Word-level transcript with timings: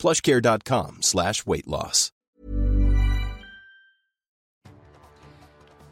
plushcare.com 0.00 0.96
slash. 1.02 1.44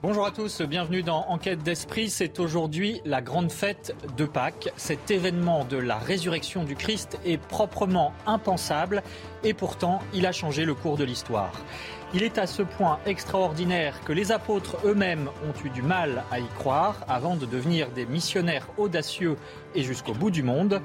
Bonjour 0.01 0.25
à 0.25 0.31
tous, 0.31 0.63
bienvenue 0.63 1.03
dans 1.03 1.27
Enquête 1.29 1.63
d'Esprit. 1.63 2.09
C'est 2.09 2.41
aujourd'hui 2.41 3.03
la 3.05 3.21
grande 3.21 3.53
fête 3.53 3.95
de 4.17 4.25
Pâques. 4.25 4.71
Cet 4.77 5.11
événement 5.11 5.67
de 5.67 5.77
la 5.77 5.99
résurrection 5.99 6.65
du 6.65 6.75
Christ 6.75 7.19
est 7.27 7.37
proprement 7.37 8.15
impensable 8.27 9.03
et 9.45 9.53
pourtant 9.53 9.99
il 10.15 10.25
a 10.25 10.33
changé 10.33 10.65
le 10.65 10.75
cours 10.75 10.97
de 10.97 11.05
l'histoire. 11.05 11.53
Il 12.15 12.23
est 12.23 12.39
à 12.39 12.47
ce 12.47 12.63
point 12.63 13.01
extraordinaire 13.05 14.03
que 14.07 14.15
les 14.15 14.33
apôtres 14.33 14.79
eux-mêmes 14.87 15.29
ont 15.47 15.67
eu 15.67 15.69
du 15.69 15.83
mal 15.83 16.25
à 16.31 16.39
y 16.39 16.49
croire 16.57 17.05
avant 17.07 17.37
de 17.37 17.45
devenir 17.45 17.91
des 17.91 18.07
missionnaires 18.07 18.67
audacieux 18.79 19.37
et 19.75 19.83
jusqu'au 19.83 20.15
bout 20.15 20.31
du 20.31 20.43
monde. 20.43 20.81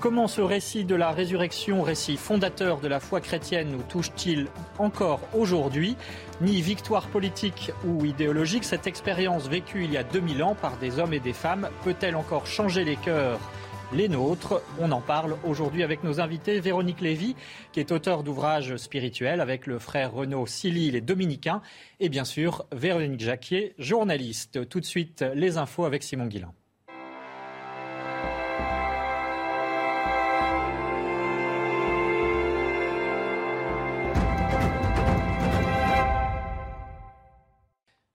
Comment 0.00 0.28
ce 0.28 0.40
récit 0.40 0.84
de 0.84 0.94
la 0.94 1.10
résurrection, 1.10 1.82
récit 1.82 2.16
fondateur 2.16 2.78
de 2.78 2.86
la 2.86 3.00
foi 3.00 3.20
chrétienne, 3.20 3.72
nous 3.72 3.82
touche-t-il 3.82 4.46
encore 4.78 5.20
aujourd'hui 5.34 5.96
Ni 6.40 6.62
victoire 6.62 7.08
politique 7.08 7.72
ou 7.84 8.04
idéologique, 8.04 8.62
cette 8.62 8.86
expérience 8.86 9.48
vécue 9.48 9.82
il 9.82 9.92
y 9.92 9.96
a 9.96 10.04
2000 10.04 10.44
ans 10.44 10.54
par 10.54 10.76
des 10.76 11.00
hommes 11.00 11.14
et 11.14 11.18
des 11.18 11.32
femmes 11.32 11.68
peut-elle 11.82 12.14
encore 12.14 12.46
changer 12.46 12.84
les 12.84 12.94
cœurs 12.94 13.40
les 13.92 14.08
nôtres? 14.08 14.62
On 14.78 14.92
en 14.92 15.00
parle 15.00 15.36
aujourd'hui 15.44 15.82
avec 15.82 16.04
nos 16.04 16.20
invités. 16.20 16.60
Véronique 16.60 17.00
Lévy, 17.00 17.34
qui 17.72 17.80
est 17.80 17.90
auteur 17.90 18.22
d'ouvrages 18.22 18.76
spirituels 18.76 19.40
avec 19.40 19.66
le 19.66 19.78
frère 19.78 20.12
Renaud 20.12 20.46
Silly, 20.46 20.90
les 20.90 21.00
Dominicains. 21.00 21.62
Et 21.98 22.08
bien 22.08 22.24
sûr, 22.24 22.66
Véronique 22.70 23.20
Jacquier, 23.20 23.74
journaliste. 23.78 24.68
Tout 24.68 24.80
de 24.80 24.84
suite, 24.84 25.24
les 25.34 25.56
infos 25.56 25.86
avec 25.86 26.02
Simon 26.02 26.26
Guillain. 26.26 26.52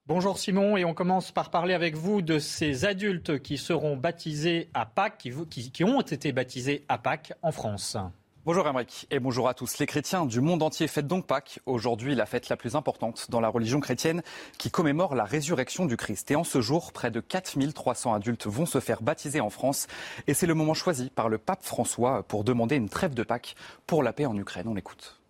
Bonjour 0.06 0.38
Simon, 0.38 0.76
et 0.76 0.84
on 0.84 0.94
commence 0.94 1.32
par 1.32 1.50
parler 1.50 1.74
avec 1.74 1.96
vous 1.96 2.22
de 2.22 2.38
ces 2.38 2.84
adultes 2.84 3.42
qui 3.42 3.58
seront 3.58 3.96
baptisés 3.96 4.68
à 4.74 4.86
Pâques, 4.86 5.30
qui, 5.50 5.84
ont 5.86 6.02
été 6.02 6.34
baptisés 6.34 6.84
à 6.90 6.98
Pâques 6.98 7.32
en 7.42 7.54
France. 7.54 7.96
Bonjour 8.44 8.68
Emmerich 8.68 9.08
et 9.12 9.20
bonjour 9.20 9.48
à 9.48 9.54
tous. 9.54 9.80
Les 9.80 9.86
chrétiens 9.86 10.26
du 10.26 10.42
monde 10.42 10.62
entier 10.62 10.90
fêtent 10.90 11.08
donc 11.08 11.26
Pâques, 11.26 11.62
aujourd'hui 11.66 12.16
la 12.16 12.26
fête 12.26 12.50
la 12.50 12.58
plus 12.58 12.76
importante 12.76 13.28
dans 13.30 13.40
la 13.40 13.48
religion 13.48 13.80
chrétienne 13.80 14.24
qui 14.58 14.70
commémore 14.70 15.16
la 15.16 15.24
résurrection 15.24 15.86
du 15.86 15.96
Christ. 15.96 16.30
Et 16.32 16.36
en 16.36 16.44
ce 16.44 16.60
jour, 16.60 16.92
près 16.92 17.10
de 17.10 17.22
4300 17.22 18.14
adultes 18.14 18.46
vont 18.46 18.66
se 18.66 18.82
faire 18.82 19.02
baptiser 19.02 19.40
en 19.40 19.50
France 19.50 19.88
et 20.28 20.34
c'est 20.34 20.48
le 20.48 20.54
moment 20.54 20.74
choisi 20.74 21.12
par 21.12 21.30
le 21.30 21.38
pape 21.38 21.64
François 21.64 22.24
pour 22.24 22.44
demander 22.44 22.76
une 22.76 22.90
trêve 22.90 23.14
de 23.14 23.24
Pâques 23.24 23.56
pour 23.88 24.04
la 24.04 24.12
paix 24.12 24.26
en 24.26 24.36
Ukraine. 24.36 24.68
On 24.68 24.74
l'écoute. 24.74 25.22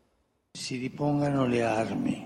Si 0.55 0.79
ripongano 0.79 1.45
le 1.45 1.63
armi. 1.63 2.23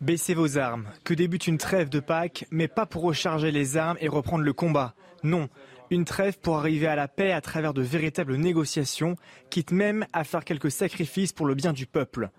Baissez 0.00 0.34
vos 0.34 0.58
armes, 0.58 0.88
que 1.04 1.14
débute 1.14 1.46
une 1.46 1.58
trêve 1.58 1.88
de 1.88 2.00
Pâques, 2.00 2.46
mais 2.50 2.68
pas 2.68 2.86
pour 2.86 3.02
recharger 3.02 3.50
les 3.50 3.76
armes 3.76 3.96
et 4.00 4.08
reprendre 4.08 4.44
le 4.44 4.52
combat. 4.52 4.94
Non, 5.22 5.48
une 5.90 6.04
trêve 6.04 6.38
pour 6.38 6.58
arriver 6.58 6.86
à 6.86 6.96
la 6.96 7.08
paix 7.08 7.32
à 7.32 7.40
travers 7.40 7.72
de 7.72 7.82
véritables 7.82 8.36
négociations, 8.36 9.16
quitte 9.48 9.70
même 9.70 10.06
à 10.12 10.24
faire 10.24 10.44
quelques 10.44 10.70
sacrifices 10.70 11.32
pour 11.32 11.46
le 11.46 11.54
bien 11.54 11.72
du 11.72 11.86
peuple. 11.86 12.30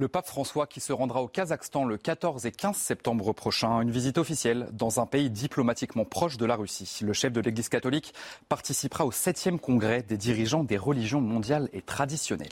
Le 0.00 0.06
pape 0.06 0.28
François 0.28 0.68
qui 0.68 0.78
se 0.78 0.92
rendra 0.92 1.24
au 1.24 1.26
Kazakhstan 1.26 1.84
le 1.84 1.98
14 1.98 2.46
et 2.46 2.52
15 2.52 2.76
septembre 2.76 3.32
prochain, 3.32 3.80
une 3.80 3.90
visite 3.90 4.16
officielle 4.16 4.68
dans 4.70 5.00
un 5.00 5.06
pays 5.06 5.28
diplomatiquement 5.28 6.04
proche 6.04 6.36
de 6.36 6.46
la 6.46 6.54
Russie. 6.54 7.00
Le 7.02 7.12
chef 7.12 7.32
de 7.32 7.40
l'Église 7.40 7.68
catholique 7.68 8.14
participera 8.48 9.04
au 9.04 9.10
7e 9.10 9.58
congrès 9.58 10.04
des 10.04 10.16
dirigeants 10.16 10.62
des 10.62 10.76
religions 10.76 11.20
mondiales 11.20 11.68
et 11.72 11.82
traditionnelles. 11.82 12.46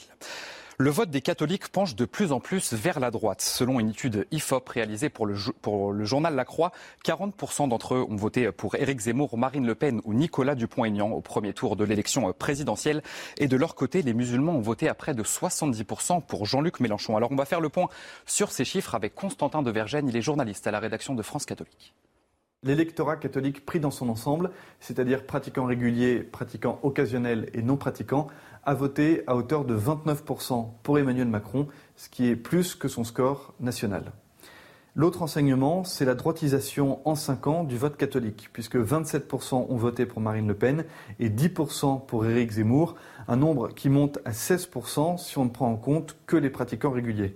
Le 0.79 0.91
vote 0.91 1.09
des 1.09 1.21
catholiques 1.21 1.69
penche 1.69 1.95
de 1.95 2.05
plus 2.05 2.31
en 2.31 2.39
plus 2.39 2.73
vers 2.73 2.99
la 2.99 3.09
droite. 3.09 3.41
Selon 3.41 3.79
une 3.79 3.89
étude 3.89 4.27
IFOP 4.29 4.69
réalisée 4.69 5.09
pour 5.09 5.25
le, 5.25 5.33
journal 6.05 6.35
La 6.35 6.45
Croix, 6.45 6.71
40% 7.03 7.67
d'entre 7.67 7.95
eux 7.95 8.05
ont 8.07 8.15
voté 8.15 8.51
pour 8.51 8.75
Éric 8.75 8.99
Zemmour, 8.99 9.39
Marine 9.39 9.65
Le 9.65 9.73
Pen 9.73 10.01
ou 10.03 10.13
Nicolas 10.13 10.53
Dupont-Aignan 10.53 11.09
au 11.09 11.21
premier 11.21 11.53
tour 11.53 11.77
de 11.77 11.83
l'élection 11.83 12.31
présidentielle. 12.31 13.01
Et 13.39 13.47
de 13.47 13.57
leur 13.57 13.73
côté, 13.73 14.03
les 14.03 14.13
musulmans 14.13 14.55
ont 14.55 14.61
voté 14.61 14.87
à 14.87 14.93
près 14.93 15.15
de 15.15 15.23
70% 15.23 16.21
pour 16.21 16.45
Jean-Luc 16.45 16.79
Mélenchon. 16.79 17.17
Alors 17.17 17.31
on 17.31 17.35
va 17.35 17.45
faire 17.45 17.59
le 17.59 17.69
point 17.69 17.89
sur 18.27 18.51
ces 18.51 18.63
chiffres 18.63 18.93
avec 18.93 19.15
Constantin 19.15 19.63
de 19.63 19.71
Vergène. 19.71 20.07
Il 20.07 20.15
est 20.15 20.21
journaliste 20.21 20.67
à 20.67 20.71
la 20.71 20.79
rédaction 20.79 21.15
de 21.15 21.23
France 21.23 21.47
Catholique. 21.47 21.95
L'électorat 22.63 23.17
catholique 23.17 23.65
pris 23.65 23.79
dans 23.79 23.91
son 23.91 24.09
ensemble, 24.09 24.49
c'est-à-dire 24.79 25.25
pratiquants 25.25 25.65
réguliers, 25.65 26.23
pratiquants 26.23 26.79
occasionnels 26.81 27.49
et 27.53 27.61
non 27.61 27.77
pratiquants, 27.77 28.27
a 28.63 28.73
voté 28.73 29.23
à 29.27 29.35
hauteur 29.35 29.63
de 29.63 29.77
29% 29.77 30.67
pour 30.81 30.97
Emmanuel 30.97 31.27
Macron, 31.27 31.67
ce 31.95 32.09
qui 32.09 32.27
est 32.27 32.35
plus 32.35 32.73
que 32.73 32.87
son 32.87 33.03
score 33.03 33.53
national. 33.59 34.11
L'autre 34.97 35.21
enseignement, 35.21 35.83
c'est 35.83 36.05
la 36.05 36.15
droitisation 36.15 37.07
en 37.07 37.13
5 37.13 37.45
ans 37.45 37.63
du 37.63 37.77
vote 37.77 37.97
catholique, 37.97 38.49
puisque 38.51 38.77
27% 38.77 39.67
ont 39.69 39.75
voté 39.75 40.07
pour 40.07 40.21
Marine 40.21 40.47
Le 40.47 40.55
Pen 40.55 40.85
et 41.19 41.29
10% 41.29 42.07
pour 42.07 42.25
Éric 42.25 42.53
Zemmour, 42.53 42.95
un 43.27 43.35
nombre 43.35 43.67
qui 43.67 43.89
monte 43.89 44.17
à 44.25 44.31
16% 44.31 45.19
si 45.19 45.37
on 45.37 45.45
ne 45.45 45.51
prend 45.51 45.69
en 45.69 45.75
compte 45.75 46.17
que 46.25 46.35
les 46.35 46.49
pratiquants 46.49 46.89
réguliers. 46.89 47.35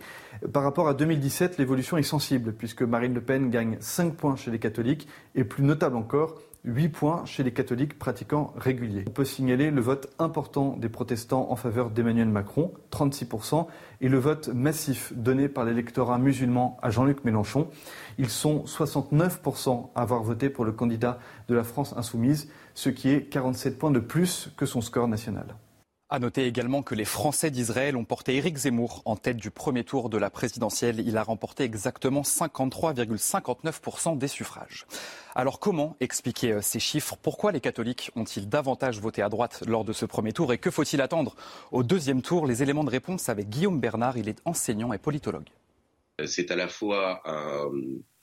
Par 0.52 0.64
rapport 0.64 0.88
à 0.88 0.96
2017, 0.96 1.60
l'évolution 1.60 1.98
est 1.98 2.02
sensible, 2.02 2.54
puisque 2.54 2.82
Marine 2.82 3.14
Le 3.14 3.22
Pen 3.22 3.52
gagne 3.52 3.78
5 3.80 4.16
points 4.16 4.36
chez 4.36 4.50
les 4.50 4.58
catholiques 4.58 5.08
et 5.36 5.44
plus 5.44 5.64
notable 5.64 5.98
encore, 5.98 6.42
8 6.64 6.90
points 6.90 7.26
chez 7.26 7.42
les 7.42 7.52
catholiques 7.52 7.98
pratiquants 7.98 8.54
réguliers. 8.56 9.04
On 9.08 9.12
peut 9.12 9.26
signaler 9.26 9.72
le 9.72 9.82
vote 9.82 10.14
important 10.20 10.78
des 10.78 10.90
protestants 10.90 11.48
en 11.50 11.56
faveur 11.56 11.90
d'Emmanuel 11.90 12.28
Macron, 12.28 12.72
36%, 12.92 13.66
et 14.02 14.10
le 14.10 14.20
vote 14.20 14.50
massif 14.50 15.12
donné 15.16 15.50
par 15.50 15.66
l'électorat 15.66 16.20
musulman 16.20 16.78
à 16.84 16.92
Jean-Luc 16.92 17.24
Mélenchon. 17.24 17.68
Ils 18.20 18.30
sont 18.30 18.64
69% 18.66 19.90
à 19.96 20.02
avoir 20.02 20.22
voté 20.22 20.50
pour 20.50 20.64
le 20.64 20.72
candidat 20.72 21.18
de 21.48 21.56
la 21.56 21.64
France 21.64 21.96
insoumise, 21.98 22.48
ce 22.76 22.90
qui 22.90 23.10
est 23.10 23.24
47 23.24 23.80
points 23.80 23.92
de 23.92 24.00
plus 24.00 24.52
que 24.56 24.68
son 24.68 24.82
score 24.82 25.08
national. 25.08 25.56
À 26.14 26.20
noter 26.20 26.46
également 26.46 26.84
que 26.84 26.94
les 26.94 27.06
Français 27.06 27.52
d'Israël 27.52 27.96
ont 27.96 28.04
porté 28.04 28.36
Éric 28.36 28.58
Zemmour 28.58 29.02
en 29.06 29.16
tête 29.16 29.38
du 29.38 29.50
premier 29.50 29.86
tour 29.86 30.10
de 30.10 30.18
la 30.18 30.30
présidentielle. 30.30 31.02
Il 31.08 31.16
a 31.16 31.24
remporté 31.24 31.64
exactement 31.64 32.24
53,59% 32.24 34.18
des 34.18 34.28
suffrages. 34.28 34.86
Alors 35.36 35.62
comment 35.62 35.96
expliquer 36.02 36.52
euh, 36.52 36.62
ces 36.62 36.82
chiffres? 36.82 37.16
Pourquoi 37.16 37.54
les 37.54 37.62
catholiques 37.62 38.12
ont-ils 38.18 38.50
davantage 38.50 39.00
voté 39.00 39.22
à 39.22 39.30
droite 39.30 39.64
lors 39.66 39.86
de 39.86 39.94
ce 39.94 40.04
premier 40.04 40.34
tour? 40.34 40.52
Et 40.52 40.58
que 40.58 40.70
faut-il 40.70 41.00
attendre? 41.00 41.34
Au 41.72 41.82
deuxième 41.82 42.22
tour 42.22 42.46
Les 42.46 42.62
éléments 42.62 42.84
de 42.84 42.90
réponse 42.90 43.30
avec 43.30 43.48
Guillaume 43.48 43.80
Bernard, 43.80 44.18
il 44.18 44.28
est 44.28 44.42
enseignant 44.44 44.92
et 44.92 44.98
politologue. 44.98 45.48
C'est 46.26 46.52
à 46.52 46.58
la 46.58 46.68
fois 46.68 47.24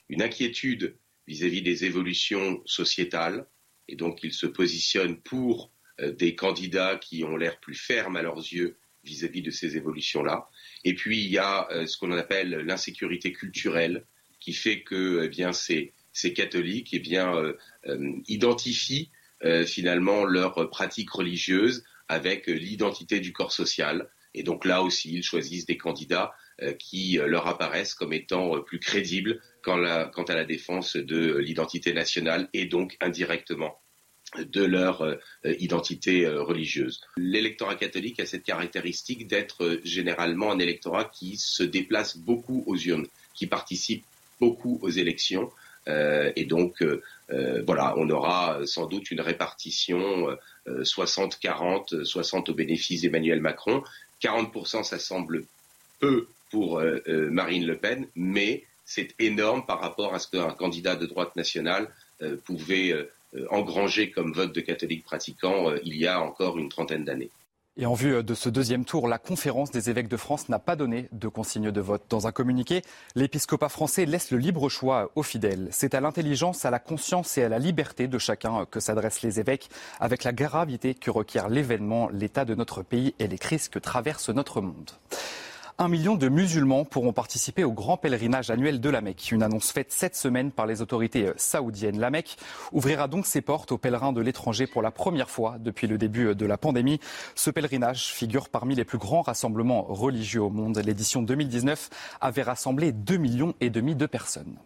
une 0.09 0.21
inquiétude 0.21 0.95
vis-à-vis 1.25 1.63
des 1.63 1.85
évolutions 1.85 2.61
sociétales, 2.65 3.47
et 3.87 3.95
donc 3.95 4.19
il 4.21 4.31
se 4.31 4.45
positionne 4.45 5.17
pour 5.17 5.65
euh, 5.65 5.78
des 6.01 6.35
candidats 6.35 6.97
qui 6.97 7.23
ont 7.23 7.35
l'air 7.35 7.59
plus 7.59 7.75
fermes 7.75 8.15
à 8.15 8.21
leurs 8.21 8.37
yeux 8.37 8.77
vis-à-vis 9.03 9.41
de 9.41 9.51
ces 9.51 9.77
évolutions-là. 9.77 10.47
Et 10.83 10.93
puis 10.93 11.23
il 11.23 11.29
y 11.29 11.37
a 11.37 11.67
euh, 11.71 11.85
ce 11.85 11.97
qu'on 11.97 12.11
appelle 12.11 12.51
l'insécurité 12.51 13.31
culturelle, 13.31 14.05
qui 14.39 14.53
fait 14.53 14.81
que 14.81 15.23
eh 15.23 15.29
bien 15.29 15.51
ces, 15.51 15.93
ces 16.13 16.33
catholiques 16.33 16.93
eh 16.93 16.99
bien 16.99 17.35
euh, 17.35 17.53
identifient 18.27 19.11
finalement 19.65 20.25
leur 20.25 20.69
pratique 20.69 21.11
religieuse 21.11 21.85
avec 22.09 22.47
l'identité 22.47 23.21
du 23.21 23.31
corps 23.31 23.53
social. 23.53 24.09
Et 24.33 24.43
donc 24.43 24.65
là 24.65 24.83
aussi, 24.83 25.13
ils 25.13 25.23
choisissent 25.23 25.65
des 25.65 25.77
candidats 25.77 26.33
qui 26.77 27.17
leur 27.25 27.47
apparaissent 27.47 27.93
comme 27.93 28.11
étant 28.11 28.61
plus 28.61 28.81
crédibles 28.81 29.41
quant 29.63 29.81
à 29.81 30.35
la 30.35 30.43
défense 30.43 30.97
de 30.97 31.37
l'identité 31.37 31.93
nationale 31.93 32.49
et 32.51 32.65
donc 32.65 32.97
indirectement 32.99 33.79
de 34.37 34.63
leur 34.63 35.01
euh, 35.01 35.15
identité 35.59 36.25
euh, 36.25 36.41
religieuse. 36.43 37.01
L'électorat 37.17 37.75
catholique 37.75 38.19
a 38.19 38.25
cette 38.25 38.43
caractéristique 38.43 39.27
d'être 39.27 39.63
euh, 39.63 39.81
généralement 39.83 40.51
un 40.51 40.59
électorat 40.59 41.05
qui 41.05 41.37
se 41.37 41.63
déplace 41.63 42.17
beaucoup 42.17 42.63
aux 42.67 42.77
urnes, 42.77 43.07
qui 43.33 43.47
participe 43.47 44.05
beaucoup 44.39 44.79
aux 44.81 44.89
élections 44.89 45.51
et 46.35 46.45
donc 46.45 46.83
voilà, 47.65 47.95
on 47.97 48.07
aura 48.11 48.59
sans 48.65 48.85
doute 48.85 49.09
une 49.09 49.21
répartition 49.21 50.27
60-40, 50.67 52.03
60 52.03 52.49
au 52.49 52.53
bénéfice 52.53 53.01
d'Emmanuel 53.01 53.41
Macron. 53.41 53.83
40%, 54.21 54.83
ça 54.83 54.99
semble 54.99 55.45
peu 55.99 56.27
pour 56.51 56.79
Marine 57.07 57.65
Le 57.65 57.75
Pen, 57.75 58.07
mais 58.15 58.65
c'est 58.85 59.15
énorme 59.17 59.65
par 59.65 59.81
rapport 59.81 60.13
à 60.13 60.19
ce 60.19 60.27
qu'un 60.27 60.51
candidat 60.51 60.95
de 60.95 61.07
droite 61.07 61.35
nationale 61.35 61.89
pouvait 62.45 62.93
engranger 63.49 64.11
comme 64.11 64.33
vote 64.33 64.53
de 64.53 64.61
catholiques 64.61 65.03
pratiquants 65.03 65.73
il 65.83 65.95
y 65.95 66.07
a 66.07 66.21
encore 66.21 66.57
une 66.57 66.69
trentaine 66.69 67.05
d'années. 67.05 67.29
Et 67.81 67.85
en 67.85 67.93
vue 67.93 68.23
de 68.25 68.33
ce 68.33 68.49
deuxième 68.49 68.83
tour, 68.83 69.07
la 69.07 69.19
conférence 69.19 69.71
des 69.71 69.89
évêques 69.89 70.09
de 70.09 70.17
France 70.17 70.49
n'a 70.49 70.59
pas 70.59 70.75
donné 70.75 71.07
de 71.13 71.29
consigne 71.29 71.71
de 71.71 71.79
vote. 71.79 72.03
Dans 72.09 72.27
un 72.27 72.33
communiqué, 72.33 72.81
l'épiscopat 73.15 73.69
français 73.69 74.05
laisse 74.05 74.31
le 74.31 74.37
libre 74.37 74.67
choix 74.67 75.11
aux 75.15 75.23
fidèles. 75.23 75.69
C'est 75.71 75.93
à 75.93 76.01
l'intelligence, 76.01 76.65
à 76.65 76.71
la 76.71 76.79
conscience 76.79 77.37
et 77.37 77.43
à 77.43 77.47
la 77.47 77.57
liberté 77.57 78.09
de 78.09 78.17
chacun 78.17 78.65
que 78.65 78.81
s'adressent 78.81 79.21
les 79.21 79.39
évêques, 79.39 79.69
avec 80.01 80.25
la 80.25 80.33
gravité 80.33 80.93
que 80.93 81.09
requiert 81.09 81.47
l'événement, 81.47 82.09
l'état 82.09 82.43
de 82.43 82.53
notre 82.53 82.83
pays 82.83 83.15
et 83.17 83.27
les 83.27 83.37
crises 83.37 83.69
que 83.69 83.79
traverse 83.79 84.27
notre 84.27 84.59
monde. 84.59 84.91
Un 85.81 85.87
million 85.87 86.15
de 86.15 86.27
musulmans 86.27 86.83
pourront 86.83 87.13
participer 87.13 87.63
au 87.63 87.71
grand 87.71 87.95
pèlerinage 87.95 88.49
annuel 88.49 88.81
de 88.81 88.89
la 88.89 88.99
Mecque. 88.99 89.31
Une 89.31 89.41
annonce 89.41 89.71
faite 89.71 89.93
cette 89.93 90.17
semaine 90.17 90.51
par 90.51 90.65
les 90.65 90.81
autorités 90.81 91.27
euh, 91.27 91.33
saoudiennes. 91.37 92.01
La 92.01 92.09
Mecque 92.09 92.35
ouvrira 92.73 93.07
donc 93.07 93.25
ses 93.25 93.39
portes 93.39 93.71
aux 93.71 93.77
pèlerins 93.77 94.11
de 94.11 94.19
l'étranger 94.19 94.67
pour 94.67 94.81
la 94.81 94.91
première 94.91 95.29
fois 95.29 95.55
depuis 95.57 95.87
le 95.87 95.97
début 95.97 96.27
euh, 96.27 96.35
de 96.35 96.45
la 96.45 96.57
pandémie. 96.57 96.99
Ce 97.33 97.49
pèlerinage 97.49 98.07
figure 98.07 98.49
parmi 98.49 98.75
les 98.75 98.83
plus 98.83 98.97
grands 98.97 99.21
rassemblements 99.21 99.83
religieux 99.83 100.41
au 100.41 100.49
monde. 100.49 100.77
L'édition 100.79 101.21
2019 101.21 101.89
avait 102.19 102.43
rassemblé 102.43 102.91
2 102.91 103.15
millions 103.15 103.53
et 103.61 103.69
demi 103.69 103.95
de 103.95 104.05
personnes. 104.05 104.57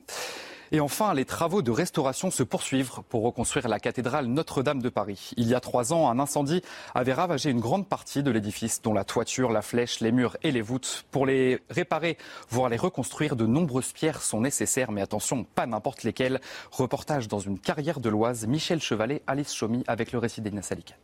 Et 0.75 0.80
enfin, 0.80 1.14
les 1.14 1.24
travaux 1.24 1.62
de 1.62 1.70
restauration 1.70 2.31
se 2.31 2.42
poursuivent 2.42 2.94
pour 3.08 3.22
reconstruire 3.22 3.68
la 3.68 3.80
cathédrale 3.80 4.25
Notre-Dame 4.25 4.81
de 4.81 4.90
Paris. 4.90 5.30
Il 5.38 5.48
y 5.48 5.54
a 5.54 5.60
trois 5.60 5.94
ans, 5.94 6.10
un 6.10 6.18
incendie 6.18 6.64
avait 6.96 7.14
ravagé 7.14 7.52
une 7.52 7.60
grande 7.60 7.88
partie 7.88 8.24
de 8.24 8.31
l'édifice, 8.31 8.81
dont 8.81 8.96
la 8.96 9.04
toiture, 9.04 9.52
la 9.52 9.62
flèche, 9.62 10.00
les 10.00 10.12
murs 10.12 10.36
et 10.42 10.52
les 10.52 10.64
voûtes. 10.64 11.06
Pour 11.12 11.28
les 11.28 11.60
réparer, 11.70 12.18
voire 12.50 12.70
les 12.70 12.78
reconstruire, 12.78 13.36
de 13.36 13.46
nombreuses 13.46 13.92
pierres 13.92 14.24
sont 14.24 14.42
nécessaires, 14.42 14.92
mais 14.92 15.04
attention, 15.04 15.44
pas 15.44 15.68
n'importe 15.68 16.02
lesquelles. 16.02 16.42
Reportage 16.72 17.28
dans 17.28 17.38
une 17.38 17.60
carrière 17.60 18.00
de 18.00 18.10
l'Oise, 18.10 18.48
Michel 18.48 18.81
Chevalet, 18.81 19.22
Alice 19.28 19.54
Chomy 19.54 19.84
avec 19.86 20.12
le 20.12 20.18
récit 20.18 20.42
d'Ignace 20.42 20.69
Salik. 20.69 20.96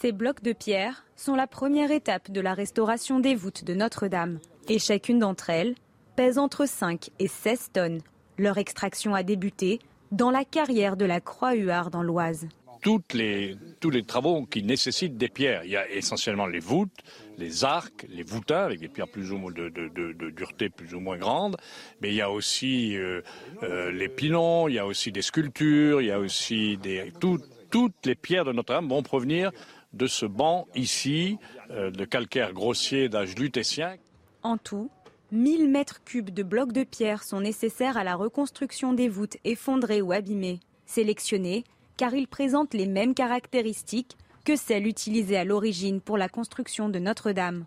Ces 0.00 0.12
blocs 0.12 0.42
de 0.42 0.54
pierre 0.54 1.04
sont 1.14 1.34
la 1.34 1.46
première 1.46 1.90
étape 1.90 2.30
de 2.30 2.40
la 2.40 2.54
restauration 2.54 3.20
des 3.20 3.34
voûtes 3.34 3.64
de 3.64 3.74
Notre-Dame. 3.74 4.38
Et 4.68 4.78
chacune 4.78 5.18
d'entre 5.18 5.50
elles 5.50 5.74
pèsent 6.18 6.38
entre 6.38 6.66
5 6.66 7.10
et 7.20 7.28
16 7.28 7.70
tonnes. 7.74 8.00
Leur 8.38 8.58
extraction 8.58 9.14
a 9.14 9.22
débuté 9.22 9.78
dans 10.10 10.32
la 10.32 10.44
carrière 10.44 10.96
de 10.96 11.04
la 11.04 11.20
Croix-Huard 11.20 11.90
dans 11.92 12.02
l'Oise. 12.02 12.48
Toutes 12.82 13.14
les, 13.14 13.56
tous 13.78 13.90
les 13.90 14.02
travaux 14.02 14.44
qui 14.44 14.64
nécessitent 14.64 15.16
des 15.16 15.28
pierres. 15.28 15.62
Il 15.62 15.70
y 15.70 15.76
a 15.76 15.88
essentiellement 15.88 16.46
les 16.46 16.58
voûtes, 16.58 16.90
les 17.36 17.62
arcs, 17.62 18.04
les 18.08 18.24
voûtins 18.24 18.64
avec 18.64 18.80
des 18.80 18.88
pierres 18.88 19.06
plus 19.06 19.30
ou 19.30 19.38
moins 19.38 19.52
de, 19.52 19.68
de, 19.68 20.30
dureté 20.30 20.70
plus 20.70 20.92
ou 20.92 20.98
moins 20.98 21.18
grande, 21.18 21.56
mais 22.02 22.08
il 22.08 22.16
y 22.16 22.20
a 22.20 22.32
aussi 22.32 22.96
euh, 22.96 23.22
euh, 23.62 23.92
les 23.92 24.08
pilons, 24.08 24.66
il 24.66 24.74
y 24.74 24.80
a 24.80 24.86
aussi 24.86 25.12
des 25.12 25.22
sculptures, 25.22 26.00
il 26.00 26.08
y 26.08 26.10
a 26.10 26.18
aussi 26.18 26.78
des 26.78 27.12
toutes 27.20 28.06
les 28.06 28.16
pierres 28.16 28.44
de 28.44 28.50
Notre-Dame 28.50 28.88
vont 28.88 29.04
provenir 29.04 29.52
de 29.92 30.08
ce 30.08 30.26
banc 30.26 30.66
ici 30.74 31.38
euh, 31.70 31.92
de 31.92 32.04
calcaire 32.04 32.52
grossier 32.52 33.08
d'âge 33.08 33.36
lutétien. 33.36 33.94
En 34.42 34.56
tout, 34.56 34.90
1000 35.30 35.68
mètres 35.68 36.02
cubes 36.04 36.30
de 36.30 36.42
blocs 36.42 36.72
de 36.72 36.84
pierre 36.84 37.22
sont 37.22 37.40
nécessaires 37.40 37.96
à 37.98 38.04
la 38.04 38.14
reconstruction 38.14 38.94
des 38.94 39.08
voûtes 39.08 39.36
effondrées 39.44 40.00
ou 40.00 40.12
abîmées. 40.12 40.60
Sélectionnés 40.86 41.64
car 41.98 42.14
ils 42.14 42.28
présentent 42.28 42.72
les 42.72 42.86
mêmes 42.86 43.12
caractéristiques 43.12 44.16
que 44.46 44.56
celles 44.56 44.86
utilisées 44.86 45.36
à 45.36 45.44
l'origine 45.44 46.00
pour 46.00 46.16
la 46.16 46.30
construction 46.30 46.88
de 46.88 46.98
Notre-Dame. 46.98 47.66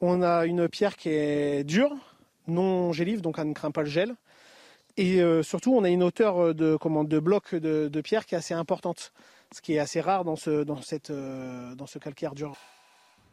On 0.00 0.22
a 0.22 0.46
une 0.46 0.68
pierre 0.68 0.96
qui 0.96 1.10
est 1.10 1.64
dure, 1.64 1.94
non 2.46 2.92
gélive, 2.92 3.20
donc 3.20 3.34
elle 3.38 3.48
ne 3.48 3.52
craint 3.52 3.72
pas 3.72 3.82
le 3.82 3.90
gel. 3.90 4.14
Et 4.96 5.20
euh, 5.20 5.42
surtout, 5.42 5.74
on 5.74 5.84
a 5.84 5.90
une 5.90 6.02
hauteur 6.02 6.54
de, 6.54 6.78
de 7.04 7.18
blocs 7.18 7.54
de, 7.54 8.00
pierre 8.00 8.24
qui 8.24 8.36
est 8.36 8.38
assez 8.38 8.54
importante, 8.54 9.12
ce 9.52 9.60
qui 9.60 9.74
est 9.74 9.78
assez 9.78 10.00
rare 10.00 10.24
dans 10.24 10.36
ce, 10.36 10.62
dans 10.62 10.80
cette, 10.80 11.10
euh, 11.10 11.74
dans 11.74 11.86
ce 11.86 11.98
calcaire 11.98 12.34
dur. 12.34 12.54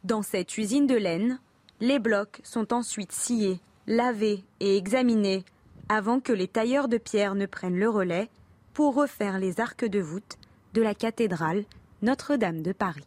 Dans 0.03 0.23
cette 0.23 0.57
usine 0.57 0.87
de 0.87 0.95
laine, 0.95 1.39
les 1.79 1.99
blocs 1.99 2.41
sont 2.43 2.73
ensuite 2.73 3.11
sciés, 3.11 3.59
lavés 3.87 4.43
et 4.59 4.77
examinés 4.77 5.43
avant 5.89 6.19
que 6.19 6.33
les 6.33 6.47
tailleurs 6.47 6.87
de 6.87 6.97
pierre 6.97 7.35
ne 7.35 7.45
prennent 7.45 7.77
le 7.77 7.89
relais 7.89 8.29
pour 8.73 8.95
refaire 8.95 9.39
les 9.39 9.59
arcs 9.59 9.85
de 9.85 9.99
voûte 9.99 10.37
de 10.73 10.81
la 10.81 10.95
cathédrale 10.95 11.63
Notre-Dame 12.01 12.61
de 12.61 12.71
Paris. 12.71 13.05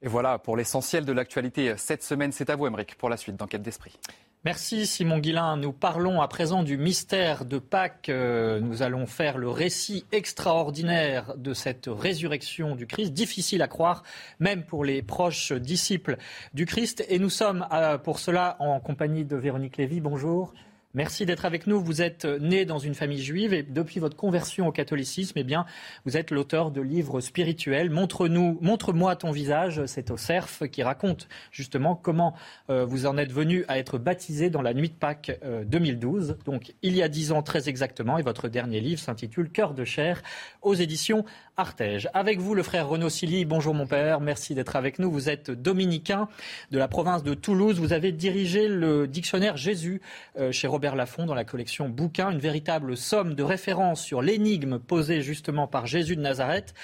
Et 0.00 0.08
voilà 0.08 0.38
pour 0.38 0.56
l'essentiel 0.56 1.04
de 1.04 1.12
l'actualité 1.12 1.74
cette 1.76 2.02
semaine. 2.02 2.32
C'est 2.32 2.50
à 2.50 2.56
vous, 2.56 2.66
Emmerich, 2.66 2.96
pour 2.96 3.08
la 3.08 3.16
suite 3.16 3.36
d'Enquête 3.36 3.62
d'Esprit. 3.62 3.98
Merci 4.44 4.86
Simon 4.86 5.18
Guillain. 5.18 5.56
Nous 5.56 5.72
parlons 5.72 6.20
à 6.20 6.28
présent 6.28 6.62
du 6.62 6.78
mystère 6.78 7.44
de 7.44 7.58
Pâques. 7.58 8.08
Euh, 8.08 8.60
nous 8.60 8.82
allons 8.82 9.06
faire 9.06 9.36
le 9.36 9.48
récit 9.48 10.04
extraordinaire 10.12 11.36
de 11.36 11.52
cette 11.52 11.88
résurrection 11.88 12.76
du 12.76 12.86
Christ, 12.86 13.12
difficile 13.12 13.62
à 13.62 13.68
croire, 13.68 14.04
même 14.38 14.62
pour 14.62 14.84
les 14.84 15.02
proches 15.02 15.52
disciples 15.52 16.18
du 16.54 16.66
Christ. 16.66 17.04
Et 17.08 17.18
nous 17.18 17.30
sommes 17.30 17.66
euh, 17.72 17.98
pour 17.98 18.20
cela 18.20 18.54
en 18.60 18.78
compagnie 18.78 19.24
de 19.24 19.34
Véronique 19.34 19.76
Lévy. 19.76 20.00
Bonjour. 20.00 20.54
Merci 20.98 21.26
d'être 21.26 21.44
avec 21.44 21.68
nous. 21.68 21.80
Vous 21.80 22.02
êtes 22.02 22.24
né 22.24 22.64
dans 22.64 22.80
une 22.80 22.96
famille 22.96 23.22
juive 23.22 23.54
et 23.54 23.62
depuis 23.62 24.00
votre 24.00 24.16
conversion 24.16 24.66
au 24.66 24.72
catholicisme, 24.72 25.38
eh 25.38 25.44
bien, 25.44 25.64
vous 26.04 26.16
êtes 26.16 26.32
l'auteur 26.32 26.72
de 26.72 26.80
livres 26.80 27.20
spirituels. 27.20 27.88
Montre-nous, 27.88 28.58
montre-moi 28.62 29.14
ton 29.14 29.30
visage. 29.30 29.86
C'est 29.86 30.10
au 30.10 30.16
CERF 30.16 30.64
qui 30.72 30.82
raconte 30.82 31.28
justement 31.52 31.94
comment 31.94 32.34
euh, 32.68 32.84
vous 32.84 33.06
en 33.06 33.16
êtes 33.16 33.30
venu 33.30 33.64
à 33.68 33.78
être 33.78 33.96
baptisé 33.96 34.50
dans 34.50 34.60
la 34.60 34.74
nuit 34.74 34.88
de 34.88 34.94
Pâques 34.94 35.38
2012. 35.66 36.30
Euh, 36.30 36.34
Donc, 36.44 36.74
il 36.82 36.96
y 36.96 37.02
a 37.04 37.08
dix 37.08 37.30
ans 37.30 37.42
très 37.42 37.68
exactement. 37.68 38.18
Et 38.18 38.22
votre 38.22 38.48
dernier 38.48 38.80
livre 38.80 39.00
s'intitule 39.00 39.50
Cœur 39.50 39.74
de 39.74 39.84
chair 39.84 40.20
aux 40.62 40.74
éditions 40.74 41.24
Artege. 41.58 42.08
Avec 42.14 42.38
vous, 42.38 42.54
le 42.54 42.62
frère 42.62 42.88
Renaud 42.88 43.08
Silly. 43.08 43.44
Bonjour 43.44 43.74
mon 43.74 43.88
père. 43.88 44.20
Merci 44.20 44.54
d'être 44.54 44.76
avec 44.76 45.00
nous. 45.00 45.10
Vous 45.10 45.28
êtes 45.28 45.50
dominicain 45.50 46.28
de 46.70 46.78
la 46.78 46.86
province 46.86 47.24
de 47.24 47.34
Toulouse. 47.34 47.80
Vous 47.80 47.92
avez 47.92 48.12
dirigé 48.12 48.68
le 48.68 49.08
dictionnaire 49.08 49.56
Jésus 49.56 50.00
euh, 50.38 50.52
chez 50.52 50.68
Robert 50.68 50.94
Laffont 50.94 51.26
dans 51.26 51.34
la 51.34 51.44
collection 51.44 51.88
Bouquin, 51.88 52.30
une 52.30 52.38
véritable 52.38 52.96
somme 52.96 53.34
de 53.34 53.42
références 53.42 54.00
sur 54.00 54.22
l'énigme 54.22 54.78
posée 54.78 55.20
justement 55.20 55.66
par 55.66 55.88
Jésus 55.88 56.14
de 56.14 56.20
Nazareth, 56.20 56.74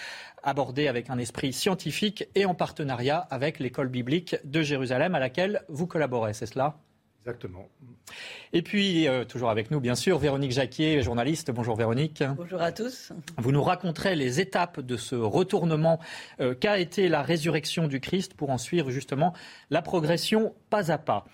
abordée 0.43 0.89
avec 0.89 1.09
un 1.09 1.19
esprit 1.19 1.53
scientifique 1.53 2.29
et 2.35 2.45
en 2.45 2.55
partenariat 2.55 3.19
avec 3.31 3.61
l'école 3.61 3.89
biblique 3.89 4.35
de 4.45 4.61
Jérusalem 4.61 5.15
à 5.15 5.21
laquelle 5.21 5.63
vous 5.69 5.87
collaborez, 5.87 6.35
c'est 6.35 6.47
cela? 6.47 6.77
Exactement. 7.27 7.67
Et 8.53 8.61
puis, 8.61 9.09
euh, 9.09 9.25
toujours 9.25 9.49
avec 9.49 9.71
nous, 9.71 9.81
bien 9.81 9.95
sûr, 9.95 10.19
Véronique 10.19 10.53
Jacquier, 10.53 11.01
journaliste. 11.01 11.51
Bonjour 11.51 11.75
Véronique. 11.75 12.23
Bonjour 12.37 12.61
à 12.61 12.71
tous. 12.71 13.15
Vous 13.39 13.51
nous 13.51 13.63
raconterez 13.63 14.15
les 14.15 14.41
étapes 14.41 14.79
de 14.79 14.99
ce 14.99 15.15
retournement 15.15 16.01
euh, 16.41 16.55
qu'a 16.55 16.79
été 16.79 17.09
la 17.09 17.23
résurrection 17.23 17.89
du 17.89 17.99
Christ 17.99 18.35
pour 18.35 18.51
en 18.51 18.59
suivre 18.59 18.91
justement 18.91 19.33
la 19.71 19.81
progression 19.81 20.53
pas 20.69 20.93
à 20.93 20.99
pas. 20.99 21.25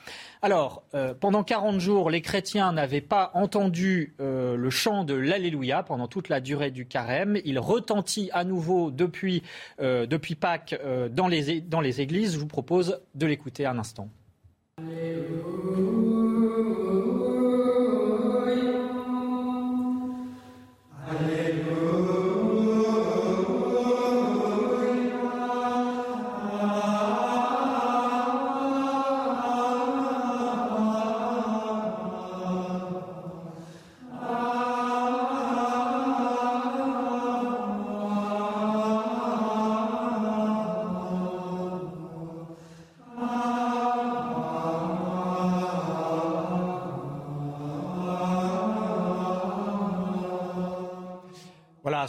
Alors, 0.42 0.84
euh, 0.94 1.12
pendant 1.12 1.42
40 1.42 1.80
jours, 1.80 2.08
les 2.08 2.20
chrétiens 2.20 2.72
n'avaient 2.72 3.00
pas 3.00 3.32
entendu 3.34 4.14
le 4.20 4.70
chant 4.70 5.02
de 5.02 5.14
l'Alléluia 5.14 5.82
pendant 5.82 6.06
toute 6.06 6.28
la 6.28 6.40
durée 6.40 6.70
du 6.70 6.86
carême. 6.86 7.40
Il 7.44 7.58
retentit 7.58 8.30
à 8.32 8.44
nouveau 8.44 8.92
depuis, 8.92 9.42
depuis 9.80 10.36
Pâques 10.36 10.80
dans, 11.10 11.26
les, 11.26 11.60
dans 11.60 11.80
les 11.80 12.00
églises. 12.00 12.34
Je 12.34 12.38
vous 12.38 12.46
propose 12.46 13.00
de 13.16 13.26
l'écouter 13.26 13.66
un 13.66 13.78
instant. 13.78 14.08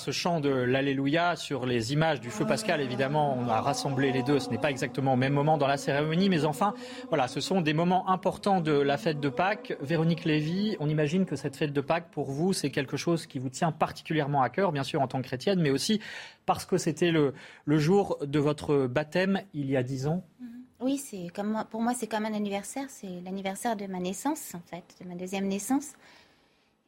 Ce 0.02 0.10
chant 0.10 0.40
de 0.40 0.50
l'Alléluia 0.50 1.36
sur 1.36 1.68
les 1.68 1.94
images 1.94 2.20
du 2.20 2.32
feu 2.32 2.44
pascal. 2.46 2.82
Évidemment, 2.82 3.38
on 3.38 3.48
a 3.48 3.62
rassemblé 3.62 4.12
les 4.12 4.24
deux. 4.24 4.40
Ce 4.40 4.50
n'est 4.50 4.58
pas 4.58 4.72
exactement 4.72 5.14
au 5.14 5.16
même 5.16 5.34
moment 5.34 5.60
dans 5.60 5.68
la 5.68 5.78
cérémonie, 5.78 6.28
mais 6.28 6.44
enfin, 6.44 6.74
voilà, 7.10 7.28
ce 7.28 7.40
sont 7.40 7.62
des 7.62 7.74
moments 7.74 8.10
importants 8.10 8.62
de 8.62 8.72
la 8.72 8.98
fête 8.98 9.20
de 9.20 9.30
Pâques. 9.30 9.78
Véronique 9.80 10.26
Lévy, 10.26 10.76
on 10.80 10.90
imagine 10.90 11.26
que 11.26 11.36
cette 11.36 11.56
fête 11.56 11.72
de 11.72 11.82
Pâques, 11.82 12.10
pour 12.12 12.32
vous, 12.32 12.52
c'est 12.52 12.72
quelque 12.72 12.98
chose 12.98 13.28
qui 13.28 13.38
vous 13.38 13.50
tient 13.50 13.72
particulièrement 13.72 14.42
à 14.42 14.50
cœur, 14.50 14.72
bien 14.72 14.84
sûr 14.84 15.02
en 15.02 15.08
tant 15.08 15.22
que 15.22 15.28
chrétienne, 15.28 15.62
mais 15.62 15.70
aussi 15.70 16.02
parce 16.48 16.66
que 16.66 16.78
c'était 16.78 17.12
le, 17.12 17.34
jour 17.68 18.18
de 18.26 18.40
votre 18.40 18.88
baptême 18.88 19.42
il 19.54 19.70
y 19.70 19.78
a 19.78 19.84
dix 19.84 20.08
ans. 20.08 20.24
Mhm. 20.40 20.48
Oui, 20.80 20.98
c'est 20.98 21.28
comme 21.36 21.64
pour 21.70 21.84
moi, 21.84 21.94
c'est 21.94 22.08
comme 22.08 22.26
un 22.26 22.34
anniversaire. 22.34 22.86
C'est 22.90 23.22
l'anniversaire 23.24 23.76
de 23.76 23.86
ma 23.86 24.00
naissance, 24.00 24.56
en 24.56 24.62
fait, 24.66 24.84
de 25.00 25.08
ma 25.08 25.14
deuxième 25.14 25.48
naissance. 25.48 25.94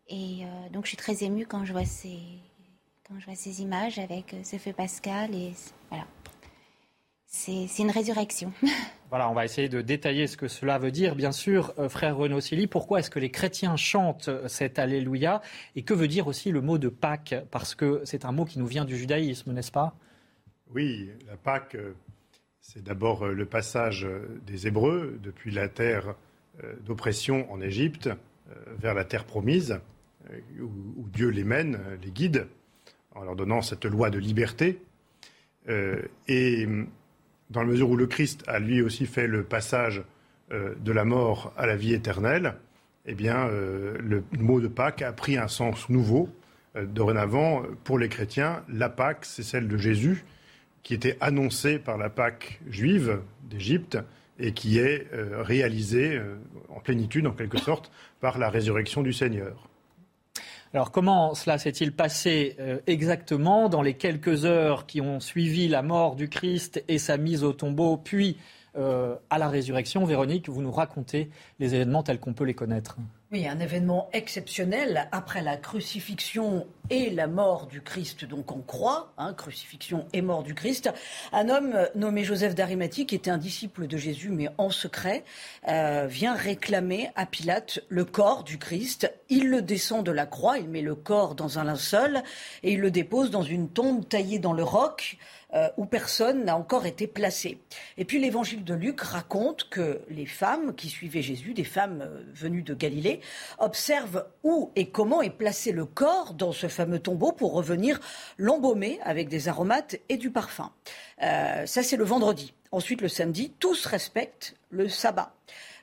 Et 0.09 0.39
euh, 0.41 0.69
donc, 0.71 0.85
je 0.85 0.89
suis 0.89 0.97
très 0.97 1.23
émue 1.23 1.45
quand 1.45 1.63
je 1.63 1.73
vois 1.73 1.85
ces, 1.85 2.17
quand 3.07 3.19
je 3.19 3.25
vois 3.25 3.35
ces 3.35 3.61
images 3.61 3.99
avec 3.99 4.33
euh, 4.33 4.43
ce 4.43 4.57
feu 4.57 4.73
pascal. 4.73 5.35
Et 5.35 5.53
voilà, 5.89 6.05
c'est 7.25 7.79
une 7.79 7.91
résurrection. 7.91 8.51
Voilà, 9.09 9.29
on 9.29 9.35
va 9.35 9.45
essayer 9.45 9.69
de 9.69 9.81
détailler 9.81 10.25
ce 10.25 10.35
que 10.37 10.47
cela 10.47 10.79
veut 10.79 10.89
dire. 10.89 11.15
Bien 11.15 11.31
sûr, 11.31 11.71
euh, 11.77 11.87
frère 11.87 12.17
Renaud 12.17 12.41
Silly, 12.41 12.65
pourquoi 12.65 12.97
est-ce 12.97 13.11
que 13.11 13.19
les 13.19 13.29
chrétiens 13.29 13.75
chantent 13.75 14.31
cet 14.47 14.79
Alléluia? 14.79 15.43
Et 15.75 15.83
que 15.83 15.93
veut 15.93 16.07
dire 16.07 16.25
aussi 16.25 16.49
le 16.49 16.61
mot 16.61 16.79
de 16.79 16.89
Pâques? 16.89 17.35
Parce 17.51 17.75
que 17.75 18.01
c'est 18.05 18.25
un 18.25 18.31
mot 18.31 18.43
qui 18.43 18.57
nous 18.57 18.65
vient 18.65 18.85
du 18.85 18.97
judaïsme, 18.97 19.53
n'est-ce 19.53 19.71
pas? 19.71 19.95
Oui, 20.73 21.11
la 21.27 21.37
Pâques, 21.37 21.77
c'est 22.59 22.83
d'abord 22.83 23.27
le 23.27 23.45
passage 23.45 24.07
des 24.47 24.65
Hébreux 24.65 25.19
depuis 25.21 25.51
la 25.51 25.69
terre 25.69 26.15
d'oppression 26.83 27.51
en 27.51 27.61
Égypte 27.61 28.09
vers 28.79 28.95
la 28.95 29.05
terre 29.05 29.25
promise. 29.25 29.79
Euh, 30.31 30.39
où, 30.61 31.07
Dieu 31.09 31.29
les 31.29 31.43
mène, 31.43 31.79
les 32.01 32.11
guide, 32.11 32.47
en 33.15 33.23
leur 33.23 33.35
donnant 33.35 33.61
cette 33.61 33.85
loi 33.85 34.09
de 34.09 34.19
liberté. 34.19 34.81
Euh, 35.69 36.01
et 36.27 36.67
dans 37.49 37.61
la 37.61 37.67
mesure 37.67 37.89
où 37.89 37.97
le 37.97 38.07
Christ 38.07 38.43
a 38.47 38.59
lui 38.59 38.81
aussi 38.81 39.05
fait 39.05 39.27
le 39.27 39.43
passage 39.43 40.03
euh, 40.51 40.75
de 40.75 40.91
la 40.91 41.05
mort 41.05 41.53
à 41.57 41.65
la 41.65 41.75
vie 41.75 41.93
éternelle, 41.93 42.55
eh 43.05 43.15
bien, 43.15 43.49
le 43.49 44.23
mot 44.39 44.61
de 44.61 44.69
Pâques 44.69 45.01
a 45.01 45.11
pris 45.11 45.37
un 45.37 45.49
sens 45.49 45.89
nouveau. 45.89 46.29
dorénavant, 46.73 47.63
pour 47.83 47.99
les 47.99 48.07
chrétiens, 48.07 48.63
la 48.69 48.87
Pâque, 48.87 49.25
c'est 49.25 49.43
celle 49.43 49.67
de 49.67 49.75
Jésus, 49.75 50.23
qui 50.83 50.93
était 50.93 51.17
annoncée 51.19 51.79
par 51.79 51.97
la 51.97 52.09
Pâque 52.09 52.61
juive 52.69 53.19
d'Égypte 53.43 53.97
et 54.39 54.53
qui 54.53 54.79
est 54.79 55.09
réalisée 55.11 56.17
en 56.69 56.79
plénitude, 56.79 57.27
en 57.27 57.33
quelque 57.33 57.57
sorte, 57.57 57.91
par 58.21 58.37
la 58.37 58.49
résurrection 58.49 59.01
du 59.01 59.11
Seigneur. 59.11 59.67
Alors 60.73 60.89
comment 60.89 61.35
cela 61.35 61.59
s'est-il 61.59 61.91
passé 61.91 62.55
euh, 62.59 62.79
exactement? 62.87 63.69
Dans 63.69 63.83
les 63.83 63.93
quelques 63.93 64.45
heures 64.45 64.87
qui 64.87 65.01
ont 65.01 65.19
suivi 65.19 65.67
la 65.67 65.83
mort 65.83 66.15
du 66.15 66.29
Christ 66.29 66.83
et 66.87 66.97
sa 66.97 67.17
mise 67.17 67.43
au 67.43 67.53
tombeau, 67.53 67.97
puis 67.97 68.37
euh, 68.75 69.15
à 69.29 69.37
la 69.37 69.49
résurrection 69.49 70.03
Véronique, 70.03 70.49
vous 70.49 70.63
nous 70.63 70.71
racontez 70.71 71.29
les 71.59 71.75
événements 71.75 72.01
tels 72.01 72.19
qu'on 72.19 72.33
peut 72.33 72.43
les 72.43 72.55
connaître. 72.55 72.97
Oui, 73.33 73.47
un 73.47 73.59
événement 73.59 74.11
exceptionnel 74.13 75.09
après 75.11 75.41
la 75.41 75.57
crucifixion 75.57 76.67
et 76.91 77.09
la 77.09 77.25
mort 77.25 77.65
du 77.65 77.81
Christ, 77.81 78.25
donc 78.25 78.51
en 78.51 78.59
croix, 78.59 79.11
hein, 79.17 79.33
crucifixion 79.33 80.05
et 80.13 80.21
mort 80.21 80.43
du 80.43 80.53
Christ. 80.53 80.91
Un 81.31 81.49
homme 81.49 81.75
nommé 81.95 82.23
Joseph 82.23 82.53
d'Arimathie, 82.53 83.07
qui 83.07 83.15
était 83.15 83.31
un 83.31 83.39
disciple 83.39 83.87
de 83.87 83.97
Jésus, 83.97 84.29
mais 84.29 84.49
en 84.59 84.69
secret, 84.69 85.23
euh, 85.67 86.05
vient 86.07 86.35
réclamer 86.35 87.09
à 87.15 87.25
Pilate 87.25 87.79
le 87.89 88.05
corps 88.05 88.43
du 88.43 88.59
Christ. 88.59 89.11
Il 89.29 89.49
le 89.49 89.63
descend 89.63 90.05
de 90.05 90.11
la 90.11 90.27
croix, 90.27 90.59
il 90.59 90.69
met 90.69 90.83
le 90.83 90.93
corps 90.93 91.33
dans 91.33 91.57
un 91.57 91.63
linceul 91.63 92.21
et 92.61 92.73
il 92.73 92.81
le 92.81 92.91
dépose 92.91 93.31
dans 93.31 93.41
une 93.41 93.67
tombe 93.67 94.07
taillée 94.07 94.37
dans 94.37 94.53
le 94.53 94.63
roc. 94.63 95.17
Euh, 95.55 95.69
où 95.77 95.85
personne 95.85 96.45
n'a 96.45 96.57
encore 96.57 96.87
été 96.87 97.05
placé. 97.05 97.59
Et 97.99 98.05
puis 98.05 98.19
l'évangile 98.19 98.63
de 98.63 98.73
Luc 98.73 99.01
raconte 99.01 99.69
que 99.69 100.01
les 100.09 100.25
femmes 100.25 100.73
qui 100.73 100.89
suivaient 100.89 101.21
Jésus, 101.21 101.53
des 101.53 101.63
femmes 101.63 102.01
euh, 102.01 102.23
venues 102.33 102.63
de 102.63 102.73
Galilée, 102.73 103.21
observent 103.59 104.25
où 104.43 104.71
et 104.75 104.89
comment 104.89 105.21
est 105.21 105.29
placé 105.29 105.71
le 105.71 105.85
corps 105.85 106.33
dans 106.33 106.51
ce 106.51 106.67
fameux 106.67 106.99
tombeau 106.99 107.31
pour 107.31 107.53
revenir 107.53 107.99
l'embaumer 108.37 108.99
avec 109.03 109.29
des 109.29 109.47
aromates 109.47 109.95
et 110.09 110.17
du 110.17 110.31
parfum. 110.31 110.71
Euh, 111.21 111.65
ça, 111.65 111.83
c'est 111.83 111.97
le 111.97 112.03
vendredi. 112.03 112.53
Ensuite, 112.71 113.01
le 113.01 113.07
samedi, 113.07 113.53
tous 113.59 113.85
respectent 113.85 114.55
le 114.69 114.89
sabbat. 114.89 115.33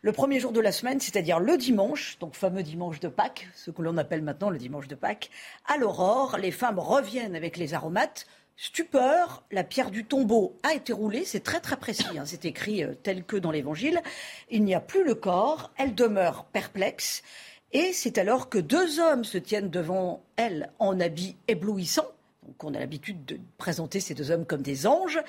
Le 0.03 0.13
premier 0.13 0.41
jour 0.41 0.51
de 0.53 0.61
la 0.61 0.73
semaine, 0.73 0.99
c'est-à-dire 0.99 1.39
le 1.39 1.59
dimanche, 1.59 2.19
donc 2.21 2.35
fameux 2.35 2.63
dimanche 2.63 3.01
de 3.01 3.09
Pâques, 3.09 3.49
ce 3.55 3.71
que 3.71 3.83
l'on 3.83 3.99
appelle 3.99 4.23
maintenant 4.23 4.49
le 4.49 4.57
dimanche 4.57 4.89
de 4.89 4.95
Pâques, 4.95 5.31
à 5.67 5.77
l'aurore, 5.77 6.39
les 6.39 6.51
femmes 6.51 6.79
reviennent 6.79 7.37
avec 7.37 7.59
les 7.59 7.75
aromates, 7.75 8.27
Stupeur, 8.63 9.43
la 9.51 9.65
pierre 9.65 9.91
du 9.91 10.05
tombeau 10.05 10.59
a 10.63 10.75
été 10.75 10.93
roulée, 10.93 11.25
c'est 11.25 11.41
très 11.41 11.61
très 11.61 11.79
précis, 11.79 12.19
hein. 12.19 12.25
c'est 12.27 12.45
écrit 12.45 12.85
euh, 12.85 12.93
tel 12.93 13.25
que 13.25 13.39
dans 13.39 13.51
l'évangile. 13.51 14.03
Il 14.51 14.65
n'y 14.65 14.75
a 14.75 14.81
plus 14.81 15.03
le 15.03 15.15
corps, 15.15 15.71
elle 15.79 15.95
demeure 15.95 16.45
perplexe, 16.45 17.23
et 17.73 17.95
c'est 17.95 18.19
alors 18.19 18.51
que 18.51 18.59
deux 18.59 19.01
hommes 19.01 19.25
se 19.25 19.39
tiennent 19.39 19.71
devant 19.71 20.23
elle 20.37 20.69
en 20.79 21.01
habits 21.01 21.39
éblouissants. 21.49 22.11
Donc 22.47 22.63
on 22.63 22.75
a 22.75 22.79
l'habitude 22.79 23.25
de 23.25 23.41
présenter 23.57 23.99
ces 23.99 24.13
deux 24.13 24.31
hommes 24.31 24.45
comme 24.45 24.61
des 24.61 24.87
anges. 24.87 25.21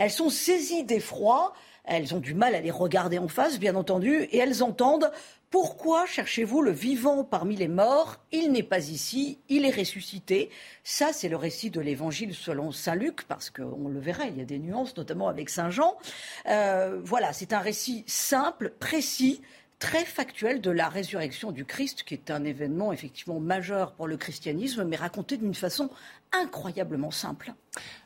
Elles 0.00 0.10
sont 0.10 0.28
saisies 0.28 0.82
d'effroi, 0.82 1.52
elles 1.84 2.12
ont 2.12 2.20
du 2.20 2.34
mal 2.34 2.56
à 2.56 2.60
les 2.60 2.72
regarder 2.72 3.20
en 3.20 3.28
face, 3.28 3.60
bien 3.60 3.76
entendu, 3.76 4.24
et 4.32 4.38
elles 4.38 4.64
entendent 4.64 5.12
pourquoi 5.50 6.06
cherchez-vous 6.06 6.62
le 6.62 6.70
vivant 6.70 7.24
parmi 7.24 7.56
les 7.56 7.66
morts? 7.66 8.18
Il 8.30 8.52
n'est 8.52 8.62
pas 8.62 8.88
ici, 8.88 9.40
il 9.48 9.64
est 9.64 9.76
ressuscité. 9.76 10.48
Ça, 10.84 11.12
c'est 11.12 11.28
le 11.28 11.36
récit 11.36 11.70
de 11.70 11.80
l'évangile 11.80 12.34
selon 12.36 12.70
Saint 12.70 12.94
Luc, 12.94 13.24
parce 13.26 13.50
qu'on 13.50 13.88
le 13.88 13.98
verra, 13.98 14.26
il 14.26 14.38
y 14.38 14.40
a 14.40 14.44
des 14.44 14.60
nuances, 14.60 14.96
notamment 14.96 15.26
avec 15.26 15.50
Saint 15.50 15.70
Jean. 15.70 15.98
Euh, 16.48 17.00
voilà, 17.02 17.32
c'est 17.32 17.52
un 17.52 17.58
récit 17.58 18.04
simple, 18.06 18.72
précis, 18.78 19.42
très 19.80 20.04
factuel 20.04 20.60
de 20.60 20.70
la 20.70 20.88
résurrection 20.88 21.50
du 21.50 21.64
Christ, 21.64 22.04
qui 22.04 22.14
est 22.14 22.30
un 22.30 22.44
événement 22.44 22.92
effectivement 22.92 23.40
majeur 23.40 23.92
pour 23.94 24.06
le 24.06 24.16
christianisme, 24.16 24.84
mais 24.84 24.94
raconté 24.94 25.36
d'une 25.36 25.54
façon 25.54 25.90
incroyablement 26.32 27.10
simple. 27.10 27.54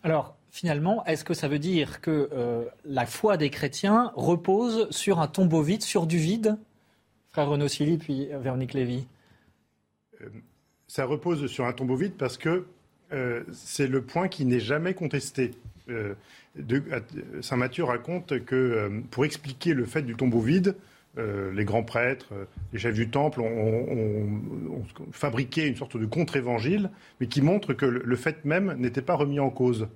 Alors, 0.03 0.35
finalement, 0.51 1.05
est-ce 1.05 1.25
que 1.25 1.35
ça 1.35 1.49
veut 1.49 1.59
dire 1.59 2.01
que 2.01 2.31
euh, 2.33 2.65
la 2.87 3.05
foi 3.05 3.37
des 3.37 3.51
chrétiens 3.51 4.13
repose 4.15 4.89
sur 4.91 5.21
un 5.21 5.27
tombeau 5.27 5.61
vide, 5.61 5.83
sur 5.83 6.07
du 6.07 6.17
vide? 6.17 6.57
Frère 7.35 7.49
Renaud 7.49 7.67
Silly, 7.67 7.99
puis 7.99 8.29
Véronique 8.43 8.75
Lévy. 8.75 9.09
Euh, 10.23 10.29
ça 10.87 11.05
repose 11.05 11.49
sur 11.49 11.65
un 11.65 11.73
tombeau 11.73 11.97
vide 11.97 12.13
parce 12.17 12.39
que 12.39 12.65
euh, 13.13 13.43
c'est 13.53 13.89
le 13.89 14.03
point 14.03 14.29
qui 14.29 14.45
n'est 14.45 14.61
jamais 14.61 14.95
contesté. 14.95 15.51
Euh, 15.89 16.15
Saint 17.41 17.57
Matthieu 17.57 17.83
raconte 17.83 18.45
que 18.45 19.03
pour 19.11 19.25
expliquer 19.25 19.75
le 19.75 19.85
fait 19.85 20.03
du 20.03 20.15
tombeau 20.15 20.39
vide, 20.39 20.77
les 21.17 21.65
grands 21.65 21.83
prêtres, 21.83 22.33
les 22.73 22.79
chefs 22.79 22.95
du 22.95 23.09
temple 23.09 23.41
ont, 23.41 24.85
fabriqué 25.11 25.67
une 25.67 25.75
sorte 25.75 25.97
de 25.97 26.07
contre-évangile, 26.07 26.91
mais 27.21 27.27
qui 27.27 27.43
montre 27.43 27.73
que 27.73 27.87
le 27.87 28.17
fait 28.17 28.45
même 28.45 28.75
n'était 28.79 29.03
pas 29.03 29.17
remis 29.17 29.41
en 29.41 29.51
cause. 29.51 29.89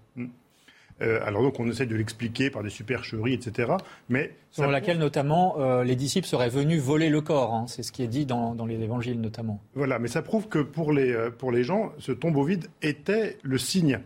Euh, 1.01 1.21
alors 1.25 1.43
donc 1.43 1.61
on 1.61 1.69
essaie 1.69 1.87
de 1.87 1.95
l'expliquer 1.95 2.51
par 2.51 2.63
des 2.63 2.71
supercheries, 2.71 3.35
etc. 3.35 3.73
Mais 4.09 4.33
Selon 4.51 4.71
laquelle 4.71 4.99
notamment 4.99 5.57
euh, 5.59 5.85
les 5.85 5.97
disciples 5.97 6.27
seraient 6.27 6.49
venus 6.49 6.81
voler 6.83 7.09
le 7.09 7.21
corps, 7.21 7.55
hein. 7.55 7.67
c'est 7.69 7.83
ce 7.83 7.93
qui 7.93 8.03
est 8.03 8.09
dit 8.09 8.27
dans, 8.27 8.55
les 8.67 8.81
évangiles 8.81 9.21
notamment. 9.21 9.61
Voilà, 9.75 9.99
mais 9.99 10.09
ça 10.09 10.23
prouve 10.23 10.49
que 10.49 10.59
pour 10.59 10.93
les, 10.93 11.13
euh, 11.13 11.31
pour 11.31 11.53
les 11.53 11.63
gens, 11.63 11.93
ce 11.99 12.13
tombeau 12.13 12.45
vide 12.45 12.67
était 12.83 13.39
le 13.43 13.59
signe. 13.59 14.01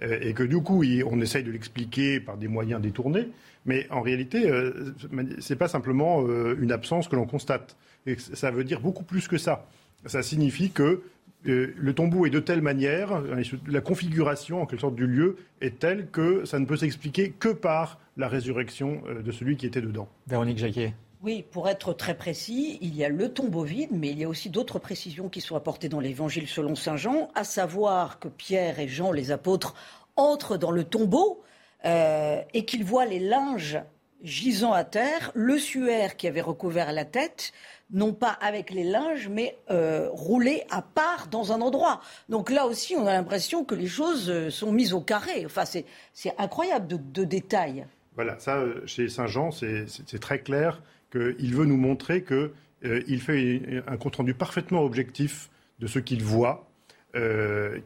Et 0.00 0.32
que 0.32 0.42
du 0.42 0.62
coup, 0.62 0.82
on 1.06 1.20
essaye 1.20 1.44
de 1.44 1.50
l'expliquer 1.50 2.20
par 2.20 2.38
des 2.38 2.48
moyens 2.48 2.80
détournés, 2.80 3.28
mais 3.66 3.86
en 3.90 4.00
réalité, 4.00 4.44
ce 4.48 5.52
n'est 5.52 5.58
pas 5.58 5.68
simplement 5.68 6.26
une 6.58 6.72
absence 6.72 7.06
que 7.06 7.16
l'on 7.16 7.26
constate. 7.26 7.76
Et 8.06 8.16
ça 8.16 8.50
veut 8.50 8.64
dire 8.64 8.80
beaucoup 8.80 9.04
plus 9.04 9.28
que 9.28 9.36
ça. 9.36 9.66
Ça 10.06 10.22
signifie 10.22 10.70
que 10.70 11.02
euh, 11.46 11.74
le 11.76 11.94
tombeau 11.94 12.26
est 12.26 12.30
de 12.30 12.40
telle 12.40 12.62
manière, 12.62 13.12
euh, 13.12 13.42
la 13.66 13.80
configuration 13.80 14.62
en 14.62 14.66
quelque 14.66 14.80
sorte 14.80 14.94
du 14.94 15.06
lieu 15.06 15.36
est 15.60 15.78
telle 15.78 16.06
que 16.06 16.44
ça 16.44 16.58
ne 16.58 16.66
peut 16.66 16.76
s'expliquer 16.76 17.30
que 17.30 17.48
par 17.48 17.98
la 18.16 18.28
résurrection 18.28 19.02
euh, 19.08 19.22
de 19.22 19.32
celui 19.32 19.56
qui 19.56 19.66
était 19.66 19.80
dedans. 19.80 20.08
Véronique 20.26 20.58
Jacquet. 20.58 20.94
Oui, 21.22 21.44
pour 21.50 21.68
être 21.68 21.92
très 21.92 22.16
précis, 22.16 22.78
il 22.80 22.96
y 22.96 23.04
a 23.04 23.08
le 23.08 23.32
tombeau 23.32 23.62
vide, 23.62 23.90
mais 23.92 24.10
il 24.10 24.18
y 24.18 24.24
a 24.24 24.28
aussi 24.28 24.50
d'autres 24.50 24.78
précisions 24.78 25.28
qui 25.28 25.40
sont 25.40 25.54
apportées 25.54 25.88
dans 25.88 26.00
l'évangile 26.00 26.48
selon 26.48 26.74
Saint 26.74 26.96
Jean, 26.96 27.30
à 27.34 27.44
savoir 27.44 28.18
que 28.18 28.28
Pierre 28.28 28.80
et 28.80 28.88
Jean, 28.88 29.12
les 29.12 29.30
apôtres, 29.30 29.74
entrent 30.16 30.56
dans 30.56 30.72
le 30.72 30.82
tombeau 30.82 31.42
et 31.84 32.64
qu'ils 32.64 32.84
voient 32.84 33.06
les 33.06 33.18
linges 33.18 33.78
gisant 34.22 34.72
à 34.72 34.84
terre, 34.84 35.30
le 35.34 35.58
suaire 35.58 36.16
qui 36.16 36.26
avait 36.26 36.40
recouvert 36.40 36.92
la 36.92 37.04
tête, 37.04 37.52
non 37.92 38.14
pas 38.14 38.30
avec 38.30 38.70
les 38.70 38.84
linges, 38.84 39.28
mais 39.28 39.58
euh, 39.70 40.08
roulés 40.10 40.62
à 40.70 40.82
part 40.82 41.28
dans 41.28 41.52
un 41.52 41.60
endroit. 41.60 42.00
Donc 42.28 42.50
là 42.50 42.66
aussi, 42.66 42.94
on 42.96 43.06
a 43.06 43.12
l'impression 43.12 43.64
que 43.64 43.74
les 43.74 43.86
choses 43.86 44.30
euh, 44.30 44.50
sont 44.50 44.72
mises 44.72 44.94
au 44.94 45.00
carré. 45.00 45.44
Enfin, 45.44 45.64
c'est 45.64 46.34
incroyable 46.38 46.86
de, 46.88 47.24
détails. 47.24 47.86
Voilà, 48.14 48.38
ça, 48.38 48.56
euh, 48.56 48.86
chez 48.86 49.08
Saint-Jean, 49.08 49.50
c'est 49.50 50.20
très 50.20 50.40
clair 50.40 50.82
qu'il 51.10 51.54
veut 51.54 51.66
nous 51.66 51.76
montrer 51.76 52.24
qu'il 52.24 52.50
il 52.82 53.20
fait 53.20 53.82
un 53.86 53.96
compte-rendu 53.96 54.34
parfaitement 54.34 54.82
objectif 54.82 55.50
de 55.78 55.86
ce 55.86 55.98
qu'il 55.98 56.22
voit. 56.22 56.66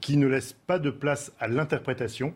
qui 0.00 0.16
ne 0.16 0.28
laisse 0.28 0.52
pas 0.52 0.78
de 0.78 0.90
place 0.90 1.32
à 1.40 1.48
l'interprétation. 1.48 2.32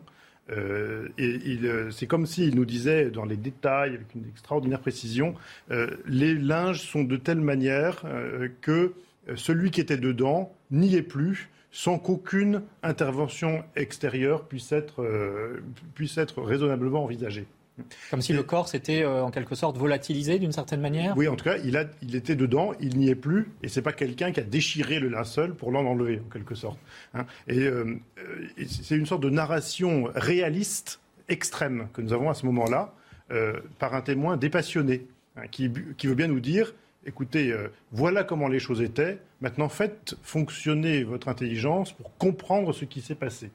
Et 0.49 1.59
c'est 1.91 2.07
comme 2.07 2.25
s'il 2.25 2.55
nous 2.55 2.65
disait 2.65 3.09
dans 3.09 3.25
les 3.25 3.37
détails, 3.37 3.95
avec 3.95 4.13
une 4.15 4.27
extraordinaire 4.27 4.79
précision, 4.81 5.35
les 6.05 6.33
linges 6.33 6.81
sont 6.81 7.03
de 7.03 7.15
telle 7.15 7.39
manière 7.39 8.03
que 8.61 8.93
celui 9.35 9.71
qui 9.71 9.79
était 9.79 9.97
dedans 9.97 10.53
n'y 10.71 10.95
est 10.95 11.03
plus 11.03 11.49
sans 11.71 11.97
qu'aucune 11.97 12.63
intervention 12.83 13.63
extérieure 13.75 14.45
puisse 14.45 14.71
être, 14.71 15.01
euh, 15.01 15.63
puisse 15.95 16.17
être 16.17 16.41
raisonnablement 16.41 17.03
envisagée. 17.03 17.47
Comme 18.09 18.21
si 18.21 18.33
le 18.33 18.43
corps 18.43 18.67
s'était 18.67 19.03
euh, 19.03 19.23
en 19.23 19.31
quelque 19.31 19.55
sorte 19.55 19.77
volatilisé 19.77 20.39
d'une 20.39 20.51
certaine 20.51 20.81
manière 20.81 21.15
Oui, 21.17 21.27
en 21.27 21.35
tout 21.35 21.45
cas, 21.45 21.57
il, 21.63 21.77
a, 21.77 21.85
il 22.01 22.15
était 22.15 22.35
dedans, 22.35 22.73
il 22.79 22.97
n'y 22.97 23.09
est 23.09 23.15
plus, 23.15 23.51
et 23.63 23.67
c'est 23.67 23.81
pas 23.81 23.93
quelqu'un 23.93 24.31
qui 24.31 24.39
a 24.39 24.43
déchiré 24.43 24.99
le 24.99 25.09
linceul 25.09 25.53
pour 25.53 25.71
l'en 25.71 25.85
enlever, 25.85 26.21
en 26.25 26.31
quelque 26.31 26.55
sorte. 26.55 26.79
Hein. 27.13 27.25
Euh, 27.49 27.95
et, 28.57 28.65
c'est 28.67 28.95
une 28.95 29.05
sorte 29.05 29.23
de 29.23 29.29
narration 29.29 30.09
réaliste 30.15 30.99
extrême 31.29 31.87
que 31.93 32.01
nous 32.01 32.13
avons 32.13 32.29
à 32.29 32.33
ce 32.33 32.45
moment-là, 32.45 32.93
par 33.79 33.95
un 33.95 34.01
témoin 34.01 34.35
dépassionné, 34.35 35.07
hein, 35.37 35.43
qui, 35.49 35.71
qui 35.97 36.07
veut 36.07 36.15
bien 36.15 36.27
nous 36.27 36.41
dire 36.41 36.73
écoutez, 37.05 37.51
euh, 37.51 37.67
voilà 37.91 38.23
comment 38.23 38.47
les 38.47 38.59
choses 38.59 38.81
étaient, 38.81 39.19
maintenant 39.41 39.69
faites 39.69 40.15
fonctionner 40.23 41.03
votre 41.03 41.27
intelligence 41.27 41.93
pour 41.93 42.15
comprendre 42.17 42.73
ce 42.73 42.85
qui 42.85 43.01
s'est 43.01 43.15
passé. 43.15 43.51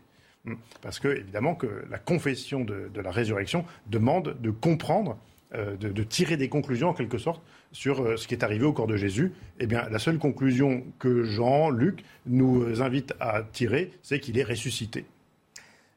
Parce 0.82 0.98
que, 0.98 1.08
évidemment, 1.08 1.54
que 1.54 1.84
la 1.90 1.98
confession 1.98 2.64
de, 2.64 2.90
la 2.94 3.10
résurrection 3.10 3.64
demande 3.86 4.36
de 4.40 4.50
comprendre, 4.50 5.18
euh, 5.54 5.76
de, 5.76 6.02
tirer 6.02 6.36
des 6.36 6.48
conclusions, 6.48 6.88
en 6.88 6.94
quelque 6.94 7.18
sorte, 7.18 7.42
sur 7.72 8.02
euh, 8.02 8.16
ce 8.16 8.26
qui 8.28 8.34
est 8.34 8.44
arrivé 8.44 8.64
au 8.64 8.72
corps 8.72 8.86
de 8.86 8.96
Jésus. 8.96 9.32
Eh 9.60 9.66
bien, 9.66 9.88
la 9.90 9.98
seule 9.98 10.18
conclusion 10.18 10.84
que 10.98 11.24
Jean, 11.24 11.70
Luc, 11.70 12.04
nous 12.26 12.82
invite 12.82 13.14
à 13.20 13.42
tirer, 13.42 13.92
c'est 14.02 14.20
qu'il 14.20 14.38
est 14.38 14.44
ressuscité. 14.44 15.04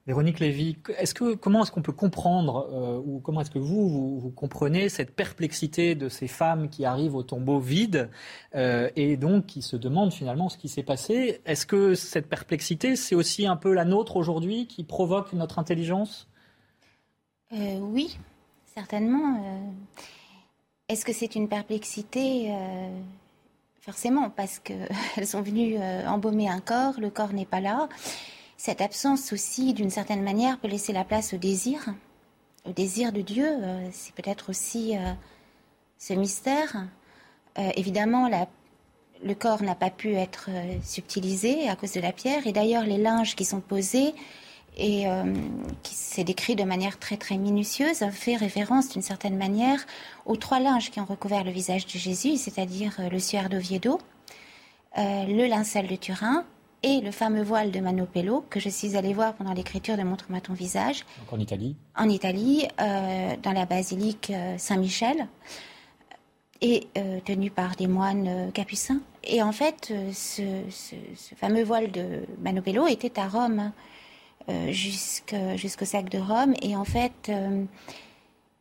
Véronique 0.10 0.39
Lévy, 0.39 0.75
comment 1.39 1.62
est-ce 1.62 1.72
qu'on 1.72 1.84
peut 1.84 1.92
comprendre, 1.92 2.68
euh, 2.74 3.00
ou 3.06 3.20
comment 3.20 3.42
est-ce 3.42 3.51
que 3.51 3.60
vous, 3.60 4.20
vous, 4.20 4.32
comprenez 4.32 4.89
cette 4.89 5.16
perplexité 5.16 5.94
de 5.94 6.10
ces 6.10 6.28
femmes 6.28 6.68
qui 6.72 6.84
arrivent 6.84 7.13
au 7.13 7.22
tombeau 7.22 7.60
vide 7.60 8.10
euh, 8.56 8.89
et 8.96 9.18
donc 9.18 9.46
qui 9.46 9.62
se 9.62 9.75
demandent 9.75 10.12
finalement 10.12 10.50
ce 10.50 10.58
qui 10.58 10.68
s'est 10.68 10.82
passé? 10.82 11.42
Est-ce 11.46 11.68
que 11.68 11.94
cette 11.94 12.28
perplexité, 12.28 12.96
c'est 12.96 13.13
aussi 13.13 13.46
un 13.46 13.56
peu 13.56 13.72
la 13.72 13.86
nôtre 13.86 14.16
aujourd'hui 14.16 14.66
qui 14.66 14.84
provoque 14.84 15.32
notre 15.34 15.60
intelligence? 15.60 16.28
Euh, 17.54 17.78
Oui, 17.78 18.18
certainement. 18.74 19.44
Est-ce 20.88 21.06
que 21.06 21.13
c'est 21.13 21.36
une 21.36 21.48
perplexité? 21.48 22.51
Forcément, 23.82 24.32
parce 24.32 24.58
qu'elles 24.58 24.88
sont 25.28 25.44
venues 25.44 25.78
embaumer 26.08 26.50
un 26.50 26.62
corps, 26.62 27.00
le 27.00 27.12
corps 27.12 27.32
n'est 27.32 27.46
pas 27.46 27.62
là 27.62 27.88
cette 28.60 28.82
absence 28.82 29.32
aussi, 29.32 29.74
d'une 29.74 29.89
certaine 29.89 30.22
manière, 30.22 30.60
peut 30.60 30.68
laisser 30.68 30.92
la 30.92 31.06
place 31.06 31.34
au 31.34 31.38
désir, 31.38 31.80
au 32.66 32.74
désir 32.74 33.13
de 33.13 33.22
Dieu. 33.22 33.48
Euh, 33.48 33.88
c'est 33.94 34.13
peut-être 34.13 34.50
aussi 34.50 34.98
euh, 34.98 35.13
ce 35.98 36.13
mystère. 36.13 36.86
Euh, 37.58 37.70
évidemment, 37.78 38.30
le 39.24 39.34
corps 39.34 39.63
n'a 39.63 39.75
pas 39.75 39.89
pu 39.89 40.13
être 40.13 40.50
subtilisé 40.84 41.70
à 41.70 41.78
cause 41.78 41.94
de 41.94 42.01
la 42.01 42.12
pierre. 42.12 42.48
Et 42.48 42.51
d'ailleurs, 42.51 42.84
les 42.84 42.98
linges 42.98 43.38
qui 43.38 43.46
sont 43.46 43.62
posés 43.62 44.13
et 44.75 45.06
qui 45.84 45.96
s'est 45.96 46.24
décrit 46.25 46.56
de 46.56 46.63
manière 46.63 47.00
très 47.00 47.18
très 47.18 47.38
minutieuse, 47.38 48.06
fait 48.12 48.36
référence 48.36 48.89
d'une 48.89 49.01
certaine 49.01 49.38
manière 49.38 49.86
aux 50.25 50.38
trois 50.38 50.60
linges 50.60 50.92
qui 50.92 51.00
ont 51.00 51.06
recouvert 51.06 51.44
le 51.44 51.51
visage 51.51 51.86
de 51.86 51.98
Jésus, 51.98 52.38
c'est-à-dire 52.38 52.94
le 53.12 53.20
suaire 53.20 53.50
d'Oviedo, 53.50 54.00
le 54.96 55.48
linceul 55.48 55.88
de 55.88 55.96
Turin 55.96 56.46
et 56.84 57.02
le 57.02 57.12
fameux 57.12 57.44
voile 57.44 57.72
de 57.72 57.80
Manopello 57.80 58.46
que 58.50 58.60
je 58.60 58.70
suis 58.70 58.96
allée 58.96 59.14
voir 59.14 59.34
pendant 59.34 59.54
l'écriture 59.54 59.98
de 59.98 60.04
Montre-moi 60.04 60.40
ton 60.42 60.54
visage. 60.54 61.06
Donc 61.20 61.34
en 61.34 61.40
Italie 61.40 61.76
En 61.96 62.10
Italie, 62.10 62.68
euh, 62.80 63.36
dans 63.42 63.52
la 63.52 63.66
basilique 63.66 64.32
euh, 64.34 64.56
Saint-Michel, 64.58 65.28
et 66.62 66.88
euh, 66.98 67.20
tenu 67.24 67.52
par 67.52 67.76
des 67.76 67.88
moines 67.88 68.52
capucins. 68.54 69.00
Et 69.24 69.42
en 69.42 69.54
fait, 69.54 69.94
ce, 70.14 70.42
fameux 71.38 71.64
voile 71.64 71.92
de 71.92 72.26
Manopello 72.42 72.88
était 72.88 73.18
à 73.20 73.28
Rome, 73.28 73.72
jusqu'au 74.70 75.86
sac 75.86 76.10
de 76.10 76.18
Rome. 76.18 76.54
Et 76.62 76.76
en 76.76 76.84
fait, 76.84 77.32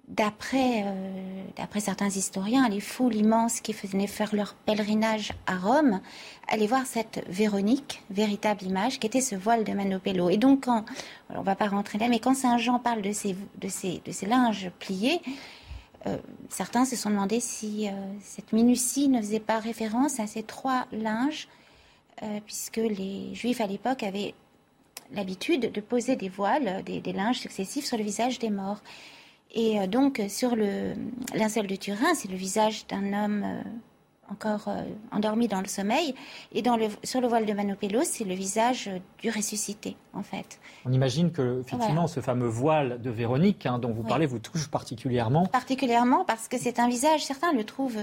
D'après, 0.09 0.85
euh, 0.87 1.45
d'après 1.57 1.81
certains 1.81 2.09
historiens, 2.09 2.67
les 2.71 2.81
foules 2.81 3.15
immenses 3.15 3.61
qui 3.61 3.75
venaient 3.75 4.07
faire 4.07 4.35
leur 4.35 4.55
pèlerinage 4.55 5.35
à 5.47 5.59
Rome 5.59 6.01
allaient 6.49 6.67
voir 6.67 6.87
cette 6.87 7.23
Véronique, 7.29 8.03
véritable 8.09 8.63
image, 8.63 8.99
qui 9.01 9.07
était 9.07 9.21
ce 9.21 9.35
voile 9.35 9.65
de 9.65 9.73
Manopello. 9.75 10.31
Et 10.31 10.39
donc, 10.39 10.65
quand, 10.65 10.87
on 11.29 11.41
ne 11.41 11.45
va 11.45 11.55
pas 11.55 11.67
rentrer 11.67 11.99
là, 11.99 12.09
mais 12.09 12.21
quand 12.21 12.35
Saint 12.35 12.57
Jean 12.57 12.79
parle 12.79 13.03
de 13.03 13.13
ces 13.13 14.27
linges 14.27 14.71
pliés, 14.79 15.21
euh, 16.07 16.17
certains 16.49 16.87
se 16.87 16.97
sont 16.97 17.11
demandé 17.11 17.39
si 17.39 17.87
euh, 17.87 17.91
cette 18.23 18.55
minutie 18.55 19.11
ne 19.11 19.21
faisait 19.21 19.41
pas 19.41 19.59
référence 19.59 20.21
à 20.21 20.27
ces 20.27 20.43
trois 20.43 20.87
linges, 20.91 21.49
puisque 22.47 22.79
les 22.79 23.33
Juifs 23.33 23.61
à 23.61 23.69
l'époque 23.69 24.03
avaient 24.03 24.35
l'habitude 25.13 25.71
de 25.71 25.81
poser 25.81 26.17
des 26.17 26.29
voiles, 26.29 26.83
des, 26.85 27.01
des 27.01 27.13
linges 27.13 27.39
successifs 27.39 27.85
sur 27.85 27.97
le 27.97 28.03
visage 28.03 28.41
des 28.41 28.51
morts. 28.51 28.81
Et 29.53 29.81
euh, 29.81 29.87
donc, 29.87 30.23
sur 30.29 30.57
le 30.57 30.95
linceul 31.35 31.67
de 31.67 31.77
Turin, 31.77 32.15
c'est 32.15 32.31
le 32.31 32.37
visage 32.37 32.87
d'un 32.87 33.13
homme 33.13 33.43
euh, 33.45 33.63
encore 34.31 34.69
euh, 34.69 34.83
endormi 35.11 35.49
dans 35.49 35.61
le 35.61 35.67
sommeil. 35.67 36.15
Et 36.53 36.61
dans 36.61 36.77
le, 36.77 36.87
sur 37.03 37.21
le 37.21 37.29
voile 37.29 37.47
de 37.47 37.53
Manopello, 37.53 38.01
c'est 38.05 38.25
le 38.25 38.35
visage 38.35 38.91
du 39.19 39.31
ressuscité, 39.31 39.97
en 40.13 40.23
fait. 40.23 40.61
On 40.85 40.93
imagine 40.93 41.33
que, 41.33 41.61
effectivement, 41.61 42.07
ce 42.07 42.21
fameux 42.21 42.49
voile 42.49 43.01
de 43.01 43.11
Véronique, 43.11 43.65
hein, 43.67 43.79
dont 43.79 43.93
vous 43.93 44.03
parlez, 44.03 44.27
vous 44.27 44.39
touche 44.39 44.69
particulièrement. 44.69 45.47
Particulièrement 45.47 46.25
parce 46.25 46.49
que 46.49 46.59
c'est 46.59 46.79
un 46.79 46.89
visage, 46.89 47.25
certains 47.25 47.53
le 47.53 47.65
trouvent. 47.65 47.99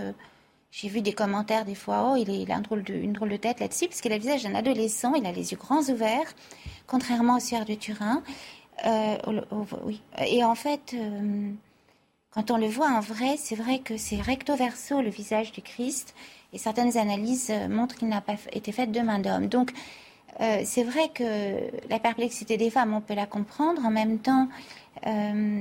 j'ai 0.72 0.90
vu 0.90 1.02
des 1.02 1.14
commentaires 1.14 1.64
des 1.64 1.76
fois, 1.76 2.12
oh, 2.12 2.16
il, 2.18 2.52
a 2.52 2.56
un 2.56 2.62
drôle 2.62 2.84
de, 2.84 2.96
une 2.96 3.14
drôle 3.14 3.30
de 3.30 3.38
tête 3.38 3.60
là-dessus, 3.60 3.88
parce 3.88 4.02
qu'il 4.02 4.12
a 4.12 4.16
le 4.16 4.22
visage 4.22 4.44
d'un 4.44 4.56
adolescent, 4.56 5.14
il 5.14 5.28
a 5.28 5.32
les 5.32 5.52
yeux 5.52 5.58
grands 5.58 5.84
ouverts, 5.84 6.34
contrairement 6.88 7.38
au 7.38 7.40
suaire 7.40 7.66
de 7.66 7.76
Turin. 7.76 8.24
Euh, 8.86 9.18
oui. 9.84 10.02
Et 10.28 10.44
en 10.44 10.56
fait, 10.56 10.94
euh, 10.94 11.52
quand 12.32 12.52
on 12.52 12.58
le 12.58 12.68
voit 12.68 12.90
en 12.90 13.00
vrai, 13.00 13.36
c'est 13.38 13.56
vrai 13.56 13.80
que 13.80 13.98
c'est 13.98 14.20
recto 14.20 14.56
verso 14.56 15.02
le 15.02 15.10
visage 15.10 15.52
du 15.52 15.62
Christ. 15.62 16.14
Et 16.54 16.58
certaines 16.58 16.98
analyses 16.98 17.50
euh, 17.50 17.68
montrent 17.68 17.96
qu'il 17.96 18.10
n'a 18.10 18.22
pas 18.22 18.36
été 18.52 18.72
fait 18.72 18.88
de 18.88 19.00
main 19.00 19.20
d'homme. 19.20 19.48
Donc, 19.48 19.72
c'est 20.66 20.84
vrai 20.84 21.08
que 21.14 21.72
la 21.90 21.98
perplexité 21.98 22.58
des 22.58 22.70
femmes, 22.70 22.94
on 22.94 23.00
peut 23.00 23.14
la 23.14 23.26
comprendre. 23.26 23.86
En 23.86 23.90
même 23.90 24.20
temps, 24.20 24.50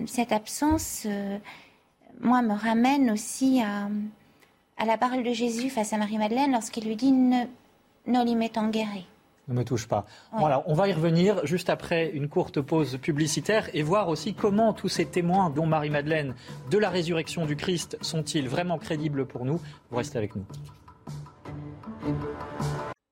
cette 0.08 0.32
absence, 0.32 1.06
moi, 2.20 2.42
me 2.42 2.54
ramène 2.54 3.08
aussi 3.12 3.62
à, 3.62 4.84
la 4.84 4.98
parole 4.98 5.22
de 5.22 5.32
Jésus 5.32 5.70
face 5.70 5.92
à 5.92 5.96
Marie-Madeleine 5.96 6.50
lorsqu'il 6.50 6.88
lui 6.88 6.96
dit 6.96 7.12
ne, 7.12 7.44
ne 8.08 8.58
en 8.58 8.68
guéri 8.70 9.06
ne 9.48 9.54
me 9.54 9.64
touche 9.64 9.86
pas. 9.86 10.06
Voilà, 10.32 10.62
on 10.66 10.74
va 10.74 10.88
y 10.88 10.92
revenir 10.92 11.44
juste 11.46 11.70
après 11.70 12.10
une 12.10 12.28
courte 12.28 12.60
pause 12.60 12.98
publicitaire 12.98 13.68
et 13.74 13.82
voir 13.82 14.08
aussi 14.08 14.34
comment 14.34 14.72
tous 14.72 14.88
ces 14.88 15.06
témoins, 15.06 15.50
dont 15.50 15.66
Marie-Madeleine, 15.66 16.34
de 16.70 16.78
la 16.78 16.90
résurrection 16.90 17.46
du 17.46 17.56
Christ, 17.56 17.98
sont-ils 18.00 18.48
vraiment 18.48 18.78
crédibles 18.78 19.26
pour 19.26 19.44
nous 19.44 19.60
Vous 19.90 19.96
restez 19.96 20.18
avec 20.18 20.34
nous. 20.36 20.44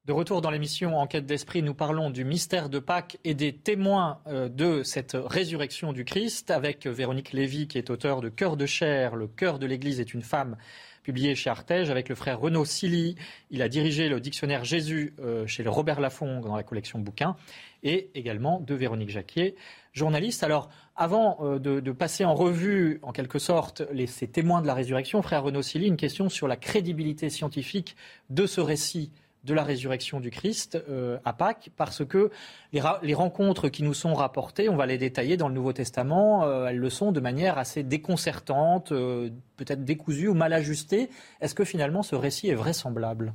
De 0.05 0.13
retour 0.13 0.41
dans 0.41 0.51
l'émission 0.51 0.99
Enquête 0.99 1.27
d'esprit, 1.27 1.63
nous 1.63 1.75
parlons 1.75 2.11
du 2.11 2.25
mystère 2.25 2.69
de 2.69 2.81
Pâques 2.81 3.19
et 3.23 3.35
des 3.35 3.55
témoins 3.55 4.19
euh, 4.27 4.49
de 4.49 4.83
cette 4.83 5.17
résurrection 5.17 5.93
du 5.93 6.05
Christ 6.05 6.51
avec 6.51 6.89
Véronique 6.89 7.33
Lévy 7.33 7.69
qui 7.69 7.79
est 7.79 7.89
auteur 7.89 8.21
de 8.21 8.29
Cœur 8.29 8.57
de 8.57 8.67
chair, 8.67 9.15
le 9.15 9.29
cœur 9.29 9.61
de 9.61 9.67
l'Église 9.67 10.01
est 10.01 10.13
une 10.13 10.23
femme 10.23 10.57
publié 11.03 11.35
chez 11.35 11.51
Artege 11.51 11.91
avec 11.91 12.09
le 12.09 12.15
frère 12.15 12.41
Renaud 12.41 12.65
Silly. 12.65 13.17
Il 13.51 13.63
a 13.63 13.69
dirigé 13.69 14.09
le 14.09 14.21
dictionnaire 14.21 14.65
Jésus 14.65 15.15
euh, 15.21 15.47
chez 15.47 15.63
le 15.63 15.71
Robert 15.71 16.01
Laffont 16.01 16.41
dans 16.41 16.57
la 16.57 16.63
collection 16.63 16.99
bouquins 16.99 17.37
et 17.83 18.11
également 18.15 18.61
de 18.61 18.75
Véronique 18.75 19.11
Jacquier, 19.11 19.57
journaliste. 19.93 20.45
Alors, 20.45 20.71
avant 20.97 21.39
euh, 21.43 21.59
de, 21.59 21.93
passer 21.93 22.25
en 22.25 22.35
revue, 22.35 23.01
en 23.03 23.13
quelque 23.13 23.39
sorte, 23.39 23.83
ces 24.07 24.29
témoins 24.29 24.63
de 24.63 24.67
la 24.67 24.75
résurrection, 24.75 25.21
frère 25.23 25.43
Renaud 25.43 25.63
Silly, 25.63 25.87
une 25.87 25.97
question 25.97 26.29
sur 26.29 26.49
la 26.49 26.57
crédibilité 26.57 27.29
scientifique 27.31 27.97
de 28.31 28.47
ce 28.47 28.61
récit 28.61 29.11
de 29.45 29.55
la 29.55 29.65
résurrection 29.65 30.21
du 30.21 30.31
Christ 30.31 30.79
euh, 30.89 31.19
à 31.25 31.33
Pâques, 31.33 31.71
parce 31.77 32.05
que 32.05 32.31
les, 32.73 33.15
rencontres 33.15 33.69
qui 33.69 33.83
nous 33.83 33.95
sont 33.95 34.15
rapportées, 34.15 34.69
on 34.69 34.77
va 34.77 34.87
les 34.87 34.99
détailler 34.99 35.37
dans 35.37 35.49
le 35.49 35.55
Nouveau 35.55 35.73
Testament, 35.73 36.45
euh, 36.45 36.67
elles 36.67 36.79
le 36.79 36.91
sont 36.91 37.13
de 37.13 37.21
manière 37.21 37.59
assez 37.59 37.83
déconcertante, 37.83 38.93
euh, 38.93 39.31
peut-être 39.57 39.85
décousue 39.85 40.29
ou 40.29 40.35
mal 40.35 40.53
ajustée. 40.53 41.09
Est-ce 41.41 41.55
que 41.55 41.65
finalement 41.65 42.03
ce 42.03 42.15
récit 42.15 42.49
est 42.49 42.55
vraisemblable? 42.55 43.33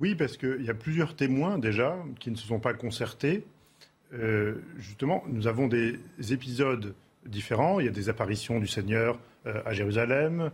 Oui, 0.00 0.16
parce 0.16 0.36
qu'il 0.36 0.64
y 0.64 0.70
a 0.70 0.74
plusieurs 0.74 1.14
témoins 1.14 1.58
déjà 1.58 1.96
qui 2.18 2.30
ne 2.30 2.36
se 2.36 2.46
sont 2.46 2.58
pas 2.58 2.74
concertés. 2.74 3.44
justement, 4.78 5.22
nous 5.28 5.46
avons 5.46 5.68
des 5.68 5.98
épisodes 6.30 6.94
différents. 7.26 7.78
Il 7.78 7.86
y 7.86 7.88
a 7.88 7.92
des 7.92 8.08
apparitions 8.08 8.58
du 8.58 8.66
Seigneur 8.66 9.18
à 9.44 9.72
Jérusalem, 9.72 10.50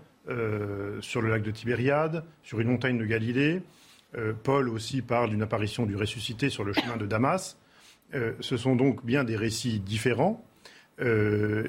sur 1.00 1.22
le 1.22 1.30
lac 1.30 1.42
de 1.42 1.50
Tibériade, 1.50 2.22
sur 2.42 2.60
une 2.60 2.68
montagne 2.68 2.98
de 2.98 3.06
Galilée. 3.06 3.62
Paul 4.42 4.68
aussi 4.68 5.02
parle 5.02 5.30
d'une 5.30 5.42
apparition 5.42 5.86
du 5.86 5.96
ressuscité 5.96 6.50
sur 6.50 6.64
le 6.64 6.72
chemin 6.72 6.96
de 6.96 7.06
Damas. 7.06 7.56
ce 8.40 8.56
sont 8.56 8.76
donc 8.76 9.04
bien 9.04 9.24
des 9.24 9.36
récits 9.36 9.78
différents 9.78 10.44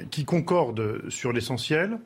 qui 0.09 0.25
concordent 0.25 1.09
sur 1.09 1.31
l'essentiel. 1.33 1.99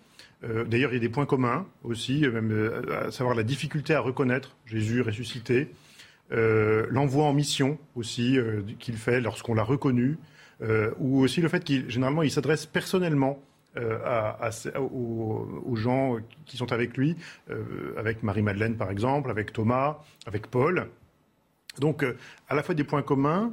D'ailleurs, 0.44 0.92
il 0.92 0.96
y 0.96 0.98
a 0.98 1.00
des 1.00 1.10
points 1.10 1.26
communs 1.26 1.66
aussi, 1.84 2.28
même 2.28 2.84
à 2.92 3.12
savoir 3.12 3.36
la 3.36 3.44
difficulté 3.44 3.94
à 3.94 4.00
reconnaître 4.00 4.58
Jésus 4.66 5.02
ressuscité, 5.02 5.70
l'envoi 6.32 7.26
en 7.26 7.34
mission 7.34 7.80
aussi 7.96 8.38
qu'il 8.80 8.98
fait 8.98 9.22
lorsqu'on 9.22 9.54
l'a 9.56 9.64
reconnu, 9.64 10.18
ou 11.00 11.22
aussi 11.22 11.42
le 11.42 11.50
fait 11.50 11.64
qu'il 11.64 11.90
généralement 11.90 12.24
il 12.24 12.32
s'adresse 12.32 12.66
personnellement 12.66 13.42
euh, 13.78 14.80
aux, 14.80 15.76
gens 15.76 16.18
qui 16.46 16.56
sont 16.56 16.72
avec 16.72 16.96
lui, 16.96 17.18
euh, 17.50 17.94
avec 17.98 18.24
Marie-Madeleine 18.24 18.78
par 18.78 18.90
exemple, 18.90 19.30
avec 19.30 19.52
Thomas, 19.52 19.98
avec 20.26 20.48
Paul. 20.48 20.88
Donc 21.80 22.04
euh, 22.04 22.16
à 22.48 22.56
la 22.56 22.64
fois 22.64 22.74
des 22.74 22.86
points 22.86 23.02
communs 23.02 23.52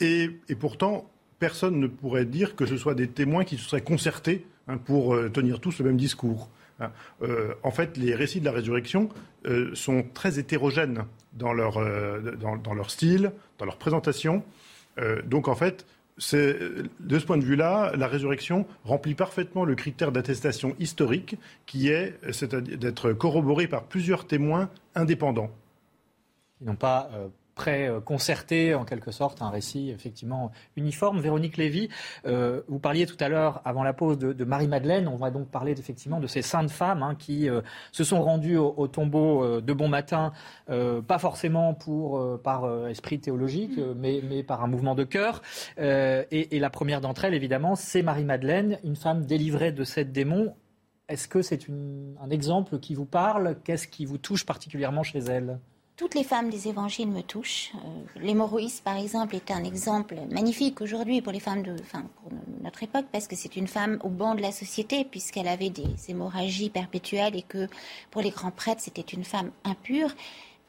et, 0.00 0.30
pourtant 0.58 1.10
personne 1.38 1.78
ne 1.78 1.86
pourrait 1.86 2.24
dire 2.24 2.56
que 2.56 2.64
ce 2.64 2.76
soit 2.76 2.94
des 2.94 3.08
témoins 3.08 3.44
qui 3.44 3.58
se 3.58 3.68
seraient 3.68 3.82
concertés 3.82 4.46
hein, 4.68 4.78
pour 4.78 5.16
tenir 5.30 5.60
tous 5.60 5.78
le 5.78 5.86
même 5.86 5.96
discours. 5.96 6.48
Hein. 6.80 6.90
en 7.62 7.70
fait, 7.70 7.98
les 7.98 8.14
récits 8.14 8.40
de 8.40 8.46
la 8.46 8.52
résurrection 8.52 9.10
sont 9.74 10.04
très 10.14 10.38
hétérogènes 10.38 11.04
dans 11.34 11.52
leur, 11.52 11.74
dans 12.32 12.74
leur, 12.74 12.90
style, 12.90 13.32
dans 13.58 13.64
leur 13.66 13.76
présentation. 13.76 14.42
donc 15.24 15.48
en 15.48 15.54
fait, 15.54 15.86
de 16.20 17.18
ce 17.18 17.24
point 17.24 17.38
de 17.38 17.44
vue-là, 17.44 17.92
la 17.96 18.06
résurrection 18.06 18.66
remplit 18.84 19.14
parfaitement 19.14 19.64
le 19.64 19.74
critère 19.74 20.12
d'attestation 20.12 20.76
historique 20.78 21.36
qui 21.66 21.88
est, 21.88 22.18
d'être 22.76 23.12
corroboré 23.12 23.66
par 23.66 23.84
plusieurs 23.84 24.26
témoins 24.26 24.68
indépendants. 24.94 25.50
Pré-concerté, 27.60 28.74
en 28.74 28.86
quelque 28.86 29.10
sorte, 29.10 29.42
un 29.42 29.50
récit 29.50 29.90
effectivement 29.90 30.50
uniforme. 30.76 31.20
Véronique 31.20 31.58
Lévy, 31.58 31.90
euh, 32.24 32.62
vous 32.68 32.78
parliez 32.78 33.04
tout 33.04 33.18
à 33.20 33.28
l'heure, 33.28 33.60
avant 33.66 33.82
la 33.82 33.92
pause, 33.92 34.16
de, 34.16 34.44
Marie-Madeleine. 34.44 35.06
On 35.06 35.16
va 35.16 35.30
donc 35.30 35.50
parler 35.50 35.72
effectivement 35.72 36.20
de 36.20 36.26
ces 36.26 36.40
saintes 36.40 36.70
femmes 36.70 37.02
hein, 37.02 37.14
qui 37.18 37.50
euh, 37.50 37.60
se 37.92 38.02
sont 38.02 38.22
rendues 38.22 38.56
au, 38.56 38.88
tombeau 38.88 39.44
euh, 39.44 39.60
de 39.60 39.74
bon 39.74 39.88
matin, 39.88 40.32
pas 40.68 41.18
forcément 41.18 41.74
pour, 41.74 42.40
par 42.42 42.88
esprit 42.88 43.20
théologique, 43.20 43.76
mm. 43.76 43.94
mais, 43.98 44.22
mais, 44.26 44.42
par 44.42 44.64
un 44.64 44.66
mouvement 44.66 44.94
de 44.94 45.04
cœur. 45.04 45.42
Et, 45.78 46.56
et, 46.56 46.58
la 46.58 46.70
première 46.70 47.02
d'entre 47.02 47.26
elles, 47.26 47.34
évidemment, 47.34 47.74
c'est 47.74 48.02
Marie-Madeleine, 48.02 48.78
une 48.84 48.96
femme 48.96 49.26
délivrée 49.26 49.72
de 49.72 49.84
sept 49.84 50.12
démons. 50.12 50.54
Est-ce 51.08 51.28
que 51.28 51.42
c'est 51.42 51.66
un 51.68 52.30
exemple 52.30 52.78
qui 52.78 52.94
vous 52.94 53.04
parle? 53.04 53.56
Qu'est-ce 53.64 53.86
qui 53.86 54.06
vous 54.06 54.18
touche 54.18 54.46
particulièrement 54.46 55.02
chez 55.02 55.18
elle? 55.18 55.58
Toutes 56.00 56.14
les 56.14 56.24
femmes 56.24 56.48
des 56.48 56.66
évangiles 56.66 57.10
me 57.10 57.20
touchent. 57.20 57.72
Euh, 57.74 58.70
par 58.82 58.96
exemple, 58.96 59.36
est 59.36 59.50
un 59.50 59.64
exemple 59.64 60.16
magnifique 60.30 60.80
aujourd'hui 60.80 61.20
pour 61.20 61.30
les 61.30 61.40
femmes 61.40 61.62
de, 61.62 61.76
enfin, 61.78 62.06
pour 62.16 62.32
notre 62.62 62.82
époque, 62.82 63.04
parce 63.12 63.26
que 63.26 63.36
c'est 63.36 63.54
une 63.54 63.66
femme 63.66 63.98
au 64.02 64.08
banc 64.08 64.34
de 64.34 64.40
la 64.40 64.50
société, 64.50 65.04
puisqu'elle 65.04 65.46
avait 65.46 65.68
des 65.68 65.94
hémorragies 66.08 66.70
perpétuelles 66.70 67.36
et 67.36 67.42
que 67.42 67.68
pour 68.10 68.22
les 68.22 68.30
grands 68.30 68.50
prêtres, 68.50 68.80
c'était 68.80 69.02
une 69.02 69.24
femme 69.24 69.50
impure. 69.62 70.14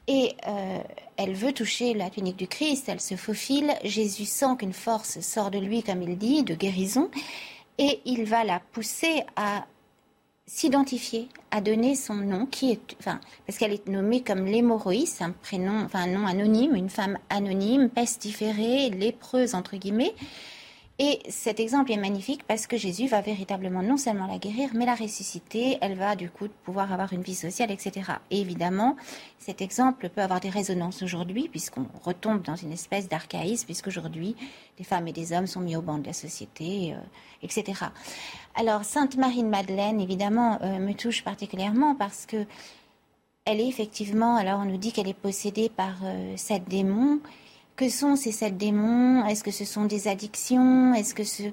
Et 0.09 0.35
euh, 0.49 0.79
elle 1.15 1.33
veut 1.33 1.53
toucher 1.53 1.93
la 1.93 2.09
tunique 2.09 2.35
du 2.35 2.49
Christ, 2.49 2.89
elle 2.89 2.99
se 2.99 3.15
faufile. 3.15 3.71
Jésus 3.85 4.25
sent 4.25 4.57
qu'une 4.59 4.73
force 4.73 5.21
sort 5.21 5.49
de 5.49 5.59
lui, 5.59 5.81
comme 5.81 6.01
il 6.01 6.17
dit, 6.17 6.43
de 6.43 6.55
guérison, 6.55 7.09
et 7.77 8.01
il 8.03 8.25
va 8.25 8.43
la 8.43 8.59
pousser 8.59 9.23
à 9.37 9.65
s'identifier, 10.53 11.29
à 11.49 11.61
donner 11.61 11.95
son 11.95 12.15
nom, 12.15 12.45
qui 12.45 12.71
est, 12.71 12.95
enfin, 12.99 13.21
parce 13.47 13.57
qu'elle 13.57 13.71
est 13.71 13.87
nommée 13.87 14.21
comme 14.21 14.45
l'hémorroïs, 14.45 15.21
un 15.21 15.31
prénom, 15.31 15.83
enfin 15.85 16.01
un 16.01 16.07
nom 16.07 16.27
anonyme, 16.27 16.75
une 16.75 16.89
femme 16.89 17.17
anonyme, 17.29 17.89
pestiférée, 17.89 18.89
lépreuse 18.89 19.55
entre 19.55 19.77
guillemets. 19.77 20.13
Et 21.03 21.17
cet 21.29 21.59
exemple 21.59 21.91
est 21.91 21.97
magnifique 21.97 22.43
parce 22.47 22.67
que 22.67 22.77
Jésus 22.77 23.07
va 23.07 23.21
véritablement 23.21 23.81
non 23.81 23.97
seulement 23.97 24.27
la 24.27 24.37
guérir, 24.37 24.69
mais 24.75 24.85
la 24.85 24.93
ressusciter. 24.93 25.79
Elle 25.81 25.95
va 25.95 26.15
du 26.15 26.29
coup 26.29 26.47
pouvoir 26.63 26.93
avoir 26.93 27.11
une 27.11 27.23
vie 27.23 27.33
sociale, 27.33 27.71
etc. 27.71 28.11
Et 28.29 28.39
évidemment, 28.39 28.95
cet 29.39 29.63
exemple 29.63 30.09
peut 30.09 30.21
avoir 30.21 30.39
des 30.41 30.51
résonances 30.51 31.01
aujourd'hui, 31.01 31.49
puisqu'on 31.49 31.87
retombe 32.03 32.43
dans 32.43 32.55
une 32.55 32.71
espèce 32.71 33.09
d'archaïsme, 33.09 33.65
puisqu'aujourd'hui, 33.65 34.35
des 34.77 34.83
femmes 34.83 35.07
et 35.07 35.11
des 35.11 35.33
hommes 35.33 35.47
sont 35.47 35.61
mis 35.61 35.75
au 35.75 35.81
banc 35.81 35.97
de 35.97 36.05
la 36.05 36.13
société, 36.13 36.93
euh, 36.93 36.97
etc. 37.41 37.85
Alors, 38.53 38.83
Sainte 38.83 39.17
Marie 39.17 39.41
de 39.41 39.47
Madeleine, 39.47 39.99
évidemment, 39.99 40.59
euh, 40.61 40.77
me 40.77 40.93
touche 40.93 41.23
particulièrement 41.23 41.95
parce 41.95 42.27
que 42.27 42.45
elle 43.45 43.59
est 43.59 43.67
effectivement, 43.67 44.35
alors 44.35 44.59
on 44.59 44.65
nous 44.65 44.77
dit 44.77 44.91
qu'elle 44.91 45.07
est 45.07 45.15
possédée 45.15 45.69
par 45.69 45.95
euh, 46.03 46.37
sept 46.37 46.69
démons. 46.69 47.21
Que 47.75 47.89
sont 47.89 48.15
ces 48.15 48.31
sept 48.31 48.57
démons? 48.57 49.25
Est-ce 49.25 49.43
que 49.43 49.51
ce 49.51 49.65
sont 49.65 49.85
des 49.85 50.07
addictions? 50.07 50.93
Est-ce 50.93 51.15
que 51.15 51.23
ce... 51.23 51.43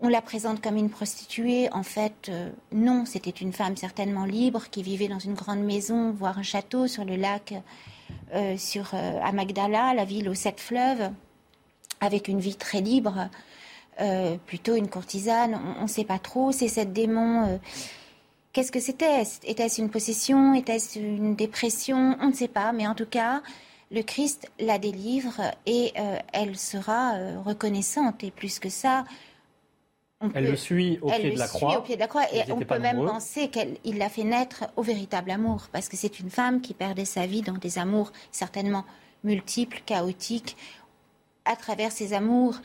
on 0.00 0.08
la 0.08 0.22
présente 0.22 0.60
comme 0.60 0.76
une 0.76 0.90
prostituée? 0.90 1.68
En 1.72 1.82
fait, 1.82 2.28
euh, 2.28 2.50
non, 2.72 3.04
c'était 3.06 3.30
une 3.30 3.52
femme 3.52 3.76
certainement 3.76 4.24
libre 4.24 4.64
qui 4.70 4.82
vivait 4.82 5.08
dans 5.08 5.18
une 5.18 5.34
grande 5.34 5.64
maison, 5.64 6.12
voire 6.12 6.38
un 6.38 6.42
château 6.42 6.86
sur 6.86 7.04
le 7.04 7.16
lac, 7.16 7.54
sur, 8.56 8.94
à 8.94 9.32
Magdala, 9.32 9.94
la 9.94 10.04
ville 10.04 10.28
aux 10.28 10.34
sept 10.34 10.60
fleuves, 10.60 11.10
avec 12.00 12.28
une 12.28 12.40
vie 12.40 12.56
très 12.56 12.80
libre. 12.80 13.28
Euh, 14.00 14.36
plutôt 14.46 14.74
une 14.74 14.88
courtisane, 14.88 15.60
on 15.78 15.82
ne 15.82 15.88
sait 15.88 16.04
pas 16.04 16.18
trop. 16.18 16.50
Ces 16.50 16.66
sept 16.66 16.92
démons, 16.92 17.46
euh, 17.46 17.58
qu'est-ce 18.52 18.72
que 18.72 18.80
c'était? 18.80 19.22
Était-ce 19.44 19.80
une 19.80 19.88
possession? 19.88 20.52
Était-ce 20.54 20.98
une 20.98 21.36
dépression? 21.36 22.16
On 22.20 22.28
ne 22.28 22.32
sait 22.32 22.48
pas, 22.48 22.72
mais 22.72 22.88
en 22.88 22.94
tout 22.94 23.06
cas, 23.06 23.40
le 23.90 24.02
Christ 24.02 24.50
la 24.58 24.78
délivre 24.78 25.40
et 25.66 25.92
euh, 25.98 26.18
elle 26.32 26.56
sera 26.56 27.14
reconnaissante. 27.44 28.24
Et 28.24 28.30
plus 28.30 28.58
que 28.58 28.68
ça, 28.68 29.04
on 30.24 30.30
elle 30.34 30.44
le 30.44 30.56
suit 30.56 30.98
au 31.02 31.10
pied 31.10 31.32
de 31.32 31.38
la 31.38 31.48
croix. 31.48 31.78
au 31.78 31.82
pied 31.82 31.96
de 31.96 32.00
la 32.00 32.08
croix. 32.08 32.24
Et 32.32 32.50
on 32.50 32.58
peut 32.60 32.78
même 32.78 33.04
penser 33.04 33.48
qu'il 33.48 33.98
l'a 33.98 34.08
fait 34.08 34.24
naître 34.24 34.64
au 34.76 34.82
véritable 34.82 35.30
amour, 35.30 35.68
parce 35.72 35.88
que 35.88 35.96
c'est 35.96 36.20
une 36.20 36.30
femme 36.30 36.60
qui 36.60 36.74
perdait 36.74 37.04
sa 37.04 37.26
vie 37.26 37.42
dans 37.42 37.58
des 37.58 37.78
amours 37.78 38.12
certainement 38.30 38.84
multiples, 39.22 39.82
chaotiques. 39.84 40.56
À 41.44 41.56
travers 41.56 41.92
ces 41.92 42.14
amours, 42.14 42.56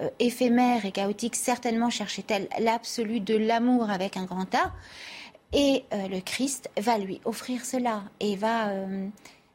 euh, 0.00 0.08
éphémère 0.20 0.84
et 0.84 0.92
chaotique, 0.92 1.34
certainement 1.34 1.90
cherchait-elle 1.90 2.48
l'absolu 2.60 3.20
de 3.20 3.36
l'amour 3.36 3.90
avec 3.90 4.16
un 4.16 4.24
grand 4.24 4.54
A. 4.54 4.72
Et 5.52 5.84
euh, 5.92 6.08
le 6.08 6.20
Christ 6.20 6.70
va 6.76 6.98
lui 6.98 7.20
offrir 7.24 7.64
cela 7.64 8.04
et 8.20 8.36
va. 8.36 8.70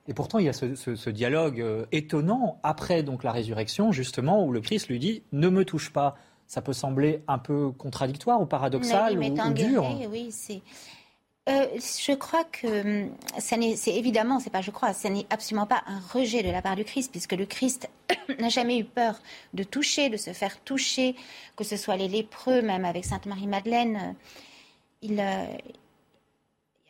Euh, 0.05 0.09
et 0.09 0.13
pourtant, 0.13 0.39
il 0.39 0.45
y 0.45 0.49
a 0.49 0.53
ce, 0.53 1.09
dialogue 1.09 1.65
étonnant 1.91 2.59
après 2.63 3.03
donc 3.03 3.23
la 3.23 3.31
résurrection, 3.31 3.91
justement, 3.91 4.45
où 4.45 4.51
le 4.51 4.61
Christ 4.61 4.87
lui 4.87 4.99
dit 4.99 5.23
Ne 5.31 5.49
me 5.49 5.65
touche 5.65 5.91
pas. 5.91 6.15
Ça 6.47 6.61
peut 6.61 6.73
sembler 6.73 7.23
un 7.27 7.39
peu 7.39 7.71
contradictoire 7.71 8.41
ou 8.41 8.45
paradoxal 8.45 9.17
ou, 9.17 9.23
ou 9.23 9.53
dur. 9.53 9.85
Oui, 10.11 10.27
c'est. 10.31 10.61
Euh, 11.49 11.65
je 11.77 12.13
crois 12.13 12.45
que 12.45 13.03
hum, 13.03 13.09
ça 13.37 13.57
n'est, 13.57 13.75
c'est 13.75 13.93
évidemment, 13.93 14.39
c'est 14.39 14.49
pas 14.49 14.61
je 14.61 14.71
crois, 14.71 14.93
ça 14.93 15.09
n'est 15.09 15.25
absolument 15.29 15.65
pas 15.65 15.83
un 15.87 15.99
rejet 16.13 16.41
de 16.41 16.49
la 16.49 16.61
part 16.61 16.77
du 16.77 16.85
Christ, 16.85 17.11
puisque 17.11 17.33
le 17.33 17.45
Christ 17.45 17.89
n'a 18.39 18.47
jamais 18.47 18.79
eu 18.79 18.85
peur 18.85 19.19
de 19.53 19.63
toucher, 19.63 20.09
de 20.09 20.15
se 20.15 20.31
faire 20.31 20.57
toucher, 20.61 21.15
que 21.57 21.65
ce 21.65 21.75
soit 21.75 21.97
les 21.97 22.07
lépreux, 22.07 22.61
même 22.61 22.85
avec 22.85 23.03
Sainte 23.03 23.25
Marie-Madeleine. 23.25 23.97
Euh, 23.97 24.17
il, 25.01 25.19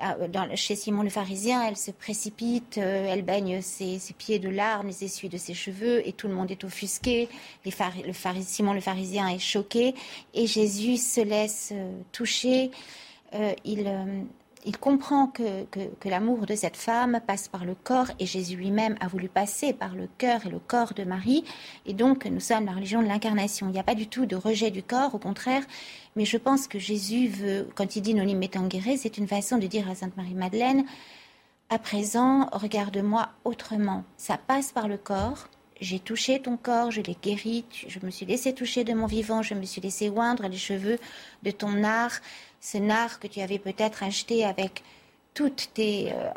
euh, 0.04 0.56
chez 0.56 0.76
Simon 0.76 1.04
le 1.04 1.10
pharisien, 1.10 1.66
elle 1.68 1.78
se 1.78 1.92
précipite, 1.92 2.78
elle 2.78 3.24
baigne 3.24 3.62
ses, 3.62 4.00
pieds 4.18 4.40
de 4.40 4.50
larmes, 4.50 4.88
les 4.88 5.06
essuie 5.06 5.30
de 5.30 5.38
ses 5.38 5.54
cheveux, 5.54 6.08
et 6.08 6.14
tout 6.14 6.28
le 6.28 6.34
monde 6.34 6.52
est 6.52 6.64
offusqué. 6.64 7.30
Simon 8.44 8.74
le 8.74 8.82
pharisien 8.82 9.28
est 9.28 9.40
choqué, 9.40 9.96
et 10.34 10.48
Jésus 10.48 10.98
se 10.98 11.22
laisse 11.22 11.74
toucher. 12.12 12.72
il, 13.66 13.92
il 14.66 14.78
comprend 14.78 15.28
que, 15.28 15.66
l'amour 16.06 16.46
de 16.46 16.56
cette 16.56 16.78
femme 16.78 17.20
passe 17.26 17.48
par 17.48 17.66
le 17.66 17.76
corps 17.76 18.08
et 18.20 18.26
Jésus 18.26 18.56
lui-même 18.56 18.96
a 19.00 19.08
voulu 19.08 19.28
passer 19.28 19.74
par 19.74 19.96
le 19.96 20.08
cœur 20.18 20.46
et 20.46 20.50
le 20.50 20.60
corps 20.60 20.94
de 20.94 21.04
Marie. 21.04 21.44
Et 21.86 21.94
donc, 21.94 22.26
nous 22.26 22.40
sommes 22.40 22.66
la 22.66 22.72
religion 22.72 23.02
de 23.02 23.08
l'incarnation. 23.08 23.68
Il 23.68 23.74
n'y 23.74 23.80
a 23.80 23.84
pas 23.84 23.96
du 23.96 24.08
tout 24.08 24.26
de 24.26 24.36
rejet 24.36 24.72
du 24.72 24.84
corps, 24.84 25.16
au 25.16 25.20
contraire. 25.20 25.64
Mais 26.16 26.26
je 26.26 26.38
pense 26.38 26.68
que 26.68 26.80
Jésus 26.80 27.28
veut, 27.28 27.68
quand 27.76 27.96
il 27.96 28.02
dit 28.02 28.14
Nonim 28.14 28.38
metangere, 28.38 28.98
c'est 28.98 29.18
une 29.18 29.28
façon 29.28 29.58
de 29.58 29.68
dire 29.68 29.90
à 29.90 29.96
Sainte 29.96 30.16
Marie-Madeleine, 30.16 30.86
à 31.70 31.80
présent, 31.80 32.50
regarde-moi 32.52 33.30
autrement. 33.46 34.04
Ça 34.18 34.38
passe 34.38 34.72
par 34.72 34.88
le 34.88 34.98
corps. 34.98 35.48
J'ai 35.82 36.00
touché 36.00 36.40
ton 36.42 36.56
corps, 36.56 36.92
je 36.92 37.02
l'ai 37.02 37.18
guéri, 37.22 37.66
je 37.88 38.00
me 38.04 38.12
suis 38.12 38.26
laissé 38.26 38.54
toucher 38.54 38.84
de 38.86 38.94
mon 38.94 39.06
vivant, 39.06 39.42
je 39.42 39.54
me 39.54 39.66
suis 39.66 39.82
laissé 39.82 40.10
oindre 40.10 40.48
les 40.48 40.58
cheveux 40.58 40.98
de 41.42 41.52
ton 41.52 41.84
art 41.84 42.22
ce 42.64 42.78
nard 42.78 43.20
que 43.20 43.28
tu 43.28 43.42
avais 43.42 43.60
peut-être 43.60 44.04
acheté 44.04 44.46
avec 44.46 44.84
toutes 45.34 45.70
tes 45.74 46.14
euh, 46.14 46.32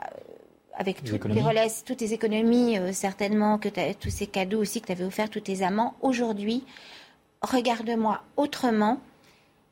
avec 0.74 1.02
toutes 1.04 1.32
tes 1.32 1.40
relais, 1.40 1.68
toutes 1.86 1.98
tes 1.98 2.12
économies, 2.12 2.78
euh, 2.78 2.92
certainement 2.92 3.58
que 3.58 3.68
tous 3.92 4.10
ces 4.10 4.26
cadeaux 4.26 4.60
aussi 4.60 4.80
que 4.80 4.86
tu 4.86 4.92
avais 4.92 5.04
offert 5.04 5.30
tous 5.30 5.40
tes 5.40 5.62
amants. 5.62 5.94
Aujourd'hui, 6.02 6.64
regarde-moi 7.42 8.20
autrement. 8.36 8.98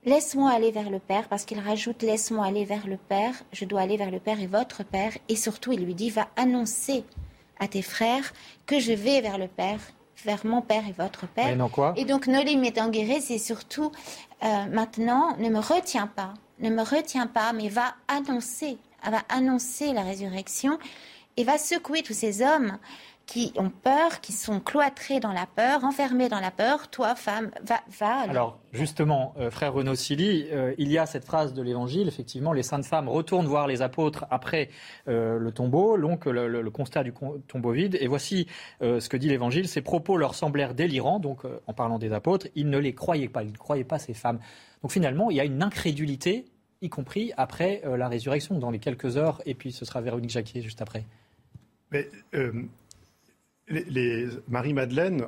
Laisse-moi 0.07 0.51
aller 0.51 0.71
vers 0.71 0.91
le 0.91 0.99
Père, 0.99 1.29
parce 1.29 1.45
qu'il 1.45 1.59
rajoute 1.59 2.03
Laisse-moi 2.03 2.45
aller 2.47 2.65
vers 2.65 2.87
le 2.87 2.99
Père, 2.99 3.35
je 3.53 3.65
dois 3.65 3.81
aller 3.81 3.97
vers 3.97 4.11
le 4.11 4.21
Père 4.21 4.41
et 4.41 4.47
votre 4.47 4.85
Père. 4.85 5.13
Et 5.29 5.37
surtout, 5.37 5.73
il 5.73 5.85
lui 5.85 5.95
dit 5.95 6.11
Va 6.11 6.29
annoncer 6.37 7.05
à 7.59 7.69
tes 7.69 7.83
frères 7.83 8.33
que 8.67 8.79
je 8.79 8.93
vais 8.93 9.21
vers 9.23 9.39
le 9.39 9.49
Père, 9.49 9.81
vers 10.25 10.47
mon 10.47 10.63
Père 10.63 10.87
et 10.87 10.93
votre 10.93 11.27
Père. 11.27 11.49
Et, 11.49 11.57
non 11.57 11.69
quoi? 11.69 11.95
Et 11.97 12.05
donc, 12.05 12.29
Nolim 12.29 12.63
étant 12.65 12.91
guéri, 12.91 13.21
c'est 13.21 13.39
surtout 13.39 13.91
euh, 14.43 14.67
maintenant, 14.67 15.37
ne 15.39 15.49
me 15.49 15.59
retiens 15.59 16.07
pas, 16.07 16.35
ne 16.59 16.71
me 16.71 16.83
retiens 16.83 17.27
pas, 17.27 17.53
mais 17.53 17.69
va 17.69 17.95
annoncer, 18.09 18.79
va 19.05 19.23
annoncer 19.29 19.93
la 19.93 20.03
résurrection 20.03 20.79
et 21.37 21.45
va 21.45 21.59
secouer 21.59 22.03
tous 22.03 22.15
ces 22.15 22.43
hommes 22.43 22.79
qui 23.27 23.53
ont 23.57 23.71
peur, 23.71 24.21
qui 24.21 24.33
sont 24.33 24.61
cloîtrés 24.61 25.19
dans 25.19 25.33
la 25.33 25.47
peur, 25.47 25.85
enfermés 25.85 26.29
dans 26.29 26.41
la 26.41 26.51
peur. 26.51 26.89
Toi, 26.89 27.15
femme, 27.15 27.51
va. 27.63 27.81
va 27.99 28.21
Alors, 28.21 28.59
justement, 28.73 29.35
euh, 29.39 29.51
frère 29.51 29.73
Renaud 29.73 29.95
Silly, 29.95 30.47
euh, 30.53 30.75
il 30.77 30.91
y 30.91 30.99
a 30.99 31.07
cette 31.07 31.25
phrase 31.25 31.55
de 31.55 31.63
l'Évangile, 31.63 32.07
effectivement, 32.07 32.53
les 32.53 32.63
saintes 32.63 32.85
femmes 32.85 33.09
retournent 33.09 33.47
voir 33.47 33.67
les 33.67 33.81
apôtres 33.81 34.27
après 34.31 34.69
euh, 35.09 35.39
le 35.39 35.53
tombeau, 35.53 35.97
donc 35.97 36.27
le, 36.27 36.71
constat 36.71 37.03
du 37.03 37.15
tombeau 37.49 37.73
vide. 37.73 37.97
Et 38.01 38.09
voici 38.09 38.47
ce 38.81 39.09
que 39.09 39.17
dit 39.17 39.29
l'Évangile 39.29 39.69
ces 39.69 39.81
propos 39.81 40.17
leur 40.17 40.35
semblèrent 40.35 40.75
délirants, 40.75 41.21
donc 41.21 41.43
en 41.67 41.73
parlant 41.73 41.99
des 41.99 42.13
apôtres, 42.13 42.49
ils 42.57 42.69
ne 42.69 42.79
les 42.79 42.95
croyaient 42.95 43.29
pas, 43.29 43.43
ils 43.45 43.53
ne 43.53 43.57
croyaient 43.57 43.85
pas 43.85 43.99
ces 43.99 44.13
femmes. 44.13 44.41
Donc 44.83 44.91
finalement, 44.91 45.31
il 45.31 45.37
y 45.37 45.41
a 45.41 45.45
une 45.45 45.63
incrédulité, 45.63 46.47
y 46.83 46.89
compris 46.89 47.33
après 47.37 47.83
la 47.97 48.09
résurrection, 48.09 48.59
dans 48.59 48.71
les 48.71 48.81
quelques 48.81 49.17
heures, 49.17 49.41
et 49.47 49.55
puis 49.55 49.73
ce 49.73 49.85
sera 49.85 50.01
Véronique 50.01 50.31
Jacquier 50.31 50.63
juste 50.63 50.83
après. 50.83 51.05
Mais 51.93 52.09
Marie-Madeleine, 54.49 55.25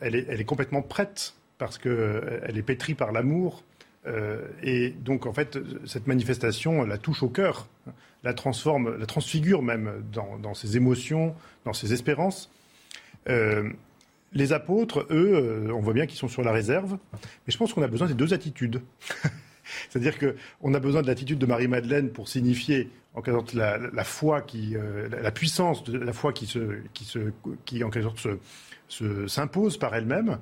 elle 0.00 0.14
est, 0.14 0.26
elle 0.28 0.40
est, 0.40 0.44
complètement 0.44 0.82
prête 0.82 1.34
parce 1.58 1.78
qu'elle 1.78 1.92
euh, 1.92 2.46
est 2.46 2.62
pétrie 2.62 2.94
par 2.94 3.12
l'amour. 3.12 3.64
Euh, 4.06 4.46
et 4.62 4.90
donc, 4.90 5.26
en 5.26 5.32
fait, 5.32 5.58
cette 5.84 6.06
manifestation 6.06 6.84
la 6.84 6.98
touche 6.98 7.22
au 7.22 7.28
cœur, 7.28 7.68
la 8.24 8.34
transforme, 8.34 8.96
la 8.96 9.06
transfigure 9.06 9.62
même 9.62 10.02
dans, 10.12 10.54
ses 10.54 10.76
émotions, 10.76 11.34
dans 11.64 11.72
ses 11.72 11.92
espérances. 11.92 12.50
Euh, 13.28 13.70
les 14.32 14.52
apôtres, 14.52 15.06
eux, 15.10 15.70
on 15.72 15.80
voit 15.80 15.94
bien 15.94 16.06
qu'ils 16.06 16.18
sont 16.18 16.28
sur 16.28 16.42
la 16.42 16.52
réserve, 16.52 16.98
mais 17.12 17.52
je 17.52 17.56
pense 17.56 17.72
qu'on 17.72 17.82
a 17.82 17.88
besoin 17.88 18.06
des 18.06 18.14
deux 18.14 18.34
attitudes. 18.34 18.82
C'est-à-dire 19.88 20.18
qu'on 20.18 20.74
a 20.74 20.80
besoin 20.80 21.02
de 21.02 21.06
l'attitude 21.06 21.38
de 21.38 21.46
Marie-Madeleine 21.46 22.10
pour 22.10 22.28
signifier 22.28 22.90
en 23.18 23.22
quelque 23.22 23.36
sorte 23.36 23.54
la, 23.54 24.04
foi 24.04 24.40
qui, 24.40 24.76
euh, 24.76 25.08
la 25.08 25.30
puissance 25.30 25.82
de 25.84 25.98
la 25.98 26.12
foi 26.12 26.32
qui, 26.32 26.46
se, 26.46 26.60
qui, 26.94 27.04
se, 27.04 27.18
qui 27.64 27.82
en 27.82 27.90
quelque 27.90 28.10
sorte 28.10 28.38
s'impose 29.26 29.76
par 29.76 29.94
elle-même. 29.94 30.38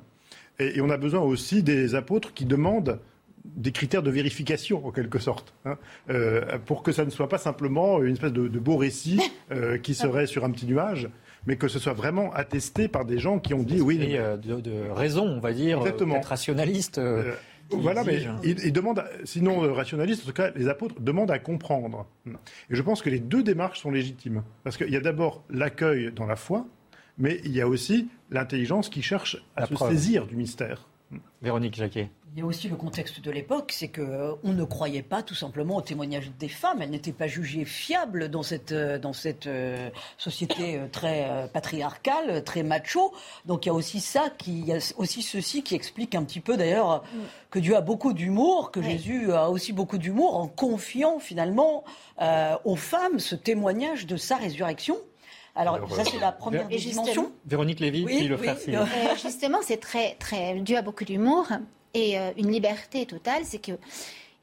Et, 0.58 0.80
on 0.80 0.90
a 0.90 0.96
besoin 0.96 1.20
aussi 1.20 1.62
des 1.62 1.94
apôtres 1.94 2.34
qui 2.34 2.44
demandent 2.44 3.00
des 3.44 3.72
critères 3.72 4.02
de 4.02 4.10
vérification, 4.10 4.86
en 4.86 4.90
quelque 4.90 5.18
sorte, 5.18 5.54
hein, 5.64 5.78
euh, 6.10 6.58
pour 6.66 6.82
que 6.82 6.92
ça 6.92 7.04
ne 7.04 7.10
soit 7.10 7.28
pas 7.28 7.38
simplement 7.38 8.02
une 8.02 8.14
espèce 8.14 8.32
de, 8.32 8.58
beau 8.58 8.76
récit 8.76 9.20
euh, 9.52 9.78
qui 9.78 9.94
serait 9.94 10.26
sur 10.26 10.44
un 10.44 10.50
petit 10.50 10.66
nuage, 10.66 11.08
mais 11.46 11.56
que 11.56 11.68
ce 11.68 11.78
soit 11.78 11.92
vraiment 11.92 12.32
attesté 12.34 12.88
par 12.88 13.04
des 13.04 13.18
gens 13.18 13.38
qui 13.38 13.54
ont 13.54 13.62
dit 13.62 13.80
oui. 13.80 13.98
De, 13.98 14.60
de 14.60 14.90
raison, 14.90 15.24
on 15.24 15.40
va 15.40 15.52
dire, 15.52 15.78
Exactement. 15.78 16.20
rationaliste. 16.20 17.00
Voilà, 17.70 18.04
mais 18.04 18.24
il, 18.44 18.72
demande, 18.72 19.04
sinon 19.24 19.64
euh, 19.64 19.72
rationaliste, 19.72 20.22
en 20.24 20.26
tout 20.26 20.32
cas, 20.32 20.50
les 20.54 20.68
apôtres 20.68 21.00
demandent 21.00 21.30
à 21.30 21.38
comprendre. 21.38 22.06
Et 22.26 22.76
je 22.76 22.82
pense 22.82 23.02
que 23.02 23.10
les 23.10 23.18
deux 23.18 23.42
démarches 23.42 23.80
sont 23.80 23.90
légitimes. 23.90 24.42
Parce 24.62 24.76
qu'il 24.76 24.90
y 24.90 24.96
a 24.96 25.00
d'abord 25.00 25.42
l'accueil 25.50 26.12
dans 26.12 26.26
la 26.26 26.36
foi, 26.36 26.66
mais 27.18 27.40
il 27.44 27.52
y 27.52 27.60
a 27.60 27.68
aussi 27.68 28.08
l'intelligence 28.30 28.88
qui 28.88 29.02
cherche 29.02 29.42
à 29.56 29.66
se 29.66 29.74
saisir 29.76 30.26
du 30.26 30.36
mystère. 30.36 30.86
Véronique 31.42 31.74
Jacquet. 31.74 32.10
Il 32.34 32.40
y 32.40 32.42
a 32.42 32.46
aussi 32.46 32.68
le 32.68 32.76
contexte 32.76 33.20
de 33.20 33.30
l'époque, 33.30 33.72
c'est 33.72 33.88
qu'on 33.88 34.02
euh, 34.02 34.34
ne 34.44 34.64
croyait 34.64 35.02
pas 35.02 35.22
tout 35.22 35.34
simplement 35.34 35.76
au 35.76 35.80
témoignage 35.80 36.30
des 36.38 36.48
femmes. 36.48 36.82
Elles 36.82 36.90
n'étaient 36.90 37.12
pas 37.12 37.28
jugées 37.28 37.64
fiables 37.64 38.28
dans 38.28 38.42
cette, 38.42 38.72
euh, 38.72 38.98
dans 38.98 39.14
cette 39.14 39.46
euh, 39.46 39.88
société 40.18 40.78
très 40.92 41.48
patriarcale, 41.52 42.44
très 42.44 42.62
macho. 42.62 43.14
Donc 43.46 43.64
il 43.64 43.68
y 43.68 43.70
a 43.70 43.74
aussi 43.74 44.00
ça, 44.00 44.28
qui, 44.36 44.58
il 44.58 44.66
y 44.66 44.72
a 44.72 44.78
aussi 44.98 45.22
ceci 45.22 45.62
qui 45.62 45.74
explique 45.74 46.14
un 46.14 46.24
petit 46.24 46.40
peu 46.40 46.58
d'ailleurs 46.58 47.04
que 47.50 47.58
Dieu 47.58 47.74
a 47.74 47.80
beaucoup 47.80 48.12
d'humour, 48.12 48.70
que 48.70 48.82
Jésus 48.82 49.32
a 49.32 49.48
aussi 49.48 49.72
beaucoup 49.72 49.96
d'humour 49.96 50.36
en 50.36 50.48
confiant 50.48 51.18
finalement 51.18 51.84
aux 52.64 52.76
femmes 52.76 53.18
ce 53.18 53.34
témoignage 53.34 54.06
de 54.06 54.16
sa 54.16 54.36
résurrection. 54.36 54.96
Alors, 55.56 55.78
ça, 55.90 56.04
c'est 56.04 56.18
la 56.18 56.32
première 56.32 56.68
dimension. 56.68 57.32
Véronique 57.46 57.80
Lévy, 57.80 58.04
puis 58.04 58.28
le 58.28 58.36
frère 58.36 58.56
Justement, 59.20 59.58
c'est 59.62 59.78
très, 59.78 60.14
très. 60.14 60.54
Dieu 60.60 60.76
a 60.76 60.82
beaucoup 60.82 61.04
d'humour 61.04 61.46
et 61.96 62.18
euh, 62.18 62.30
une 62.36 62.52
liberté 62.52 63.06
totale, 63.06 63.42
c'est 63.44 63.58
que 63.58 63.72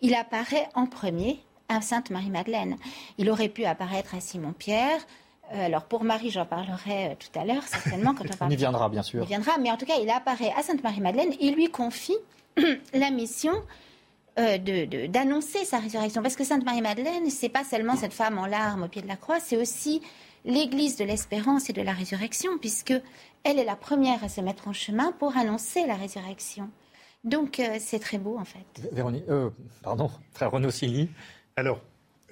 il 0.02 0.15
apparaît 0.15 0.67
en 0.73 0.88
premier 0.88 1.39
à 1.69 1.82
Sainte 1.82 2.10
Marie-Madeleine. 2.10 2.78
Il 3.17 3.30
aurait 3.30 3.47
pu 3.47 3.63
apparaître 3.63 4.15
à 4.15 4.19
Simon-Pierre. 4.19 4.99
Euh, 5.54 5.67
alors 5.67 5.84
pour 5.84 6.04
Marie, 6.04 6.32
j'en 6.32 6.45
parlerai 6.45 7.12
euh, 7.12 7.15
tout 7.17 7.39
à 7.39 7.45
l'heure, 7.45 7.63
certainement, 7.63 8.15
quand 8.15 8.26
on 8.41 8.45
On 8.47 8.49
y 8.49 8.56
viendra, 8.56 8.89
bien 8.89 9.04
sûr. 9.04 9.23
Il 9.23 9.28
viendra, 9.28 9.58
mais 9.60 9.71
en 9.71 9.78
tout 9.78 9.86
cas, 9.86 9.97
il 10.02 10.10
apparaît 10.10 10.52
à 10.58 10.63
Sainte 10.63 10.84
Marie-Madeleine. 10.84 11.34
Il 11.39 11.54
lui 11.54 11.69
confie 11.69 12.17
la 12.93 13.12
mission 13.12 13.54
d'annoncer 14.36 15.63
sa 15.63 15.78
résurrection. 15.78 16.23
Parce 16.23 16.36
que 16.36 16.43
Sainte 16.43 16.65
Marie-Madeleine, 16.65 17.30
c'est 17.30 17.49
pas 17.49 17.63
seulement 17.63 17.95
cette 17.95 18.13
femme 18.13 18.39
en 18.39 18.47
larmes 18.47 18.82
au 18.82 18.88
pied 18.88 19.04
de 19.04 19.08
la 19.08 19.15
croix, 19.15 19.39
c'est 19.39 19.58
aussi 19.58 20.02
l'Église 20.45 20.97
de 20.97 21.06
l'espérance 21.06 21.69
et 21.69 21.73
de 21.73 21.82
la 21.82 21.93
résurrection, 21.93 22.58
puisque 22.58 22.93
elle 23.43 23.60
est 23.60 23.65
la 23.65 23.75
première 23.75 24.23
à 24.23 24.29
se 24.29 24.41
mettre 24.41 24.67
en 24.67 24.73
chemin 24.73 25.12
pour 25.12 25.38
annoncer 25.38 25.86
la 25.86 25.95
résurrection. 25.95 26.69
Donc 27.23 27.60
euh, 27.60 27.77
c'est 27.79 27.99
très 27.99 28.17
beau 28.17 28.38
en 28.38 28.45
fait. 28.45 28.89
Véronique, 28.91 29.23
euh, 29.29 29.49
pardon, 29.82 30.10
frère 30.34 30.51
Renaud 30.51 30.71
Silly. 30.71 31.10
Alors, 31.56 31.82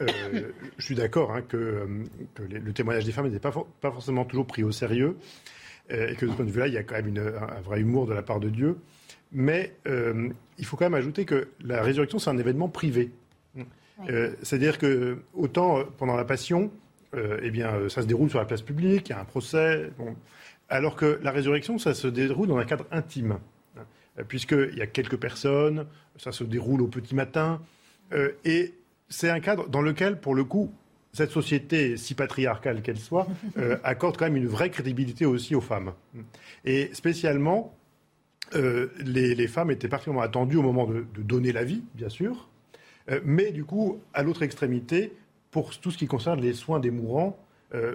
euh, 0.02 0.08
je 0.78 0.84
suis 0.84 0.95
d'accord 0.95 1.32
hein, 1.32 1.41
que, 1.41 1.88
le 2.38 2.74
témoignage 2.74 3.06
des 3.06 3.12
femmes 3.12 3.28
n'était 3.28 3.39
pas, 3.39 3.54
pas, 3.80 3.91
forcément 3.91 4.26
toujours 4.26 4.47
pris 4.47 4.63
au 4.63 4.71
sérieux, 4.71 5.17
et 5.89 6.15
que 6.15 6.26
de 6.26 6.32
ce 6.32 6.36
point 6.36 6.45
de 6.45 6.52
vue-là, 6.52 6.67
il 6.67 6.74
y 6.74 6.78
a 6.78 6.84
quand 6.84 6.95
même 6.95 7.17
un, 7.17 7.60
vrai 7.62 7.82
humour 7.82 8.08
de 8.08 8.13
la 8.13 8.21
part 8.21 8.39
de 8.39 8.50
Dieu. 8.50 8.78
Mais 9.34 9.76
il 9.86 10.65
faut 10.65 10.78
quand 10.78 10.86
même 10.86 10.93
ajouter 10.93 11.26
que 11.26 11.50
la 11.62 11.82
résurrection, 11.82 12.17
c'est 12.17 12.30
un 12.30 12.38
événement 12.38 12.69
privé. 12.69 13.12
C'est-à-dire 14.41 14.78
que 14.78 15.19
autant 15.34 15.84
pendant 15.97 16.15
la 16.15 16.24
Passion, 16.24 16.71
eh 17.13 17.52
bien, 17.52 17.89
ça 17.89 18.02
se 18.02 18.08
déroule 18.08 18.30
sur 18.30 18.39
la 18.39 18.45
place 18.45 18.62
publique, 18.62 19.10
il 19.10 19.12
y 19.12 19.15
a 19.15 19.19
un 19.19 19.26
procès, 19.26 19.91
alors 20.69 20.95
que 20.95 21.19
la 21.21 21.32
résurrection, 21.32 21.78
ça 21.78 21.93
se 21.93 22.08
déroule 22.08 22.47
dans 22.47 22.58
un 22.58 22.65
cadre 22.65 22.86
intime. 22.91 23.38
Euh, 24.19 24.24
puisqu'il 24.28 24.78
y 24.78 24.82
a 24.82 24.88
quelques 24.88 25.17
personnes, 25.17 25.86
ça 26.17 26.32
se 26.32 26.43
déroule 26.43 26.82
au 26.82 26.88
petit 26.88 27.15
matin, 27.15 27.62
euh, 28.13 28.32
et 28.43 28.74
c'est 29.10 29.30
un 29.30 29.39
cadre 29.39 29.69
dans 29.69 29.82
lequel, 29.82 30.19
pour 30.19 30.36
le 30.36 30.43
coup, 30.43 30.71
cette 31.13 31.32
société, 31.32 31.97
si 31.97 32.13
patriarcale 32.13 32.82
qu'elle 32.82 32.97
soit, 33.00 33.28
euh, 33.58 33.78
accorde 33.84 34.17
quand 34.17 34.26
même 34.26 34.38
une 34.38 34.47
vraie 34.47 34.69
crédibilité 34.69 35.26
aussi 35.26 35.56
aux 35.56 35.62
femmes. 35.62 35.93
Et 36.65 36.89
spécialement, 36.93 37.76
les, 38.54 39.47
femmes 39.47 39.71
étaient 39.71 39.88
particulièrement 39.88 40.24
attendues 40.24 40.58
au 40.58 40.62
moment 40.62 40.86
de, 40.86 41.06
donner 41.21 41.54
la 41.54 41.63
vie, 41.63 41.84
bien 41.95 42.10
sûr, 42.10 42.50
mais 43.24 43.52
du 43.52 43.63
coup, 43.63 44.02
à 44.13 44.24
l'autre 44.24 44.43
extrémité, 44.43 45.13
pour 45.51 45.77
tout 45.77 45.91
ce 45.91 45.97
qui 45.97 46.07
concerne 46.07 46.41
les 46.41 46.53
soins 46.53 46.79
des 46.79 46.91
mourants, 46.91 47.37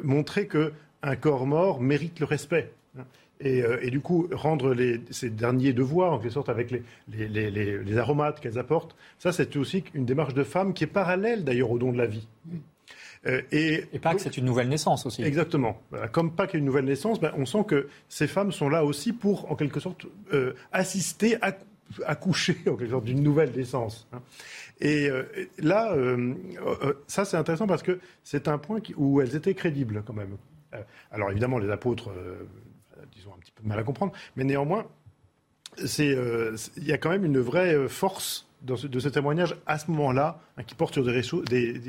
montrer 0.02 0.46
qu'un 0.46 1.16
corps 1.16 1.46
mort 1.46 1.80
mérite 1.80 2.20
le 2.20 2.26
respect. 2.26 2.72
Euh, 3.44 3.78
et, 3.82 3.90
du 3.90 4.00
coup, 4.00 4.28
rendre 4.32 4.74
ces 5.10 5.28
derniers 5.28 5.72
devoirs, 5.72 6.14
en 6.14 6.18
quelque 6.18 6.32
sorte, 6.32 6.48
avec 6.48 6.70
les, 6.70 7.98
aromates 7.98 8.40
qu'elles 8.40 8.58
apportent, 8.58 8.96
ça, 9.18 9.32
c'est 9.32 9.56
aussi 9.56 9.84
une 9.94 10.06
démarche 10.06 10.34
de 10.34 10.42
femme 10.42 10.72
qui 10.72 10.84
est 10.84 10.88
parallèle, 10.88 11.44
d'ailleurs, 11.44 11.70
au 11.70 11.78
don 11.78 11.92
de 11.92 11.98
la 11.98 12.06
vie. 12.06 12.26
Euh, 13.26 13.42
et, 13.52 13.84
et 13.92 13.98
Pâques, 13.98 14.20
c'est 14.20 14.36
une 14.36 14.44
nouvelle 14.44 14.68
naissance 14.68 15.04
aussi. 15.04 15.22
Exactement. 15.22 15.80
Comme 16.12 16.32
Pâques 16.32 16.54
est 16.54 16.58
une 16.58 16.64
nouvelle 16.64 16.84
naissance, 16.84 17.20
ben, 17.20 17.32
on 17.36 17.44
sent 17.44 17.64
que 17.66 17.88
ces 18.08 18.26
femmes 18.26 18.52
sont 18.52 18.68
là 18.68 18.84
aussi 18.84 19.12
pour, 19.12 19.50
en 19.50 19.56
quelque 19.56 19.80
sorte, 19.80 20.06
euh, 20.32 20.54
assister, 20.72 21.36
à, 21.42 21.52
accoucher, 22.04 22.56
en 22.66 22.76
quelque 22.76 22.90
sorte, 22.90 23.04
d'une 23.04 23.22
nouvelle 23.22 23.52
naissance. 23.52 24.06
Hein. 24.12 24.20
Et 24.80 25.08
là, 25.58 25.96
ça, 27.06 27.24
c'est 27.24 27.38
intéressant 27.38 27.66
parce 27.66 27.82
que 27.82 27.98
c'est 28.22 28.46
un 28.46 28.58
point 28.58 28.80
où 28.98 29.22
elles 29.22 29.34
étaient 29.34 29.54
crédibles, 29.54 30.02
quand 30.06 30.12
même. 30.12 30.36
alors, 31.10 31.30
évidemment, 31.30 31.58
les 31.58 31.70
apôtres 31.70 32.10
mal 33.62 33.78
à 33.78 33.82
comprendre. 33.82 34.12
Mais 34.36 34.44
néanmoins, 34.44 34.86
euh, 36.00 36.56
il 36.76 36.84
y 36.84 36.92
a 36.92 36.98
quand 36.98 37.10
même 37.10 37.24
une 37.24 37.38
vraie 37.38 37.74
euh, 37.74 37.88
force 37.88 38.46
de 38.62 38.98
ce 38.98 39.08
témoignage 39.08 39.54
à 39.66 39.78
ce 39.78 39.90
moment-là, 39.92 40.40
hein, 40.56 40.62
qui 40.64 40.74
porte 40.74 40.94
sur 40.94 41.04
des, 41.04 41.80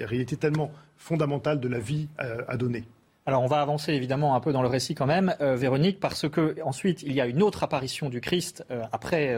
réalités 0.00 0.36
tellement 0.36 0.72
fondamentales 0.96 1.60
de 1.60 1.68
la 1.68 1.78
vie 1.78 2.08
euh, 2.20 2.42
à, 2.48 2.56
donner. 2.56 2.84
Alors 3.26 3.42
on 3.42 3.48
va 3.48 3.60
avancer 3.60 3.92
évidemment 3.92 4.36
un 4.36 4.40
peu 4.40 4.52
dans 4.52 4.62
le 4.62 4.68
récit 4.68 4.94
quand 4.94 5.06
même, 5.06 5.34
Véronique, 5.40 5.98
parce 5.98 6.28
que 6.28 6.56
ensuite 6.64 7.02
il 7.02 7.12
y 7.12 7.20
a 7.20 7.26
une 7.26 7.42
autre 7.42 7.64
apparition 7.64 8.08
du 8.08 8.20
Christ 8.20 8.64
après 8.92 9.36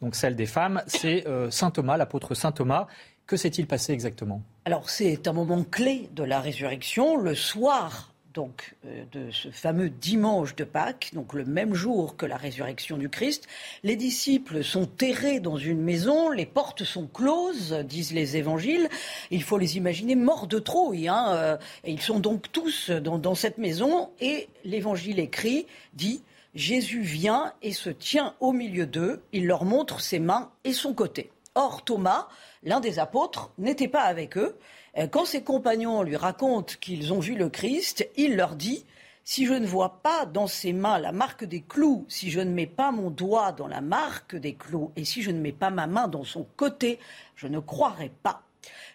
donc 0.00 0.14
celle 0.14 0.36
des 0.36 0.46
femmes, 0.46 0.82
c'est 0.86 1.24
saint 1.50 1.70
Thomas, 1.70 1.98
l'apôtre 1.98 2.34
saint 2.34 2.52
Thomas. 2.52 2.86
Que 3.26 3.36
s'est-il 3.36 3.66
passé 3.66 3.92
exactement? 3.92 4.40
Alors 4.64 4.88
c'est 4.88 5.28
un 5.28 5.32
moment 5.32 5.64
clé 5.64 6.08
de 6.14 6.22
la 6.22 6.40
résurrection, 6.40 7.16
le 7.18 7.34
soir 7.34 8.14
donc 8.36 8.74
euh, 8.84 9.04
de 9.12 9.30
ce 9.30 9.48
fameux 9.48 9.88
dimanche 9.88 10.54
de 10.54 10.64
Pâques, 10.64 11.10
donc 11.14 11.32
le 11.32 11.44
même 11.44 11.74
jour 11.74 12.16
que 12.16 12.26
la 12.26 12.36
résurrection 12.36 12.98
du 12.98 13.08
Christ. 13.08 13.48
Les 13.82 13.96
disciples 13.96 14.62
sont 14.62 14.84
terrés 14.84 15.40
dans 15.40 15.56
une 15.56 15.80
maison, 15.80 16.30
les 16.30 16.44
portes 16.44 16.84
sont 16.84 17.06
closes, 17.06 17.72
disent 17.88 18.12
les 18.12 18.36
évangiles. 18.36 18.88
Il 19.30 19.42
faut 19.42 19.56
les 19.56 19.78
imaginer 19.78 20.14
morts 20.14 20.46
de 20.46 20.58
trouille. 20.58 21.08
Hein, 21.08 21.26
euh, 21.30 21.56
et 21.82 21.92
ils 21.92 22.02
sont 22.02 22.20
donc 22.20 22.52
tous 22.52 22.90
dans, 22.90 23.18
dans 23.18 23.34
cette 23.34 23.58
maison 23.58 24.10
et 24.20 24.48
l'évangile 24.64 25.18
écrit 25.18 25.66
dit 25.94 26.22
Jésus 26.54 27.00
vient 27.00 27.54
et 27.62 27.72
se 27.72 27.90
tient 27.90 28.34
au 28.40 28.52
milieu 28.52 28.86
d'eux, 28.86 29.22
il 29.32 29.46
leur 29.46 29.64
montre 29.64 30.00
ses 30.00 30.18
mains 30.18 30.50
et 30.64 30.72
son 30.72 30.92
côté. 30.92 31.30
Or 31.54 31.82
Thomas, 31.84 32.28
l'un 32.64 32.80
des 32.80 32.98
apôtres, 32.98 33.50
n'était 33.56 33.88
pas 33.88 34.02
avec 34.02 34.36
eux. 34.36 34.58
Euh, 34.98 35.06
quand 35.06 35.24
ses 35.24 35.42
compagnons 35.42 36.02
lui 36.02 36.16
racontent 36.16 36.74
qu'ils 36.80 37.12
ont 37.12 37.20
vu 37.20 37.34
le 37.34 37.48
Christ, 37.48 38.08
il 38.16 38.36
leur 38.36 38.56
dit 38.56 38.84
si 39.24 39.44
je 39.44 39.54
ne 39.54 39.66
vois 39.66 40.00
pas 40.02 40.24
dans 40.24 40.46
ses 40.46 40.72
mains 40.72 40.98
la 40.98 41.10
marque 41.10 41.44
des 41.44 41.60
clous, 41.60 42.04
si 42.08 42.30
je 42.30 42.40
ne 42.40 42.52
mets 42.52 42.66
pas 42.66 42.92
mon 42.92 43.10
doigt 43.10 43.50
dans 43.50 43.66
la 43.66 43.80
marque 43.80 44.36
des 44.36 44.54
clous, 44.54 44.92
et 44.94 45.04
si 45.04 45.20
je 45.20 45.32
ne 45.32 45.40
mets 45.40 45.52
pas 45.52 45.70
ma 45.70 45.88
main 45.88 46.06
dans 46.06 46.22
son 46.22 46.46
côté, 46.56 47.00
je 47.34 47.48
ne 47.48 47.58
croirai 47.58 48.12
pas. 48.22 48.42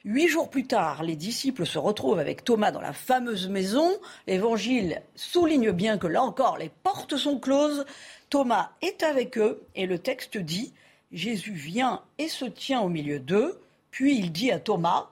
Huit 0.05 0.29
jours 0.29 0.49
plus 0.49 0.65
tard, 0.65 1.03
les 1.03 1.15
disciples 1.15 1.65
se 1.65 1.77
retrouvent 1.77 2.19
avec 2.19 2.43
Thomas 2.43 2.71
dans 2.71 2.81
la 2.81 2.93
fameuse 2.93 3.49
maison. 3.49 3.91
L'évangile 4.25 5.01
souligne 5.15 5.71
bien 5.71 5.97
que 5.97 6.07
là 6.07 6.23
encore, 6.23 6.57
les 6.57 6.71
portes 6.83 7.17
sont 7.17 7.37
closes. 7.37 7.85
Thomas 8.29 8.71
est 8.81 9.03
avec 9.03 9.37
eux 9.37 9.61
et 9.75 9.85
le 9.85 9.99
texte 9.99 10.37
dit 10.37 10.73
Jésus 11.11 11.53
vient 11.53 12.01
et 12.17 12.29
se 12.29 12.45
tient 12.45 12.81
au 12.81 12.89
milieu 12.89 13.19
d'eux. 13.19 13.59
Puis 13.91 14.17
il 14.17 14.31
dit 14.31 14.51
à 14.51 14.59
Thomas 14.59 15.09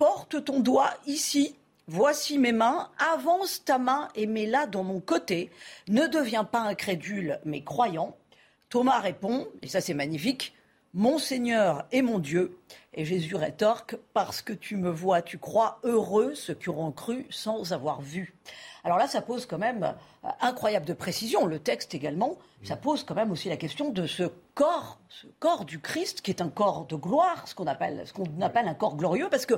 Porte 0.00 0.46
ton 0.46 0.60
doigt 0.60 0.94
ici, 1.06 1.56
voici 1.86 2.38
mes 2.38 2.52
mains, 2.52 2.88
avance 3.12 3.62
ta 3.66 3.76
main 3.76 4.08
et 4.14 4.24
mets-la 4.24 4.66
dans 4.66 4.82
mon 4.82 4.98
côté. 4.98 5.50
Ne 5.88 6.06
deviens 6.06 6.44
pas 6.44 6.60
incrédule, 6.60 7.38
mais 7.44 7.62
croyant. 7.62 8.16
Thomas 8.70 8.98
répond, 8.98 9.46
et 9.60 9.68
ça 9.68 9.82
c'est 9.82 9.92
magnifique, 9.92 10.54
Mon 10.92 11.18
Seigneur 11.18 11.86
et 11.92 12.02
mon 12.02 12.18
Dieu. 12.18 12.58
Et 12.94 13.04
Jésus 13.04 13.36
rétorque, 13.36 13.96
parce 14.12 14.42
que 14.42 14.52
tu 14.52 14.76
me 14.76 14.90
vois, 14.90 15.22
tu 15.22 15.38
crois, 15.38 15.78
heureux 15.84 16.34
ceux 16.34 16.54
qui 16.54 16.68
auront 16.68 16.90
cru 16.90 17.26
sans 17.30 17.72
avoir 17.72 18.00
vu. 18.00 18.34
Alors 18.82 18.98
là, 18.98 19.06
ça 19.06 19.22
pose 19.22 19.46
quand 19.46 19.58
même 19.58 19.94
euh, 20.24 20.28
incroyable 20.40 20.86
de 20.86 20.92
précision. 20.92 21.46
Le 21.46 21.60
texte 21.60 21.94
également, 21.94 22.38
ça 22.64 22.74
pose 22.74 23.04
quand 23.04 23.14
même 23.14 23.30
aussi 23.30 23.48
la 23.48 23.56
question 23.56 23.90
de 23.90 24.06
ce 24.08 24.24
corps, 24.54 24.98
ce 25.08 25.28
corps 25.38 25.64
du 25.64 25.78
Christ, 25.78 26.22
qui 26.22 26.32
est 26.32 26.42
un 26.42 26.48
corps 26.48 26.86
de 26.86 26.96
gloire, 26.96 27.46
ce 27.46 27.54
qu'on 27.54 27.68
appelle, 27.68 28.02
ce 28.04 28.12
qu'on 28.12 28.24
appelle 28.40 28.66
un 28.66 28.74
corps 28.74 28.96
glorieux, 28.96 29.28
parce 29.30 29.46
que 29.46 29.54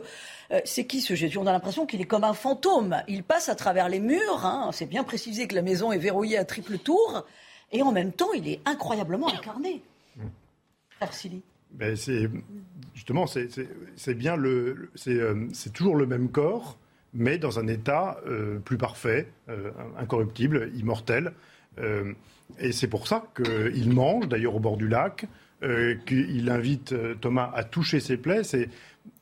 euh, 0.51 0.61
c'est 0.67 0.87
qui 0.87 1.01
ce 1.01 1.15
Jésus? 1.15 1.39
On 1.39 1.47
a 1.47 1.53
l'impression 1.53 1.87
qu'il 1.87 2.03
est 2.03 2.07
comme 2.07 2.25
un 2.25 2.35
fantôme. 2.35 3.03
Il 3.09 3.25
passe 3.25 3.49
à 3.49 3.55
travers 3.55 3.89
les 3.89 4.01
murs. 4.01 4.45
Hein. 4.45 4.69
C'est 4.75 4.85
bien 4.85 5.05
précisé 5.05 5.49
que 5.49 5.55
la 5.55 5.63
maison 5.63 5.93
est 5.93 5.99
verrouillée 5.99 6.37
à 6.37 6.45
triple 6.45 6.77
tour, 6.77 7.25
et 7.71 7.81
en 7.81 7.93
même 7.93 8.13
temps, 8.13 8.35
il 8.35 8.47
est 8.49 8.61
incroyablement 8.67 9.29
incarné. 9.29 9.83
Ben 11.73 11.97
c'est 11.97 12.29
justement, 12.95 13.27
c'est 13.27 14.15
bien 14.15 14.37
le, 14.37 14.91
euh, 15.07 15.47
c'est 15.53 15.73
toujours 15.73 15.97
le 15.97 16.07
même 16.07 16.29
corps 16.29 16.79
mais 17.15 17.39
dans 17.39 17.59
un 17.59 17.67
état 17.67 18.19
euh, 18.27 18.59
plus 18.59 18.79
parfait, 18.79 19.29
euh, 19.49 19.71
incorruptible, 19.99 20.71
immortel. 20.75 21.33
Euh, 21.79 22.13
et 22.59 22.73
c'est 22.73 22.89
pour 22.89 23.07
ça 23.07 23.25
qu'il 23.35 23.93
mange, 23.93 24.29
d'ailleurs 24.29 24.55
au 24.55 24.61
bord 24.61 24.77
du 24.77 24.89
lac, 24.89 25.27
qu'il 26.07 26.51
invite 26.51 26.93
Thomas 27.21 27.53
à 27.55 27.63
toucher 27.63 28.01
ses 28.01 28.17
plaies. 28.17 28.43
C'est 28.43 28.69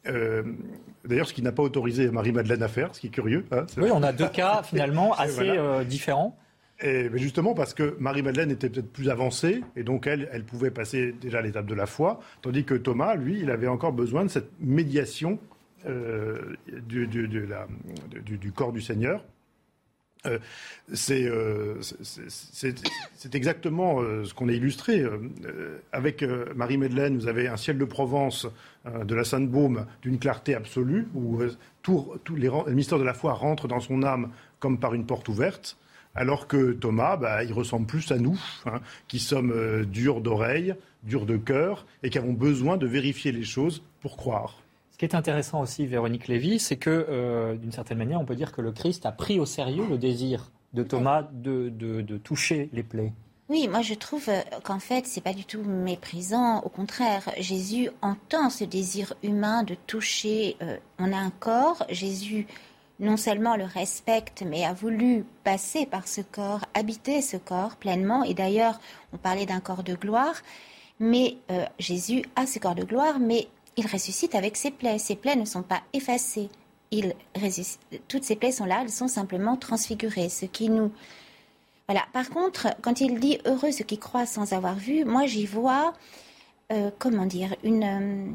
d'ailleurs 0.06 1.28
ce 1.28 1.34
qu'il 1.34 1.44
n'a 1.44 1.52
pas 1.52 1.62
autorisé 1.62 2.10
Marie-Madeleine 2.10 2.62
à 2.62 2.68
faire, 2.68 2.94
ce 2.94 3.00
qui 3.00 3.08
est 3.08 3.10
curieux. 3.10 3.44
Hein, 3.52 3.66
oui, 3.76 3.90
on 3.92 4.02
a 4.02 4.12
deux 4.12 4.28
cas 4.28 4.62
finalement 4.62 5.12
assez 5.18 5.52
différents. 5.84 6.38
Justement 7.14 7.52
parce 7.52 7.74
que 7.74 7.94
Marie-Madeleine 7.98 8.50
était 8.50 8.70
peut-être 8.70 8.90
plus 8.90 9.10
avancée, 9.10 9.62
et 9.76 9.82
donc 9.82 10.06
elle, 10.06 10.30
elle 10.32 10.44
pouvait 10.44 10.70
passer 10.70 11.12
déjà 11.12 11.42
l'étape 11.42 11.66
de 11.66 11.74
la 11.74 11.86
foi, 11.86 12.20
tandis 12.40 12.64
que 12.64 12.74
Thomas, 12.74 13.16
lui, 13.16 13.40
il 13.40 13.50
avait 13.50 13.68
encore 13.68 13.92
besoin 13.92 14.24
de 14.24 14.30
cette 14.30 14.50
médiation 14.60 15.38
euh, 15.86 16.56
du, 16.66 18.52
corps 18.54 18.72
du 18.72 18.82
Seigneur. 18.82 19.24
Euh, 20.26 20.38
euh, 21.10 21.80
c'est 21.80 23.34
exactement 23.34 24.02
ce 24.24 24.34
qu'on 24.34 24.48
a 24.50 24.52
illustré. 24.52 25.04
avec 25.92 26.22
Marie-Madeleine, 26.54 27.16
vous 27.16 27.28
avez 27.28 27.48
un 27.48 27.56
ciel 27.56 27.78
de 27.78 27.84
Provence 27.86 28.46
de 28.84 29.14
la 29.14 29.24
Sainte-Baume 29.24 29.86
d'une 30.02 30.18
clarté 30.18 30.54
absolue, 30.54 31.08
où 31.14 31.38
le 31.38 32.74
mystère 32.74 32.98
de 32.98 33.04
la 33.04 33.14
foi 33.14 33.32
rentre 33.32 33.66
dans 33.66 33.80
son 33.80 34.02
âme 34.02 34.30
comme 34.58 34.78
par 34.78 34.92
une 34.92 35.06
porte 35.06 35.28
ouverte. 35.28 35.78
Alors 36.14 36.46
que 36.46 36.72
Thomas, 36.72 37.16
bah, 37.16 37.44
il 37.44 37.52
ressemble 37.52 37.86
plus 37.86 38.10
à 38.10 38.18
nous, 38.18 38.38
hein, 38.66 38.80
qui 39.08 39.18
sommes 39.18 39.84
durs 39.86 40.20
d'oreille, 40.20 40.74
durs 41.02 41.26
de 41.26 41.36
cœur, 41.36 41.86
et 42.02 42.10
qui 42.10 42.18
avons 42.18 42.32
besoin 42.32 42.76
de 42.76 42.86
vérifier 42.86 43.32
les 43.32 43.44
choses 43.44 43.82
pour 44.00 44.16
croire. 44.16 44.56
Ce 44.90 44.98
qui 44.98 45.04
est 45.04 45.14
intéressant 45.14 45.62
aussi, 45.62 45.86
Véronique 45.86 46.28
Lévy, 46.28 46.58
c'est 46.58 46.76
que, 46.76 47.06
euh, 47.08 47.54
d'une 47.54 47.72
certaine 47.72 47.98
manière, 47.98 48.20
on 48.20 48.26
peut 48.26 48.36
dire 48.36 48.52
que 48.52 48.60
le 48.60 48.72
Christ 48.72 49.06
a 49.06 49.12
pris 49.12 49.40
au 49.40 49.46
sérieux 49.46 49.84
le 49.88 49.96
désir 49.96 50.50
de 50.74 50.82
Thomas 50.82 51.22
de, 51.32 51.70
de, 51.70 52.16
toucher 52.18 52.68
les 52.72 52.82
plaies. 52.82 53.12
Oui, 53.48 53.66
moi 53.66 53.80
je 53.82 53.94
trouve 53.94 54.28
euh, 54.28 54.42
qu'en 54.62 54.78
fait, 54.78 55.06
c'est 55.06 55.22
pas 55.22 55.32
du 55.32 55.44
tout 55.44 55.62
méprisant. 55.62 56.60
Au 56.60 56.68
contraire, 56.68 57.22
Jésus 57.38 57.90
entend 58.02 58.50
ce 58.50 58.62
désir 58.62 59.14
humain 59.24 59.64
de 59.64 59.74
toucher. 59.86 60.56
Euh, 60.62 60.76
on 60.98 61.12
a 61.12 61.16
un 61.16 61.30
corps. 61.30 61.84
Jésus 61.88 62.46
non 63.00 63.16
seulement 63.16 63.56
le 63.56 63.64
respecte, 63.64 64.42
mais 64.46 64.64
a 64.64 64.72
voulu 64.72 65.24
passer 65.42 65.86
par 65.86 66.06
ce 66.06 66.20
corps, 66.20 66.64
habiter 66.74 67.22
ce 67.22 67.36
corps 67.36 67.76
pleinement. 67.76 68.22
Et 68.22 68.34
d'ailleurs, 68.34 68.78
on 69.12 69.16
parlait 69.16 69.46
d'un 69.46 69.60
corps 69.60 69.82
de 69.82 69.94
gloire. 69.94 70.34
Mais 71.00 71.38
Jésus 71.78 72.22
a 72.36 72.46
ce 72.46 72.58
corps 72.58 72.74
de 72.74 72.84
gloire, 72.84 73.18
mais 73.18 73.48
il 73.76 73.86
ressuscite 73.86 74.34
avec 74.34 74.56
ses 74.56 74.70
plaies. 74.70 74.98
Ses 74.98 75.16
plaies 75.16 75.36
ne 75.36 75.44
sont 75.44 75.62
pas 75.62 75.82
effacées. 75.92 76.48
Il 76.90 77.14
Toutes 78.08 78.24
ces 78.24 78.36
plaies 78.36 78.52
sont 78.52 78.64
là, 78.64 78.80
elles 78.82 78.90
sont 78.90 79.08
simplement 79.08 79.56
transfigurées. 79.56 80.28
Ce 80.28 80.46
qui 80.46 80.68
nous. 80.68 80.92
Voilà. 81.88 82.04
Par 82.12 82.30
contre, 82.30 82.68
quand 82.82 83.00
il 83.00 83.18
dit 83.18 83.38
heureux 83.46 83.72
ceux 83.72 83.84
qui 83.84 83.98
croient 83.98 84.26
sans 84.26 84.52
avoir 84.52 84.74
vu, 84.74 85.04
moi 85.04 85.26
j'y 85.26 85.46
vois, 85.46 85.94
euh, 86.72 86.90
comment 86.98 87.26
dire, 87.26 87.56
une, 87.64 87.84
euh, 87.84 88.32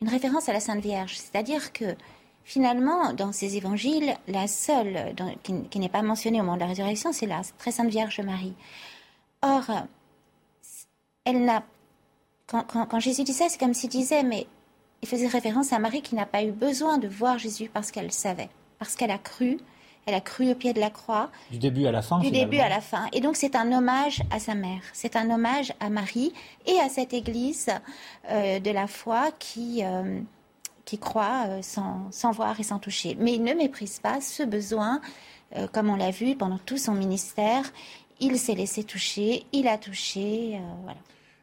une 0.00 0.08
référence 0.08 0.48
à 0.48 0.52
la 0.52 0.60
Sainte 0.60 0.82
Vierge. 0.82 1.16
C'est-à-dire 1.16 1.72
que 1.72 1.96
finalement, 2.44 3.12
dans 3.12 3.32
ces 3.32 3.56
évangiles, 3.56 4.14
la 4.28 4.46
seule 4.46 5.14
qui, 5.42 5.62
qui 5.70 5.78
n'est 5.78 5.88
pas 5.88 6.02
mentionnée 6.02 6.40
au 6.40 6.44
moment 6.44 6.56
de 6.56 6.62
la 6.62 6.68
résurrection, 6.68 7.12
c'est 7.12 7.26
la 7.26 7.42
très 7.58 7.70
Sainte 7.70 7.90
Vierge 7.90 8.20
Marie. 8.20 8.54
Or, 9.42 9.64
elle 11.24 11.44
n'a 11.44 11.62
quand, 12.50 13.00
Jésus 13.00 13.24
dit 13.24 13.32
ça, 13.32 13.46
c'est 13.48 13.58
comme 13.58 13.74
s'il 13.74 13.90
disait, 13.90 14.22
mais 14.22 14.46
il 15.02 15.08
faisait 15.08 15.28
référence 15.28 15.72
à 15.72 15.78
Marie 15.78 16.02
qui 16.02 16.14
n'a 16.14 16.26
pas 16.26 16.42
eu 16.42 16.50
besoin 16.50 16.98
de 16.98 17.08
voir 17.08 17.38
Jésus 17.38 17.70
parce 17.72 17.90
qu'elle 17.90 18.12
savait, 18.12 18.48
parce 18.78 18.96
qu'elle 18.96 19.10
a 19.10 19.18
cru, 19.18 19.58
elle 20.06 20.14
a 20.14 20.20
cru 20.20 20.50
au 20.50 20.54
pied 20.54 20.72
de 20.72 20.80
la 20.80 20.90
croix. 20.90 21.30
Du 21.50 21.58
début 21.58 21.86
à 21.86 21.92
la 21.92 22.02
fin. 22.02 22.18
Du 22.18 22.30
début 22.30 22.58
à 22.58 22.68
la 22.68 22.80
fin. 22.80 23.06
Et 23.12 23.20
donc 23.20 23.36
c'est 23.36 23.54
un 23.54 23.72
hommage 23.72 24.22
à 24.30 24.40
sa 24.40 24.54
mère, 24.54 24.82
c'est 24.92 25.16
un 25.16 25.30
hommage 25.30 25.72
à 25.80 25.90
Marie 25.90 26.32
et 26.66 26.78
à 26.80 26.88
cette 26.88 27.12
Église 27.12 27.68
euh, 28.30 28.58
de 28.58 28.70
la 28.70 28.86
foi 28.86 29.30
qui 29.38 29.84
euh, 29.84 30.20
qui 30.90 30.98
croit 30.98 31.46
euh, 31.48 31.62
sans, 31.62 32.32
voir 32.32 32.58
et 32.58 32.64
sans 32.64 32.80
toucher. 32.80 33.16
Mais 33.20 33.34
il 33.34 33.44
ne 33.44 33.54
méprise 33.54 34.00
pas 34.00 34.20
ce 34.20 34.42
besoin, 34.42 35.00
comme 35.72 35.90
on 35.90 35.96
l'a 35.96 36.12
vu 36.12 36.36
pendant 36.36 36.58
tout 36.58 36.78
son 36.78 36.94
ministère. 36.94 37.64
Il 38.20 38.38
s'est 38.38 38.54
laissé 38.54 38.84
toucher, 38.84 39.44
il 39.52 39.66
a 39.66 39.78
touché, 39.78 40.60
voilà. 40.84 41.00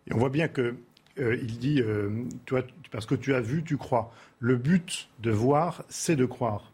Et 0.08 0.14
on 0.14 0.18
voit 0.18 0.30
bien 0.30 0.48
que 0.48 0.78
euh, 1.20 1.38
il 1.42 1.58
dit, 1.58 1.82
euh, 1.82 2.10
toi, 2.46 2.62
parce 2.92 3.06
que 3.06 3.16
tu 3.16 3.34
as 3.34 3.42
vu, 3.42 3.64
tu 3.64 3.78
crois. 3.78 4.12
Le 4.40 4.56
but 4.56 5.10
de 5.20 5.32
voir, 5.32 5.84
c'est 5.90 6.16
de 6.16 6.26
croire. 6.26 6.72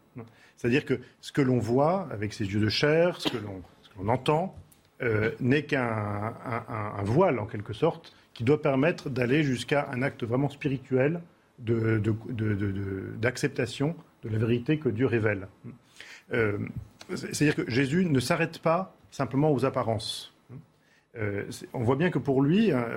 C'est-à-dire 0.57 0.86
que 0.86 0.99
ce 1.21 1.31
que 1.31 1.41
l'on 1.41 1.59
voit 1.59 2.07
avec 2.12 2.33
ses 2.33 2.45
yeux 2.45 2.59
de 2.59 2.69
chair, 2.69 3.19
ce 3.19 3.29
que 3.29 3.38
l'on 3.38 4.07
entend, 4.07 4.55
euh, 5.01 5.31
n'est 5.39 5.63
qu'un 5.63 6.33
voile, 7.03 7.39
en 7.39 7.45
quelque 7.45 7.73
sorte, 7.73 8.13
qui 8.33 8.43
doit 8.43 8.62
permettre 8.62 9.09
d'aller 9.09 9.43
jusqu'à 9.43 9.89
un 9.91 10.01
acte 10.01 10.23
vraiment 10.23 10.49
spirituel 10.49 11.21
d'acceptation 11.59 13.95
de, 14.23 14.29
de, 14.29 14.33
la 14.33 14.39
vérité 14.39 14.79
que 14.79 14.89
Dieu 14.89 15.05
révèle. 15.05 15.47
C'est-à-dire 16.29 17.55
que 17.55 17.69
Jésus 17.69 18.05
ne 18.05 18.19
s'arrête 18.19 18.59
pas 18.59 18.95
simplement 19.11 19.51
aux 19.51 19.65
apparences. 19.65 20.33
Euh, 21.15 21.45
on 21.73 21.83
voit 21.83 21.95
bien 21.95 22.09
que 22.09 22.17
pour 22.17 22.41
lui, 22.41 22.71
hein, 22.71 22.87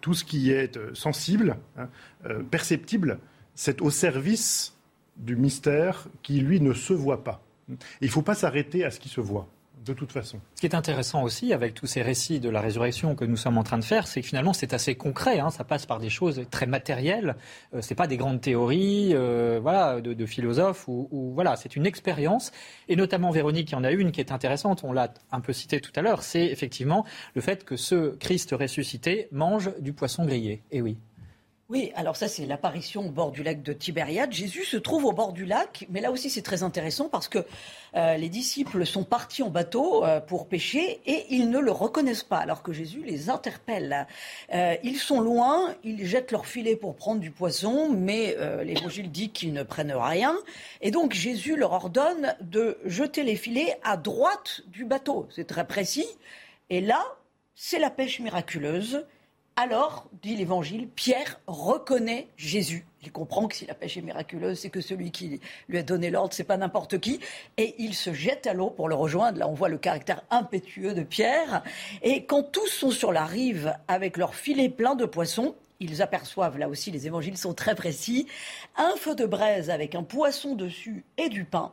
tout 0.00 0.14
ce 0.14 0.24
qui 0.24 0.50
est 0.50 0.78
euh, 0.78 0.94
sensible, 0.94 1.58
hein, 1.76 1.88
euh, 2.24 2.42
perceptible, 2.42 3.18
c'est 3.54 3.82
au 3.82 3.90
service 3.90 4.78
du 5.16 5.36
mystère 5.36 6.08
qui, 6.22 6.40
lui, 6.40 6.60
ne 6.60 6.72
se 6.72 6.94
voit 6.94 7.22
pas. 7.22 7.42
il 7.68 8.06
ne 8.06 8.08
faut 8.08 8.22
pas 8.22 8.34
s'arrêter 8.34 8.84
à 8.84 8.90
ce 8.90 8.98
qui 8.98 9.10
se 9.10 9.20
voit. 9.20 9.46
De 9.84 9.92
toute 9.92 10.12
façon. 10.12 10.40
Ce 10.54 10.60
qui 10.60 10.66
est 10.66 10.74
intéressant 10.74 11.22
aussi 11.22 11.52
avec 11.52 11.74
tous 11.74 11.86
ces 11.86 12.02
récits 12.02 12.40
de 12.40 12.50
la 12.50 12.60
résurrection 12.60 13.14
que 13.14 13.24
nous 13.24 13.36
sommes 13.36 13.58
en 13.58 13.62
train 13.62 13.78
de 13.78 13.84
faire, 13.84 14.06
c'est 14.06 14.20
que 14.20 14.26
finalement 14.26 14.52
c'est 14.52 14.74
assez 14.74 14.94
concret. 14.94 15.40
Hein. 15.40 15.50
ça 15.50 15.64
passe 15.64 15.86
par 15.86 15.98
des 15.98 16.10
choses 16.10 16.42
très 16.50 16.66
matérielles. 16.66 17.36
Euh, 17.74 17.80
c'est 17.80 17.94
pas 17.94 18.06
des 18.06 18.16
grandes 18.16 18.40
théories, 18.40 19.10
euh, 19.14 19.58
voilà, 19.62 20.00
de, 20.00 20.26
philosophes 20.26 20.86
ou, 20.88 21.32
voilà, 21.34 21.56
c'est 21.56 21.76
une 21.76 21.86
expérience. 21.86 22.52
Et 22.88 22.96
notamment 22.96 23.30
Véronique, 23.30 23.70
il 23.70 23.74
y 23.74 23.76
en 23.76 23.84
a 23.84 23.90
une 23.90 24.12
qui 24.12 24.20
est 24.20 24.32
intéressante. 24.32 24.84
On 24.84 24.92
l'a 24.92 25.12
un 25.32 25.40
peu 25.40 25.52
cité 25.52 25.80
tout 25.80 25.92
à 25.96 26.02
l'heure. 26.02 26.22
C'est 26.22 26.46
effectivement 26.46 27.04
le 27.34 27.40
fait 27.40 27.64
que 27.64 27.76
ce 27.76 28.16
Christ 28.16 28.54
ressuscité 28.58 29.28
mange 29.32 29.70
du 29.80 29.92
poisson 29.92 30.24
grillé. 30.24 30.62
Et 30.70 30.82
oui. 30.82 30.98
Oui, 31.70 31.92
alors 31.94 32.16
ça 32.16 32.26
c'est 32.26 32.46
l'apparition 32.46 33.06
au 33.06 33.10
bord 33.10 33.30
du 33.30 33.44
lac 33.44 33.62
de 33.62 33.72
Tibériade. 33.72 34.32
Jésus 34.32 34.64
se 34.64 34.76
trouve 34.76 35.04
au 35.04 35.12
bord 35.12 35.32
du 35.32 35.46
lac, 35.46 35.86
mais 35.88 36.00
là 36.00 36.10
aussi 36.10 36.28
c'est 36.28 36.42
très 36.42 36.64
intéressant 36.64 37.08
parce 37.08 37.28
que 37.28 37.46
euh, 37.94 38.16
les 38.16 38.28
disciples 38.28 38.84
sont 38.84 39.04
partis 39.04 39.44
en 39.44 39.50
bateau 39.50 40.04
euh, 40.04 40.18
pour 40.18 40.48
pêcher 40.48 41.00
et 41.06 41.26
ils 41.30 41.48
ne 41.48 41.60
le 41.60 41.70
reconnaissent 41.70 42.24
pas, 42.24 42.38
alors 42.38 42.64
que 42.64 42.72
Jésus 42.72 43.04
les 43.04 43.30
interpelle. 43.30 44.08
Euh, 44.52 44.74
ils 44.82 44.98
sont 44.98 45.20
loin, 45.20 45.76
ils 45.84 46.04
jettent 46.04 46.32
leur 46.32 46.46
filet 46.46 46.74
pour 46.74 46.96
prendre 46.96 47.20
du 47.20 47.30
poisson, 47.30 47.88
mais 47.88 48.36
l'évangile 48.64 49.08
dit 49.12 49.30
qu'ils 49.30 49.52
ne 49.52 49.62
prennent 49.62 49.94
rien. 49.94 50.36
Et 50.80 50.90
donc 50.90 51.12
Jésus 51.12 51.54
leur 51.54 51.70
ordonne 51.70 52.34
de 52.40 52.78
jeter 52.84 53.22
les 53.22 53.36
filets 53.36 53.78
à 53.84 53.96
droite 53.96 54.62
du 54.66 54.84
bateau. 54.84 55.28
C'est 55.30 55.46
très 55.46 55.68
précis. 55.68 56.08
Et 56.68 56.80
là, 56.80 57.00
c'est 57.54 57.78
la 57.78 57.90
pêche 57.90 58.18
miraculeuse. 58.18 59.04
Alors, 59.56 60.08
dit 60.22 60.36
l'Évangile, 60.36 60.88
Pierre 60.88 61.38
reconnaît 61.46 62.28
Jésus. 62.36 62.86
Il 63.02 63.12
comprend 63.12 63.46
que 63.46 63.56
si 63.56 63.66
la 63.66 63.74
pêche 63.74 63.96
est 63.96 64.02
miraculeuse, 64.02 64.58
c'est 64.58 64.70
que 64.70 64.80
celui 64.80 65.10
qui 65.10 65.40
lui 65.68 65.78
a 65.78 65.82
donné 65.82 66.10
l'ordre, 66.10 66.32
c'est 66.32 66.44
pas 66.44 66.56
n'importe 66.56 66.98
qui. 66.98 67.20
Et 67.56 67.74
il 67.78 67.94
se 67.94 68.12
jette 68.12 68.46
à 68.46 68.54
l'eau 68.54 68.70
pour 68.70 68.88
le 68.88 68.94
rejoindre. 68.94 69.38
Là, 69.38 69.48
on 69.48 69.54
voit 69.54 69.68
le 69.68 69.78
caractère 69.78 70.22
impétueux 70.30 70.94
de 70.94 71.02
Pierre. 71.02 71.62
Et 72.02 72.24
quand 72.24 72.42
tous 72.42 72.68
sont 72.68 72.90
sur 72.90 73.12
la 73.12 73.24
rive 73.24 73.74
avec 73.88 74.16
leur 74.16 74.34
filet 74.34 74.68
plein 74.68 74.94
de 74.94 75.04
poissons, 75.04 75.54
ils 75.78 76.02
aperçoivent, 76.02 76.58
là 76.58 76.68
aussi, 76.68 76.90
les 76.90 77.06
évangiles 77.06 77.38
sont 77.38 77.54
très 77.54 77.74
précis, 77.74 78.26
un 78.76 78.94
feu 78.96 79.14
de 79.14 79.24
braise 79.24 79.70
avec 79.70 79.94
un 79.94 80.02
poisson 80.02 80.54
dessus 80.54 81.04
et 81.16 81.28
du 81.30 81.44
pain. 81.44 81.72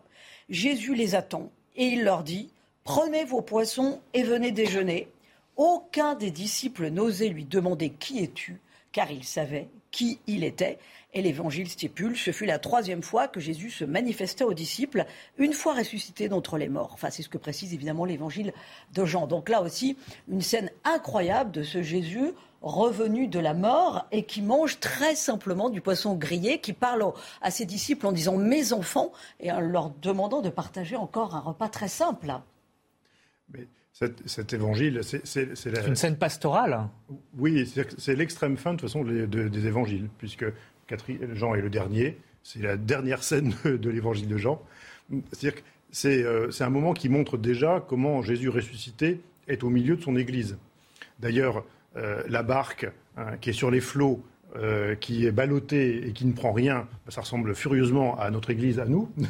Jésus 0.50 0.96
les 0.96 1.14
attend 1.14 1.52
et 1.76 1.86
il 1.86 2.04
leur 2.04 2.24
dit, 2.24 2.52
prenez 2.86 3.26
vos 3.26 3.42
poissons 3.42 4.00
et 4.14 4.24
venez 4.24 4.52
déjeuner. 4.52 5.10
Aucun 5.58 6.16
des 6.16 6.32
disciples 6.32 6.90
n'osait 6.90 7.30
lui 7.30 7.46
demander 7.46 7.90
Qui 7.90 8.24
es-tu 8.24 8.62
car 8.98 9.12
il 9.12 9.24
savait 9.24 9.70
qui 9.92 10.20
il 10.26 10.44
était. 10.44 10.80
Et 11.14 11.22
l'évangile 11.22 11.70
stipule, 11.70 12.18
ce 12.18 12.32
fut 12.32 12.48
la 12.48 12.58
troisième 12.58 13.04
fois 13.04 13.28
que 13.28 13.40
Jésus 13.40 13.70
se 13.70 13.86
manifesta 13.86 14.48
aux 14.48 14.56
disciples, 14.56 15.06
une 15.38 15.54
fois 15.54 15.76
ressuscité 15.76 16.30
d'entre 16.30 16.58
les 16.58 16.68
morts. 16.68 16.90
Enfin, 16.94 17.12
c'est 17.12 17.22
ce 17.22 17.30
que 17.30 17.38
précise 17.38 17.76
évidemment 17.76 18.06
l'évangile 18.06 18.54
de 18.96 19.06
Jean. 19.06 19.28
Donc 19.28 19.50
là 19.50 19.62
aussi, 19.62 19.98
une 20.28 20.42
scène 20.42 20.72
incroyable 20.84 21.52
de 21.52 21.62
ce 21.62 21.84
Jésus 21.84 22.32
revenu 22.64 23.28
de 23.28 23.38
la 23.38 23.54
mort 23.54 24.08
et 24.12 24.24
qui 24.24 24.42
mange 24.42 24.80
très 24.80 25.14
simplement 25.14 25.70
du 25.70 25.80
poisson 25.80 26.16
grillé, 26.16 26.60
qui 26.60 26.74
parle 26.74 27.06
à 27.44 27.52
ses 27.52 27.66
disciples 27.66 28.08
en 28.08 28.12
disant 28.12 28.36
mes 28.36 28.74
enfants 28.74 29.12
et 29.40 29.52
en 29.52 29.60
leur 29.60 29.92
demandant 30.02 30.42
de 30.42 30.50
partager 30.50 30.96
encore 30.96 31.36
un 31.36 31.42
repas 31.42 31.70
très 31.70 31.88
simple 31.88 32.34
cet, 34.26 34.54
évangile, 34.54 35.02
c'est 35.04 35.48
une 35.88 35.96
scène 35.96 36.18
pastorale. 36.18 36.88
Oui, 37.38 37.72
c'est 37.98 38.16
l'extrême 38.16 38.56
fin 38.56 38.74
de 38.74 38.80
toute 38.80 38.90
façon 38.90 39.04
des 39.04 39.68
évangiles, 39.68 40.08
puisque 40.20 40.46
Jean 41.34 41.56
est 41.56 41.62
le 41.62 41.70
dernier. 41.70 42.18
C'est 42.44 42.62
la 42.62 42.78
dernière 42.78 43.24
scène 43.24 43.56
de, 43.66 43.90
l'évangile 43.90 44.28
de 44.28 44.38
Jean. 44.38 44.62
C'est-à-dire 45.32 45.56
que 45.56 45.62
euh, 46.06 46.52
c'est 46.52 46.64
un 46.64 46.70
moment 46.70 46.94
qui 46.94 47.10
montre 47.10 47.38
déjà 47.38 47.84
comment 47.88 48.22
Jésus 48.22 48.50
ressuscité 48.50 49.22
est 49.48 49.64
au 49.64 49.70
milieu 49.70 49.96
de 49.96 50.02
son 50.02 50.16
Église. 50.16 50.58
D'ailleurs, 51.20 51.64
euh, 51.96 52.22
la 52.28 52.44
barque 52.44 52.88
hein, 53.16 53.38
qui 53.42 53.50
est 53.50 53.54
sur 53.54 53.72
les 53.72 53.82
flots 53.82 54.24
euh, 54.56 54.96
qui 54.96 55.28
est 55.28 55.32
ballotté 55.32 56.08
et 56.08 56.14
qui 56.14 56.26
ne 56.26 56.32
prend 56.32 56.54
rien, 56.54 56.88
bah, 57.06 57.12
ça 57.12 57.22
ressemble 57.22 57.54
furieusement 57.54 58.18
à 58.18 58.32
notre 58.32 58.50
Église, 58.50 58.80
à 58.80 58.86
nous. 58.86 59.12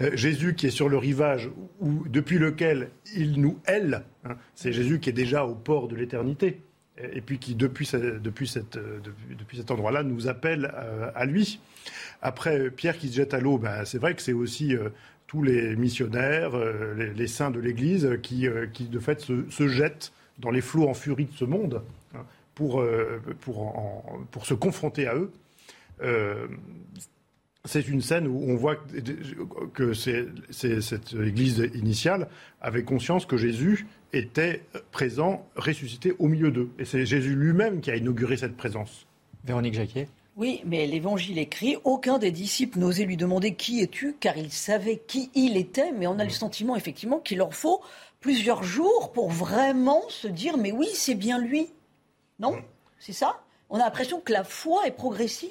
Euh, 0.00 0.10
Jésus 0.14 0.54
qui 0.54 0.66
est 0.66 0.70
sur 0.70 0.88
le 0.88 0.98
rivage 0.98 1.48
où, 1.80 2.04
depuis 2.08 2.38
lequel 2.38 2.88
il 3.14 3.40
nous 3.40 3.60
hèle, 3.66 4.02
hein, 4.24 4.36
c'est 4.56 4.72
Jésus 4.72 4.98
qui 4.98 5.10
est 5.10 5.14
déjà 5.14 5.44
au 5.44 5.54
port 5.54 5.86
de 5.86 5.94
l'éternité, 5.94 6.60
et, 7.00 7.20
puis 7.20 7.38
qui, 7.38 7.54
depuis, 7.54 7.88
depuis, 8.20 8.52
euh, 8.56 8.98
depuis, 9.38 9.56
cet 9.56 9.70
endroit-là, 9.70 10.02
nous 10.02 10.26
appelle 10.26 10.72
à 11.14 11.24
lui. 11.26 11.60
Après, 12.20 12.70
Pierre 12.70 12.98
qui 12.98 13.08
se 13.08 13.14
jette 13.14 13.34
à 13.34 13.40
l'eau, 13.40 13.58
bah, 13.58 13.84
c'est 13.84 13.98
vrai 13.98 14.14
que 14.14 14.22
c'est 14.22 14.32
aussi 14.32 14.74
tous 15.28 15.44
les 15.44 15.76
missionnaires, 15.76 16.52
les, 16.96 17.26
saints 17.28 17.52
de 17.52 17.60
l'Église 17.60 18.18
qui, 18.22 18.48
qui, 18.72 18.88
de 18.88 18.98
fait, 18.98 19.20
se 19.20 19.68
jettent 19.68 20.12
dans 20.40 20.50
les 20.50 20.60
flots 20.60 20.88
en 20.88 20.94
furie 20.94 21.26
de 21.26 21.36
ce 21.36 21.44
monde 21.44 21.82
pour, 22.54 22.80
euh, 22.80 23.20
pour, 23.40 24.04
pour 24.30 24.46
se 24.46 24.54
confronter 24.54 25.06
à 25.06 25.14
eux. 25.14 25.32
Euh, 26.02 26.46
c'est 27.64 27.88
une 27.88 28.02
scène 28.02 28.26
où 28.26 28.44
on 28.46 28.56
voit 28.56 28.76
que 29.72 29.94
c'est, 29.94 30.26
cette 30.50 31.14
église 31.14 31.70
initiale 31.74 32.28
avait 32.60 32.82
conscience 32.82 33.24
que 33.24 33.38
Jésus 33.38 33.86
était 34.12 34.62
présent, 34.92 35.48
ressuscité 35.56 36.12
au 36.18 36.28
milieu 36.28 36.50
d'eux. 36.50 36.68
Et 36.78 36.84
c'est 36.84 37.06
Jésus 37.06 37.34
lui-même 37.34 37.80
qui 37.80 37.90
a 37.90 37.96
inauguré 37.96 38.36
cette 38.36 38.56
présence. 38.56 39.06
Véronique 39.44 39.74
Jacquet 39.74 40.08
oui, 40.36 40.62
mais 40.66 40.84
l'évangile 40.88 41.38
écrit, 41.38 41.76
aucun 41.84 42.18
des 42.18 42.32
disciples 42.32 42.80
n'osait 42.80 43.04
lui 43.04 43.16
demander 43.16 43.54
qui 43.54 43.80
es-tu, 43.82 44.16
car 44.18 44.36
il 44.36 44.50
savait 44.50 45.00
qui 45.06 45.30
il 45.36 45.56
était, 45.56 45.92
mais 45.92 46.08
on 46.08 46.18
a 46.18 46.24
le 46.24 46.30
sentiment 46.30 46.74
effectivement 46.74 47.20
qu'il 47.20 47.38
leur 47.38 47.54
faut 47.54 47.80
plusieurs 48.18 48.64
jours 48.64 49.12
pour 49.12 49.30
vraiment 49.30 50.02
se 50.08 50.26
dire, 50.26 50.56
mais 50.56 50.72
oui, 50.72 50.88
c'est 50.92 51.14
bien 51.14 51.38
lui. 51.38 51.68
Non 52.38 52.56
C'est 52.98 53.12
ça 53.12 53.42
On 53.70 53.76
a 53.76 53.84
l'impression 53.84 54.20
que 54.20 54.32
la 54.32 54.44
foi 54.44 54.86
est 54.86 54.96
progressive 54.96 55.50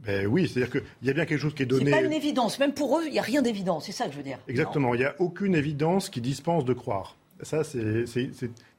ben 0.00 0.26
oui, 0.26 0.48
c'est-à-dire 0.48 0.70
qu'il 0.70 0.82
y 1.02 1.10
a 1.10 1.12
bien 1.12 1.26
quelque 1.26 1.40
chose 1.40 1.54
qui 1.54 1.62
est 1.62 1.66
donné. 1.66 1.84
C'est 1.84 1.90
pas 1.90 2.02
une 2.02 2.12
évidence. 2.12 2.58
Même 2.58 2.72
pour 2.72 2.98
eux, 2.98 3.02
il 3.04 3.12
n'y 3.12 3.18
a 3.18 3.22
rien 3.22 3.42
d'évident. 3.42 3.80
C'est 3.80 3.92
ça 3.92 4.06
que 4.06 4.12
je 4.12 4.16
veux 4.16 4.22
dire. 4.22 4.38
Exactement. 4.48 4.94
Il 4.94 5.00
n'y 5.00 5.04
a 5.04 5.14
aucune 5.18 5.54
évidence 5.54 6.08
qui 6.08 6.20
dispense 6.20 6.64
de 6.64 6.72
croire. 6.72 7.16
Ça, 7.42 7.64
c'est 7.64 8.06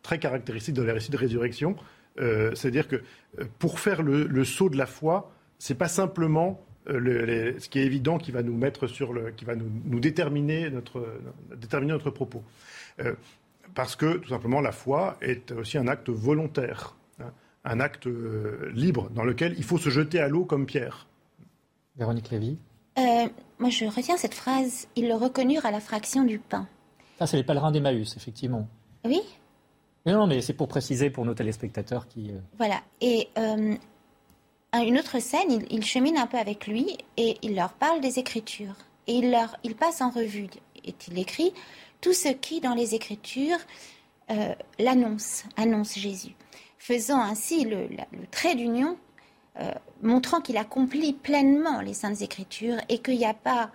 très 0.02 0.20
caractéristique 0.20 0.74
dans 0.74 0.84
les 0.84 0.92
récits 0.92 1.12
de 1.12 1.18
résurrection. 1.18 1.76
Euh, 2.20 2.54
c'est-à-dire 2.56 2.88
que 2.88 2.98
euh, 3.40 3.46
pour 3.60 3.80
faire 3.80 4.02
le, 4.02 4.44
saut 4.44 4.70
de 4.70 4.78
la 4.78 4.86
foi, 4.86 5.32
c'est 5.60 5.78
pas 5.78 5.88
simplement 5.88 6.60
euh, 6.90 7.54
ce 7.60 7.70
qui 7.70 7.80
est 7.80 7.86
évident 7.86 8.18
qui 8.18 8.32
va 8.32 8.44
nous 8.44 8.58
mettre 8.58 8.88
sur 8.88 9.14
le, 9.14 9.32
qui 9.32 9.46
va 9.46 9.56
nous, 9.56 10.00
déterminer 10.00 10.70
notre 10.70 11.06
déterminer 11.56 11.94
notre 11.94 12.10
propos. 12.10 12.44
parce 13.76 13.96
que 13.96 14.18
tout 14.18 14.30
simplement, 14.30 14.60
la 14.60 14.72
foi 14.72 15.18
est 15.22 15.52
aussi 15.52 15.78
un 15.78 15.88
acte 15.88 16.10
volontaire 16.10 16.96
un 17.64 17.80
acte 17.80 18.08
euh, 18.08 18.72
libre 18.74 19.10
dans 19.12 19.24
lequel 19.24 19.54
il 19.58 19.64
faut 19.64 19.78
se 19.78 19.90
jeter 19.90 20.20
à 20.20 20.28
l'eau 20.28 20.46
comme 20.46 20.66
Pierre. 20.66 21.08
Véronique 21.96 22.32
Lévy 22.32 22.58
euh, 22.98 23.28
Moi, 23.60 23.70
je 23.70 23.86
retiens 23.86 24.18
cette 24.18 24.34
phrase 24.34 24.88
ils 24.96 25.08
le 25.08 25.16
reconnurent 25.16 25.66
à 25.66 25.72
la 25.72 25.80
fraction 25.80 26.24
du 26.24 26.40
pain. 26.40 26.68
Ça, 27.20 27.28
c'est 27.28 27.38
les 27.38 27.44
pèlerins 27.44 27.72
d'Emmaüs, 27.72 28.16
effectivement. 28.18 28.68
Oui 29.06 29.22
mais 30.06 30.14
Non, 30.14 30.26
mais 30.26 30.42
c'est 30.42 30.54
pour 30.54 30.68
préciser 30.68 31.12
pour 31.12 31.26
nos 31.26 31.36
téléspectateurs 31.36 32.08
qui. 32.08 32.32
Euh, 32.32 32.40
voilà. 32.58 32.82
Et 33.02 33.30
une 33.36 34.98
autre 34.98 35.20
scène, 35.20 35.52
il, 35.52 35.66
il, 35.70 35.86
chemine 35.86 36.18
un 36.18 36.26
peu 36.26 36.38
avec 36.38 36.66
lui 36.66 36.98
et 37.18 37.38
il 37.44 37.56
leur 37.56 37.74
parle 37.74 38.02
des 38.02 38.18
Écritures. 38.18 38.76
Et 39.06 39.14
il, 39.14 39.30
leur, 39.30 39.56
il 39.64 39.76
passe 39.76 40.02
en 40.02 40.10
revue, 40.10 40.48
et 40.84 40.96
il 41.08 41.20
écrit 41.20 41.54
tout 42.00 42.14
ce 42.14 42.30
qui, 42.30 42.62
dans 42.62 42.74
les 42.74 42.96
Écritures, 42.96 43.58
l'annonce, 44.80 45.44
annonce 45.58 46.00
Jésus 46.00 46.36
faisant 46.82 47.22
ainsi 47.22 47.64
le, 47.64 47.88
trait 48.32 48.56
d'union, 48.56 48.98
euh, 49.60 49.72
montrant 50.02 50.42
qu'il 50.42 50.58
accomplit 50.58 51.14
pleinement 51.14 51.80
les 51.80 51.94
Saintes 51.94 52.22
Écritures 52.22 52.78
et 52.90 52.98
qu'il 52.98 53.20
n'y 53.20 53.26
a 53.26 53.36
pas 53.36 53.70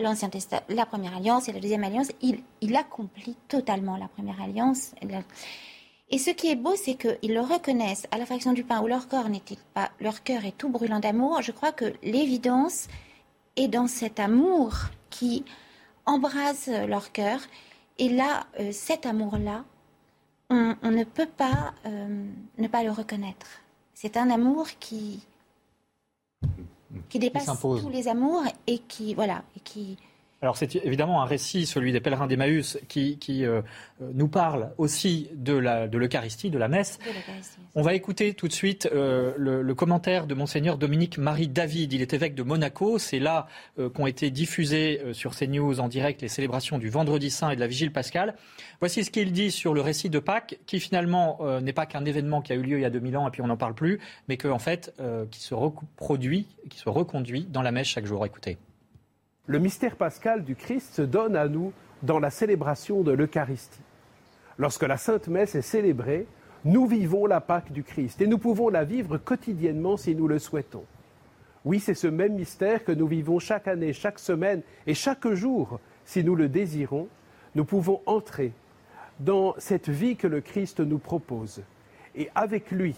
l'Ancien 0.00 0.28
la 0.68 0.84
première 0.84 1.16
alliance 1.16 1.48
et 1.48 1.52
la 1.52 1.60
deuxième 1.60 1.84
alliance, 1.84 2.08
il, 2.20 2.76
accomplit 2.76 3.36
totalement 3.46 3.96
la 3.96 4.08
première 4.08 4.42
alliance. 4.42 4.92
Et 6.10 6.18
ce 6.18 6.30
qui 6.30 6.50
est 6.50 6.56
beau, 6.56 6.74
c'est 6.74 6.96
qu'ils 6.96 7.32
le 7.32 7.40
reconnaissent 7.40 8.08
à 8.10 8.18
la 8.18 8.26
fraction 8.26 8.52
du 8.52 8.64
pain 8.64 8.82
où 8.82 8.88
leur 8.88 9.06
corps 9.06 9.28
n'est-il 9.28 9.58
pas, 9.74 9.92
leur 10.00 10.24
cœur 10.24 10.44
est 10.44 10.58
tout 10.58 10.68
brûlant 10.68 10.98
d'amour. 10.98 11.42
Je 11.42 11.52
crois 11.52 11.70
que 11.70 11.94
l'évidence 12.02 12.88
est 13.54 13.68
dans 13.68 13.86
cet 13.86 14.18
amour 14.18 14.74
qui 15.10 15.44
embrase 16.06 16.68
leur 16.88 17.12
cœur. 17.12 17.38
Et 17.98 18.08
là, 18.08 18.46
euh, 18.58 18.72
cet 18.72 19.06
amour-là, 19.06 19.64
on, 20.52 20.90
ne 20.90 21.04
peut 21.04 21.26
pas 21.26 21.72
euh, 21.86 22.26
ne 22.58 22.68
pas 22.68 22.82
le 22.82 22.90
reconnaître. 22.90 23.46
C'est 23.94 24.16
un 24.16 24.30
amour 24.30 24.66
qui, 24.80 25.20
qui 27.08 27.18
dépasse 27.18 27.50
tous 27.60 27.88
les 27.88 28.08
amours 28.08 28.42
et 28.66 28.78
qui, 28.78 29.14
voilà, 29.14 29.42
et 29.56 29.60
qui, 29.60 29.96
Alors 30.42 30.56
c'est 30.56 30.74
évidemment 30.74 31.22
un 31.22 31.24
récit, 31.24 31.66
celui 31.66 31.92
des 31.92 32.00
pèlerins 32.00 32.26
d'Emmaüs, 32.26 32.76
qui, 32.88 33.16
euh, 33.30 33.62
nous 34.12 34.26
parle 34.26 34.72
aussi 34.76 35.28
de 35.34 35.52
l'Eucharistie, 35.52 36.48
de, 36.48 36.54
de, 36.54 36.58
la 36.58 36.66
messe. 36.66 36.98
On 37.76 37.82
va 37.82 37.94
écouter 37.94 38.34
tout 38.34 38.48
de 38.48 38.52
suite 38.52 38.88
euh, 38.92 39.34
le, 39.36 39.74
commentaire 39.76 40.26
de 40.26 40.34
monseigneur 40.34 40.78
Dominique 40.78 41.16
Marie 41.16 41.46
David. 41.46 41.92
Il 41.92 42.02
est 42.02 42.12
évêque 42.12 42.34
de 42.34 42.42
Monaco. 42.42 42.98
C'est 42.98 43.20
là 43.20 43.46
euh, 43.78 43.88
qu'ont 43.88 44.08
été 44.08 44.30
diffusées 44.30 45.00
sur 45.12 45.36
CNews 45.36 45.78
en 45.78 45.86
direct 45.86 46.22
les 46.22 46.28
célébrations 46.28 46.78
du 46.78 46.90
Vendredi 46.90 47.30
Saint 47.30 47.50
et 47.50 47.54
de 47.54 47.60
la 47.60 47.68
Vigile 47.68 47.92
pascale. 47.92 48.34
Voici 48.80 49.04
ce 49.04 49.12
qu'il 49.12 49.30
dit 49.30 49.52
sur 49.52 49.74
le 49.74 49.80
récit 49.80 50.10
de 50.10 50.18
Pâques, 50.18 50.58
qui 50.66 50.80
finalement 50.80 51.38
n'est 51.60 51.72
pas 51.72 51.86
qu'un 51.86 52.04
événement 52.04 52.42
qui 52.42 52.52
a 52.52 52.56
eu 52.56 52.62
lieu 52.62 52.78
il 52.78 52.82
y 52.82 52.84
a 52.84 52.90
2000 52.90 53.16
ans 53.16 53.28
et 53.28 53.30
puis 53.30 53.42
on 53.42 53.46
n'en 53.46 53.56
parle 53.56 53.74
plus, 53.74 54.00
mais 54.28 54.36
que, 54.36 54.48
en 54.48 54.58
fait, 54.58 54.92
qui 55.30 55.40
se 55.40 55.54
reproduit, 55.54 56.48
qui 56.68 56.78
se 56.78 56.88
reconduit 56.88 57.46
dans 57.48 57.62
la 57.62 57.70
messe 57.70 57.86
chaque 57.86 58.06
jour. 58.06 58.26
Écoutez. 58.26 58.58
Le 59.48 59.58
mystère 59.58 59.96
pascal 59.96 60.44
du 60.44 60.54
Christ 60.54 60.94
se 60.94 61.02
donne 61.02 61.34
à 61.34 61.48
nous 61.48 61.72
dans 62.04 62.20
la 62.20 62.30
célébration 62.30 63.02
de 63.02 63.10
l'Eucharistie. 63.10 63.82
Lorsque 64.56 64.84
la 64.84 64.96
Sainte 64.96 65.26
Messe 65.26 65.56
est 65.56 65.62
célébrée, 65.62 66.28
nous 66.64 66.86
vivons 66.86 67.26
la 67.26 67.40
Pâque 67.40 67.72
du 67.72 67.82
Christ 67.82 68.20
et 68.20 68.28
nous 68.28 68.38
pouvons 68.38 68.68
la 68.68 68.84
vivre 68.84 69.18
quotidiennement 69.18 69.96
si 69.96 70.14
nous 70.14 70.28
le 70.28 70.38
souhaitons. 70.38 70.84
Oui, 71.64 71.80
c'est 71.80 71.94
ce 71.94 72.06
même 72.06 72.34
mystère 72.34 72.84
que 72.84 72.92
nous 72.92 73.08
vivons 73.08 73.40
chaque 73.40 73.66
année, 73.66 73.92
chaque 73.92 74.20
semaine 74.20 74.62
et 74.86 74.94
chaque 74.94 75.26
jour 75.32 75.80
si 76.04 76.22
nous 76.22 76.36
le 76.36 76.48
désirons. 76.48 77.08
Nous 77.56 77.64
pouvons 77.64 78.00
entrer 78.06 78.52
dans 79.18 79.56
cette 79.58 79.88
vie 79.88 80.14
que 80.14 80.28
le 80.28 80.40
Christ 80.40 80.78
nous 80.78 80.98
propose 80.98 81.62
et 82.14 82.30
avec 82.36 82.70
lui 82.70 82.94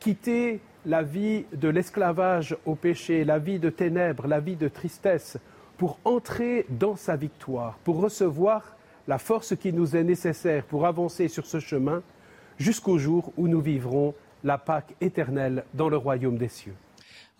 quitter 0.00 0.60
la 0.84 1.02
vie 1.02 1.46
de 1.54 1.68
l'esclavage 1.68 2.58
au 2.66 2.74
péché, 2.74 3.24
la 3.24 3.38
vie 3.38 3.58
de 3.58 3.70
ténèbres, 3.70 4.26
la 4.26 4.40
vie 4.40 4.56
de 4.56 4.68
tristesse, 4.68 5.38
pour 5.78 5.98
entrer 6.04 6.66
dans 6.68 6.96
sa 6.96 7.16
victoire, 7.16 7.78
pour 7.84 8.00
recevoir 8.00 8.76
la 9.06 9.18
force 9.18 9.56
qui 9.56 9.72
nous 9.72 9.96
est 9.96 10.04
nécessaire 10.04 10.64
pour 10.64 10.86
avancer 10.86 11.28
sur 11.28 11.46
ce 11.46 11.60
chemin 11.60 12.02
jusqu'au 12.58 12.98
jour 12.98 13.32
où 13.36 13.48
nous 13.48 13.60
vivrons 13.60 14.14
la 14.44 14.58
Pâque 14.58 14.94
éternelle 15.00 15.64
dans 15.74 15.88
le 15.88 15.96
royaume 15.96 16.36
des 16.36 16.48
cieux. 16.48 16.74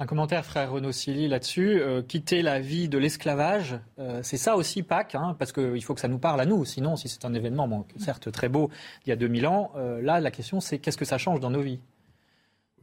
Un 0.00 0.06
commentaire, 0.06 0.44
frère 0.44 0.70
Renaud 0.70 0.92
Silly, 0.92 1.26
là-dessus. 1.26 1.80
Euh, 1.80 2.02
quitter 2.02 2.40
la 2.42 2.60
vie 2.60 2.88
de 2.88 2.98
l'esclavage, 2.98 3.80
euh, 3.98 4.20
c'est 4.22 4.36
ça 4.36 4.56
aussi 4.56 4.84
Pâques, 4.84 5.16
hein, 5.16 5.34
parce 5.36 5.50
qu'il 5.50 5.82
faut 5.82 5.94
que 5.94 6.00
ça 6.00 6.06
nous 6.06 6.18
parle 6.20 6.40
à 6.40 6.46
nous. 6.46 6.64
Sinon, 6.64 6.94
si 6.94 7.08
c'est 7.08 7.24
un 7.24 7.34
événement, 7.34 7.84
certes 7.96 8.30
très 8.30 8.48
beau, 8.48 8.70
il 9.04 9.08
y 9.08 9.12
a 9.12 9.16
2000 9.16 9.48
ans, 9.48 9.72
euh, 9.74 10.00
là, 10.00 10.20
la 10.20 10.30
question, 10.30 10.60
c'est 10.60 10.78
qu'est-ce 10.78 10.96
que 10.96 11.04
ça 11.04 11.18
change 11.18 11.40
dans 11.40 11.50
nos 11.50 11.62
vies? 11.62 11.80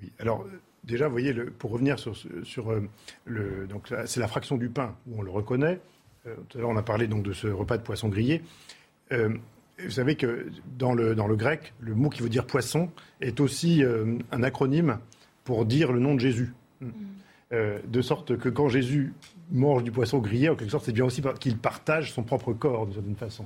Oui, 0.02 0.12
alors 0.20 0.46
déjà, 0.86 1.08
vous 1.08 1.12
voyez, 1.12 1.34
pour 1.34 1.72
revenir 1.72 2.00
sur, 2.00 2.16
sur 2.44 2.72
euh, 2.72 2.88
le, 3.26 3.68
donc 3.68 3.94
c'est 4.06 4.20
la 4.20 4.28
fraction 4.28 4.58
du 4.58 4.70
pain 4.70 4.96
où 5.08 5.20
on 5.20 5.22
le 5.22 5.32
reconnaît. 5.32 5.80
Euh, 6.28 6.36
tout 6.50 6.58
à 6.58 6.62
l'heure, 6.62 6.70
on 6.70 6.78
a 6.78 6.84
parlé 6.84 7.08
donc 7.08 7.24
de 7.24 7.34
ce 7.34 7.48
repas 7.48 7.78
de 7.78 7.84
poisson 7.84 8.10
grillé. 8.10 8.42
Euh, 9.12 9.30
vous 9.84 9.92
savez 9.92 10.16
que 10.16 10.48
dans 10.78 10.94
le, 10.94 11.16
dans 11.16 11.28
le 11.28 11.36
grec, 11.36 11.74
le 11.80 11.96
mot 11.96 12.10
qui 12.10 12.22
veut 12.22 12.30
dire 12.30 12.46
poisson 12.46 12.90
est 13.20 13.42
aussi 13.42 13.84
un 14.32 14.42
acronyme 14.42 15.00
pour 15.44 15.66
dire 15.66 15.92
le 15.92 16.00
nom 16.00 16.16
de 16.16 16.22
Jésus. 16.22 16.54
Mm. 16.80 16.88
De 17.88 18.02
sorte 18.02 18.38
que 18.38 18.50
quand 18.50 18.70
Jésus 18.70 19.14
mange 19.52 19.84
du 19.84 19.92
poisson 19.92 20.20
grillé, 20.20 20.50
en 20.50 20.56
quelque 20.56 20.72
sorte, 20.72 20.86
c'est 20.86 20.92
bien 20.92 21.06
aussi 21.06 21.22
qu'il 21.40 21.58
partage 21.58 22.14
son 22.14 22.24
propre 22.24 22.54
corps, 22.54 22.86
d'une 22.86 22.96
certaine 22.96 23.16
façon. 23.16 23.46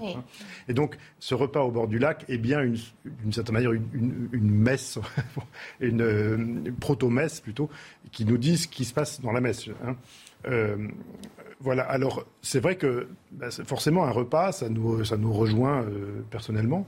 Et 0.67 0.73
donc, 0.73 0.97
ce 1.19 1.35
repas 1.35 1.61
au 1.61 1.71
bord 1.71 1.87
du 1.87 1.99
lac 1.99 2.25
est 2.29 2.37
bien, 2.37 2.61
d'une 2.63 3.33
certaine 3.33 3.53
manière, 3.53 3.71
une, 3.71 4.29
messe, 4.33 4.99
une, 5.79 6.73
proto-messe 6.79 7.41
plutôt, 7.41 7.69
qui 8.11 8.25
nous 8.25 8.37
dit 8.37 8.57
ce 8.57 8.67
qui 8.67 8.85
se 8.85 8.93
passe 8.93 9.21
dans 9.21 9.31
la 9.31 9.41
messe. 9.41 9.69
Hein. 9.85 9.95
Euh, 10.47 10.87
voilà, 11.59 11.83
alors 11.83 12.25
c'est 12.41 12.61
vrai 12.61 12.77
que 12.77 13.09
bah, 13.31 13.49
forcément 13.51 14.05
un 14.05 14.11
repas, 14.11 14.53
ça 14.53 14.69
nous, 14.69 15.03
ça 15.03 15.17
nous 15.17 15.33
rejoint 15.33 15.83
euh, 15.83 16.23
personnellement. 16.29 16.87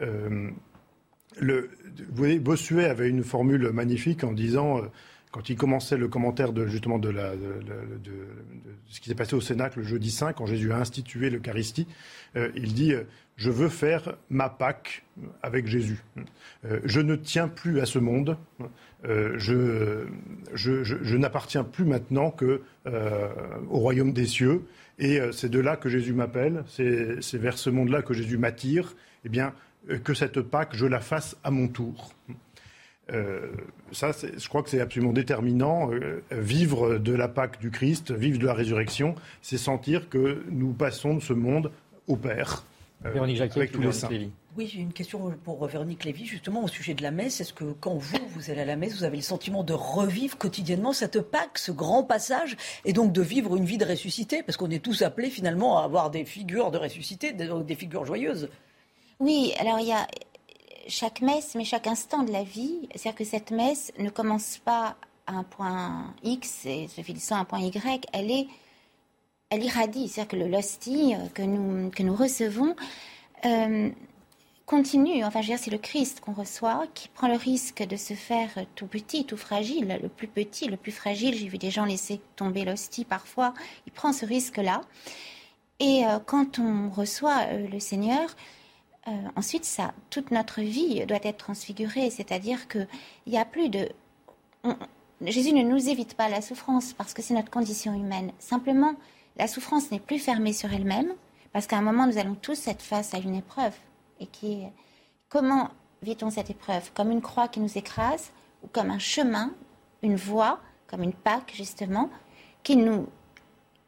Euh, 0.00 0.50
le, 1.38 1.70
vous 1.96 2.16
voyez, 2.16 2.38
Bossuet 2.38 2.84
avait 2.84 3.08
une 3.08 3.24
formule 3.24 3.70
magnifique 3.72 4.22
en 4.22 4.32
disant 4.32 4.82
quand 5.30 5.48
il 5.48 5.56
commençait 5.56 5.96
le 5.96 6.08
commentaire 6.08 6.52
de 6.52 6.66
justement 6.66 6.98
de, 6.98 7.14
ce 8.88 9.00
qui 9.00 9.08
s'est 9.08 9.14
passé 9.14 9.34
au 9.34 9.40
Sénat 9.40 9.70
le 9.76 9.82
jeudi 9.82 10.10
5, 10.10 10.34
quand 10.36 10.46
Jésus 10.46 10.72
a 10.72 10.78
institué 10.78 11.30
l'Eucharistie, 11.30 11.86
euh, 12.36 12.50
il 12.56 12.74
dit 12.74 12.92
euh, 12.92 13.04
Je 13.36 13.50
veux 13.50 13.68
faire 13.68 14.16
ma 14.28 14.48
Pâque 14.48 15.04
avec 15.42 15.66
Jésus. 15.66 16.02
Euh, 16.64 16.80
je 16.84 17.00
ne 17.00 17.14
tiens 17.14 17.48
plus 17.48 17.80
à 17.80 17.86
ce 17.86 17.98
monde. 17.98 18.36
je, 19.04 20.06
n'appartiens 21.16 21.64
plus 21.64 21.84
maintenant 21.84 22.30
que 22.30 22.62
au 22.84 23.78
royaume 23.78 24.12
des 24.12 24.26
cieux. 24.26 24.62
Et 24.98 25.20
c'est 25.32 25.48
de 25.48 25.60
là 25.60 25.76
que 25.76 25.88
Jésus 25.88 26.12
m'appelle. 26.12 26.64
C'est 26.68 27.38
vers 27.38 27.56
ce 27.56 27.70
monde-là 27.70 28.02
que 28.02 28.14
Jésus 28.14 28.36
m'attire. 28.36 28.94
Eh 29.24 29.28
bien, 29.28 29.54
que 30.04 30.12
cette 30.12 30.40
Pâque, 30.40 30.70
je 30.72 30.86
la 30.86 31.00
fasse 31.00 31.36
à 31.44 31.50
mon 31.50 31.68
tour. 31.68 32.12
Euh, 33.12 33.48
ça, 33.92 34.10
je 34.12 34.48
crois 34.48 34.62
que 34.62 34.70
c'est 34.70 34.80
absolument 34.80 35.12
déterminant. 35.12 35.90
Euh, 35.92 36.22
vivre 36.30 36.98
de 36.98 37.12
la 37.12 37.28
Pâque 37.28 37.60
du 37.60 37.70
Christ, 37.70 38.12
vivre 38.12 38.38
de 38.38 38.46
la 38.46 38.54
résurrection, 38.54 39.14
c'est 39.42 39.58
sentir 39.58 40.08
que 40.08 40.44
nous 40.50 40.72
passons 40.72 41.14
de 41.14 41.20
ce 41.20 41.32
monde 41.32 41.70
au 42.06 42.16
Père. 42.16 42.64
Euh, 43.04 43.10
Véronique 43.10 43.36
Jacquet, 43.36 43.60
avec 43.60 43.72
tous 43.72 43.80
les 43.80 43.92
saints. 43.92 44.08
Oui, 44.56 44.66
j'ai 44.66 44.80
une 44.80 44.92
question 44.92 45.32
pour 45.44 45.64
Véronique 45.66 46.04
Lévy, 46.04 46.26
justement 46.26 46.64
au 46.64 46.68
sujet 46.68 46.94
de 46.94 47.02
la 47.02 47.12
messe. 47.12 47.40
Est-ce 47.40 47.52
que 47.52 47.72
quand 47.80 47.94
vous, 47.94 48.18
vous 48.34 48.50
allez 48.50 48.62
à 48.62 48.64
la 48.64 48.76
messe, 48.76 48.96
vous 48.96 49.04
avez 49.04 49.16
le 49.16 49.22
sentiment 49.22 49.62
de 49.62 49.72
revivre 49.72 50.36
quotidiennement 50.36 50.92
cette 50.92 51.20
Pâque, 51.20 51.56
ce 51.56 51.70
grand 51.70 52.02
passage, 52.02 52.56
et 52.84 52.92
donc 52.92 53.12
de 53.12 53.22
vivre 53.22 53.56
une 53.56 53.64
vie 53.64 53.78
de 53.78 53.84
ressuscité? 53.84 54.42
Parce 54.42 54.56
qu'on 54.56 54.70
est 54.70 54.82
tous 54.82 55.02
appelés 55.02 55.30
finalement 55.30 55.78
à 55.78 55.84
avoir 55.84 56.10
des 56.10 56.24
figures 56.24 56.72
de 56.72 56.78
ressuscité, 56.78 57.32
des 57.32 57.74
figures 57.76 58.04
joyeuses. 58.04 58.48
Oui, 59.20 59.52
alors 59.60 59.78
il 59.78 59.86
y 59.86 59.92
a, 59.92 60.06
chaque 60.90 61.22
messe, 61.22 61.54
mais 61.54 61.64
chaque 61.64 61.86
instant 61.86 62.22
de 62.22 62.32
la 62.32 62.42
vie. 62.42 62.88
C'est-à-dire 62.94 63.14
que 63.14 63.24
cette 63.24 63.50
messe 63.50 63.92
ne 63.98 64.10
commence 64.10 64.58
pas 64.58 64.96
à 65.26 65.34
un 65.34 65.44
point 65.44 66.14
X 66.22 66.66
et 66.66 66.88
se 66.88 67.00
finissant 67.02 67.36
à 67.36 67.40
un 67.40 67.44
point 67.44 67.60
Y. 67.60 68.06
Elle 68.12 68.30
est, 68.30 68.48
elle 69.50 69.64
irradie. 69.64 70.08
C'est-à-dire 70.08 70.28
que 70.28 70.36
le 70.36 70.48
l'hostie 70.48 71.14
que 71.34 71.42
nous, 71.42 71.90
que 71.90 72.02
nous 72.02 72.14
recevons 72.14 72.74
euh, 73.44 73.90
continue. 74.66 75.24
Enfin, 75.24 75.40
c'est 75.42 75.70
le 75.70 75.78
Christ 75.78 76.20
qu'on 76.20 76.32
reçoit 76.32 76.84
qui 76.94 77.08
prend 77.08 77.28
le 77.28 77.36
risque 77.36 77.82
de 77.82 77.96
se 77.96 78.14
faire 78.14 78.50
tout 78.76 78.86
petit, 78.86 79.24
tout 79.24 79.36
fragile, 79.36 79.98
le 80.00 80.08
plus 80.08 80.28
petit, 80.28 80.68
le 80.68 80.76
plus 80.76 80.92
fragile. 80.92 81.34
J'ai 81.34 81.48
vu 81.48 81.58
des 81.58 81.70
gens 81.70 81.84
laisser 81.84 82.20
tomber 82.36 82.64
l'hostie 82.64 83.04
parfois. 83.04 83.52
Il 83.86 83.92
prend 83.92 84.12
ce 84.12 84.24
risque-là. 84.24 84.82
Et 85.80 86.04
euh, 86.06 86.18
quand 86.24 86.58
on 86.58 86.90
reçoit 86.90 87.46
euh, 87.48 87.66
le 87.66 87.80
Seigneur, 87.80 88.36
euh, 89.10 89.28
ensuite, 89.36 89.64
ça, 89.64 89.92
toute 90.10 90.30
notre 90.30 90.60
vie 90.60 91.04
doit 91.06 91.18
être 91.22 91.38
transfigurée, 91.38 92.10
c'est-à-dire 92.10 92.68
qu'il 92.68 92.88
n'y 93.26 93.38
a 93.38 93.44
plus 93.44 93.68
de... 93.68 93.88
Jésus 95.22 95.52
ne 95.52 95.62
nous 95.62 95.88
évite 95.88 96.14
pas 96.14 96.28
la 96.28 96.40
souffrance 96.40 96.92
parce 96.92 97.12
que 97.12 97.22
c'est 97.22 97.34
notre 97.34 97.50
condition 97.50 97.94
humaine. 97.94 98.32
Simplement, 98.38 98.94
la 99.36 99.48
souffrance 99.48 99.90
n'est 99.90 100.00
plus 100.00 100.18
fermée 100.18 100.52
sur 100.52 100.72
elle-même 100.72 101.12
parce 101.52 101.66
qu'à 101.66 101.76
un 101.76 101.82
moment, 101.82 102.06
nous 102.06 102.18
allons 102.18 102.36
tous 102.36 102.68
être 102.68 102.82
face 102.82 103.14
à 103.14 103.18
une 103.18 103.34
épreuve. 103.34 103.74
Et 104.20 104.26
qui 104.26 104.62
Comment 105.28 105.70
vit-on 106.02 106.30
cette 106.30 106.50
épreuve? 106.50 106.90
Comme 106.92 107.10
une 107.10 107.20
croix 107.20 107.48
qui 107.48 107.60
nous 107.60 107.78
écrase 107.78 108.30
ou 108.62 108.68
comme 108.68 108.90
un 108.90 108.98
chemin, 108.98 109.52
une 110.02 110.16
voie, 110.16 110.60
comme 110.86 111.02
une 111.02 111.12
Pâque, 111.12 111.52
justement, 111.54 112.10
qui 112.62 112.76
nous, 112.76 113.06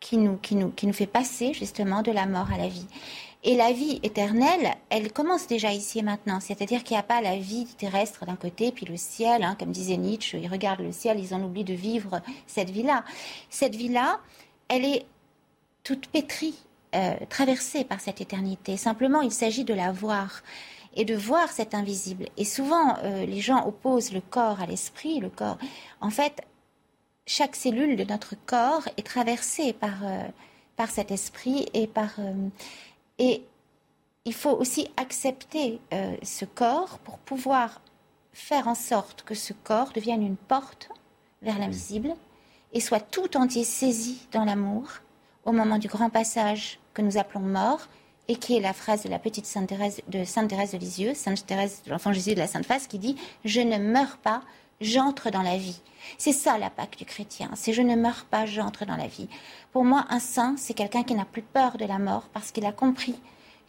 qui 0.00 0.18
nous, 0.18 0.36
qui 0.36 0.54
nous, 0.54 0.70
qui 0.70 0.86
nous 0.86 0.92
fait 0.92 1.06
passer, 1.06 1.52
justement, 1.52 2.02
de 2.02 2.12
la 2.12 2.26
mort 2.26 2.52
à 2.52 2.58
la 2.58 2.68
vie. 2.68 2.86
Et 3.44 3.56
la 3.56 3.72
vie 3.72 3.98
éternelle, 4.04 4.74
elle 4.88 5.12
commence 5.12 5.48
déjà 5.48 5.72
ici 5.72 5.98
et 5.98 6.02
maintenant. 6.02 6.38
C'est-à-dire 6.38 6.84
qu'il 6.84 6.94
n'y 6.94 7.00
a 7.00 7.04
pas 7.04 7.20
la 7.20 7.36
vie 7.36 7.66
terrestre 7.76 8.24
d'un 8.24 8.36
côté, 8.36 8.70
puis 8.70 8.86
le 8.86 8.96
ciel, 8.96 9.42
hein, 9.42 9.56
comme 9.58 9.72
disait 9.72 9.96
Nietzsche, 9.96 10.38
ils 10.40 10.48
regardent 10.48 10.82
le 10.82 10.92
ciel, 10.92 11.18
ils 11.18 11.34
en 11.34 11.42
oublient 11.42 11.64
de 11.64 11.74
vivre 11.74 12.20
cette 12.46 12.70
vie-là. 12.70 13.04
Cette 13.50 13.74
vie-là, 13.74 14.20
elle 14.68 14.84
est 14.84 15.06
toute 15.82 16.06
pétrie, 16.06 16.54
euh, 16.94 17.16
traversée 17.28 17.82
par 17.82 18.00
cette 18.00 18.20
éternité. 18.20 18.76
Simplement, 18.76 19.22
il 19.22 19.32
s'agit 19.32 19.64
de 19.64 19.74
la 19.74 19.90
voir 19.90 20.42
et 20.94 21.04
de 21.04 21.16
voir 21.16 21.48
cet 21.48 21.74
invisible. 21.74 22.26
Et 22.36 22.44
souvent, 22.44 22.96
euh, 23.02 23.26
les 23.26 23.40
gens 23.40 23.66
opposent 23.66 24.12
le 24.12 24.20
corps 24.20 24.60
à 24.60 24.66
l'esprit. 24.66 25.18
Le 25.18 25.30
corps, 25.30 25.58
en 26.00 26.10
fait, 26.10 26.42
chaque 27.26 27.56
cellule 27.56 27.96
de 27.96 28.04
notre 28.04 28.34
corps 28.46 28.86
est 28.96 29.06
traversée 29.06 29.72
par 29.72 30.04
euh, 30.04 30.22
par 30.76 30.90
cet 30.90 31.10
esprit 31.10 31.66
et 31.74 31.86
par 31.86 32.14
et 33.18 33.42
il 34.24 34.34
faut 34.34 34.50
aussi 34.50 34.88
accepter 34.96 35.80
euh, 35.92 36.16
ce 36.22 36.44
corps 36.44 36.98
pour 37.00 37.18
pouvoir 37.18 37.80
faire 38.32 38.68
en 38.68 38.74
sorte 38.74 39.22
que 39.22 39.34
ce 39.34 39.52
corps 39.52 39.92
devienne 39.92 40.22
une 40.22 40.36
porte 40.36 40.90
vers 41.42 41.58
l'invisible 41.58 42.14
et 42.72 42.80
soit 42.80 43.00
tout 43.00 43.36
entier 43.36 43.64
saisi 43.64 44.26
dans 44.32 44.44
l'amour 44.44 44.88
au 45.44 45.52
moment 45.52 45.78
du 45.78 45.88
grand 45.88 46.10
passage 46.10 46.78
que 46.94 47.02
nous 47.02 47.18
appelons 47.18 47.40
mort 47.40 47.88
et 48.28 48.36
qui 48.36 48.56
est 48.56 48.60
la 48.60 48.72
phrase 48.72 49.02
de 49.02 49.08
la 49.08 49.18
petite 49.18 49.46
Sainte 49.46 49.68
Thérèse 49.68 50.00
de 50.08 50.24
Sainte 50.24 50.48
Thérèse 50.48 50.72
de 50.72 50.78
Lisieux, 50.78 51.14
Sainte 51.14 51.44
Thérèse 51.44 51.82
de 51.84 51.90
l'Enfant 51.90 52.12
Jésus 52.12 52.34
de 52.34 52.38
la 52.38 52.46
Sainte 52.46 52.66
Face, 52.66 52.86
qui 52.86 52.98
dit 52.98 53.16
Je 53.44 53.60
ne 53.60 53.78
meurs 53.78 54.16
pas, 54.18 54.42
j'entre 54.82 55.30
dans 55.30 55.42
la 55.42 55.56
vie. 55.56 55.80
C'est 56.18 56.32
ça 56.32 56.58
la 56.58 56.70
Pâque 56.70 56.98
du 56.98 57.04
chrétien. 57.04 57.50
C'est 57.54 57.72
je 57.72 57.82
ne 57.82 57.96
meurs 57.96 58.26
pas, 58.30 58.46
j'entre 58.46 58.84
dans 58.84 58.96
la 58.96 59.06
vie. 59.06 59.28
Pour 59.72 59.84
moi, 59.84 60.04
un 60.10 60.18
saint, 60.18 60.56
c'est 60.58 60.74
quelqu'un 60.74 61.04
qui 61.04 61.14
n'a 61.14 61.24
plus 61.24 61.42
peur 61.42 61.76
de 61.78 61.84
la 61.84 61.98
mort 61.98 62.28
parce 62.32 62.50
qu'il 62.50 62.66
a 62.66 62.72
compris 62.72 63.16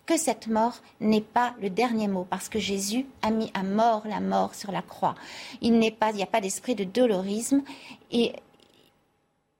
que 0.05 0.17
cette 0.17 0.47
mort 0.47 0.75
n'est 0.99 1.21
pas 1.21 1.53
le 1.61 1.69
dernier 1.69 2.09
mot, 2.09 2.27
parce 2.29 2.49
que 2.49 2.59
Jésus 2.59 3.05
a 3.21 3.31
mis 3.31 3.51
à 3.53 3.63
mort 3.63 4.03
la 4.05 4.19
mort 4.19 4.53
sur 4.53 4.71
la 4.71 4.81
croix. 4.81 5.15
Il 5.61 5.79
n'y 5.79 5.87
a 5.87 6.25
pas 6.25 6.41
d'esprit 6.41 6.75
de 6.75 6.83
dolorisme 6.83 7.61
et 8.11 8.33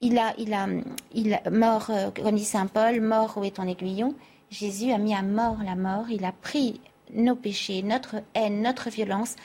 il 0.01 0.17
a, 0.17 0.33
il 0.37 0.53
a, 0.53 0.67
il 1.13 1.33
a 1.33 1.49
mort, 1.49 1.85
euh, 1.89 2.11
comme 2.11 2.35
dit 2.35 2.43
saint 2.43 2.67
Paul, 2.67 2.99
mort 2.99 3.37
où 3.37 3.45
est 3.45 3.55
ton 3.55 3.67
aiguillon? 3.67 4.13
Jésus 4.51 4.91
a 4.91 4.97
mis 4.97 5.15
à 5.15 5.21
mort 5.21 5.57
la 5.65 5.75
mort. 5.75 6.05
Il 6.09 6.25
a 6.25 6.33
pris 6.33 6.81
nos 7.13 7.35
péchés, 7.35 7.81
notre 7.81 8.17
haine, 8.35 8.61
notre 8.61 8.89
violence 8.89 9.35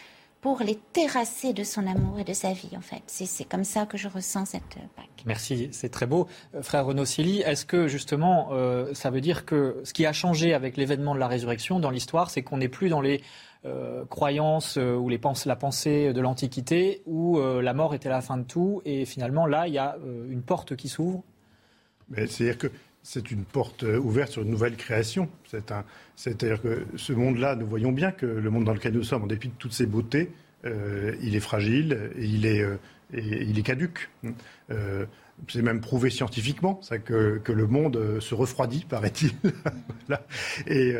pour 0.40 0.60
les 0.60 0.78
terrasser 0.92 1.52
de 1.52 1.64
son 1.64 1.86
amour 1.86 2.20
et 2.20 2.24
de 2.24 2.32
sa 2.32 2.52
vie, 2.52 2.70
en 2.76 2.80
fait. 2.80 3.02
C'est 3.06 3.44
comme 3.44 3.64
ça 3.64 3.86
que 3.86 3.98
je 3.98 4.08
ressens 4.08 4.46
cette 4.46 4.76
euh, 4.76 4.86
Pâque. 4.94 5.24
Merci, 5.26 5.68
c'est 5.72 5.88
très 5.88 6.06
beau. 6.06 6.28
Euh, 6.54 6.62
frère 6.62 6.86
Renaud 6.86 7.04
Silly, 7.04 7.40
est-ce 7.40 7.66
que 7.66 7.88
justement, 7.88 8.50
euh, 8.52 8.94
ça 8.94 9.10
veut 9.10 9.20
dire 9.20 9.44
que 9.44 9.80
ce 9.82 9.92
qui 9.92 10.06
a 10.06 10.12
changé 10.12 10.54
avec 10.54 10.76
l'événement 10.76 11.14
de 11.14 11.20
la 11.20 11.26
résurrection 11.26 11.80
dans 11.80 11.90
l'histoire, 11.90 12.30
c'est 12.30 12.42
qu'on 12.42 12.58
n'est 12.58 12.68
plus 12.68 12.88
dans 12.88 13.00
les 13.00 13.22
croyances 14.08 14.76
ou 14.76 15.08
les 15.08 15.20
la 15.44 15.56
pensée 15.56 16.12
de 16.12 16.20
l'Antiquité 16.20 17.02
où 17.06 17.38
la 17.40 17.74
mort 17.74 17.92
était 17.92 18.08
la 18.08 18.22
fin 18.22 18.38
de 18.38 18.44
tout 18.44 18.80
et 18.84 19.04
finalement 19.04 19.46
là, 19.46 19.66
il 19.66 19.74
y 19.74 19.78
a 19.78 19.98
une 20.30 20.42
porte 20.42 20.76
qui 20.76 20.88
s'ouvre? 20.88 21.24
C'est-à-dire 22.14 22.56
que 22.56 22.68
c'est 23.02 23.30
une 23.30 23.44
porte 23.44 23.82
ouverte 23.82 24.32
sur 24.32 24.42
une 24.42 24.50
nouvelle 24.50 24.76
création. 24.76 25.28
C'est-à-dire 26.16 26.60
que 26.60 26.84
ce 26.96 27.12
monde-là, 27.12 27.56
nous 27.56 27.66
voyons 27.66 27.92
bien 27.92 28.12
que 28.12 28.26
le 28.26 28.50
monde 28.50 28.64
dans 28.64 28.74
lequel 28.74 28.92
nous 28.92 29.02
sommes, 29.02 29.22
en 29.22 29.26
dépit 29.26 29.48
de 29.48 29.54
toutes 29.58 29.72
ses 29.72 29.86
beautés, 29.86 30.30
euh, 30.64 31.14
il 31.22 31.36
est 31.36 31.40
fragile 31.40 32.10
et 32.16 32.24
il 32.24 32.46
est, 32.46 32.62
euh, 32.62 33.62
caduque. 33.62 34.10
Euh, 34.70 35.06
c'est 35.48 35.62
même 35.62 35.80
prouvé 35.80 36.10
scientifiquement 36.10 36.80
ça, 36.82 36.98
que, 36.98 37.40
le 37.46 37.66
monde 37.66 38.20
se 38.20 38.34
refroidit, 38.34 38.84
paraît-il. 38.88 39.32
Et 40.66 40.94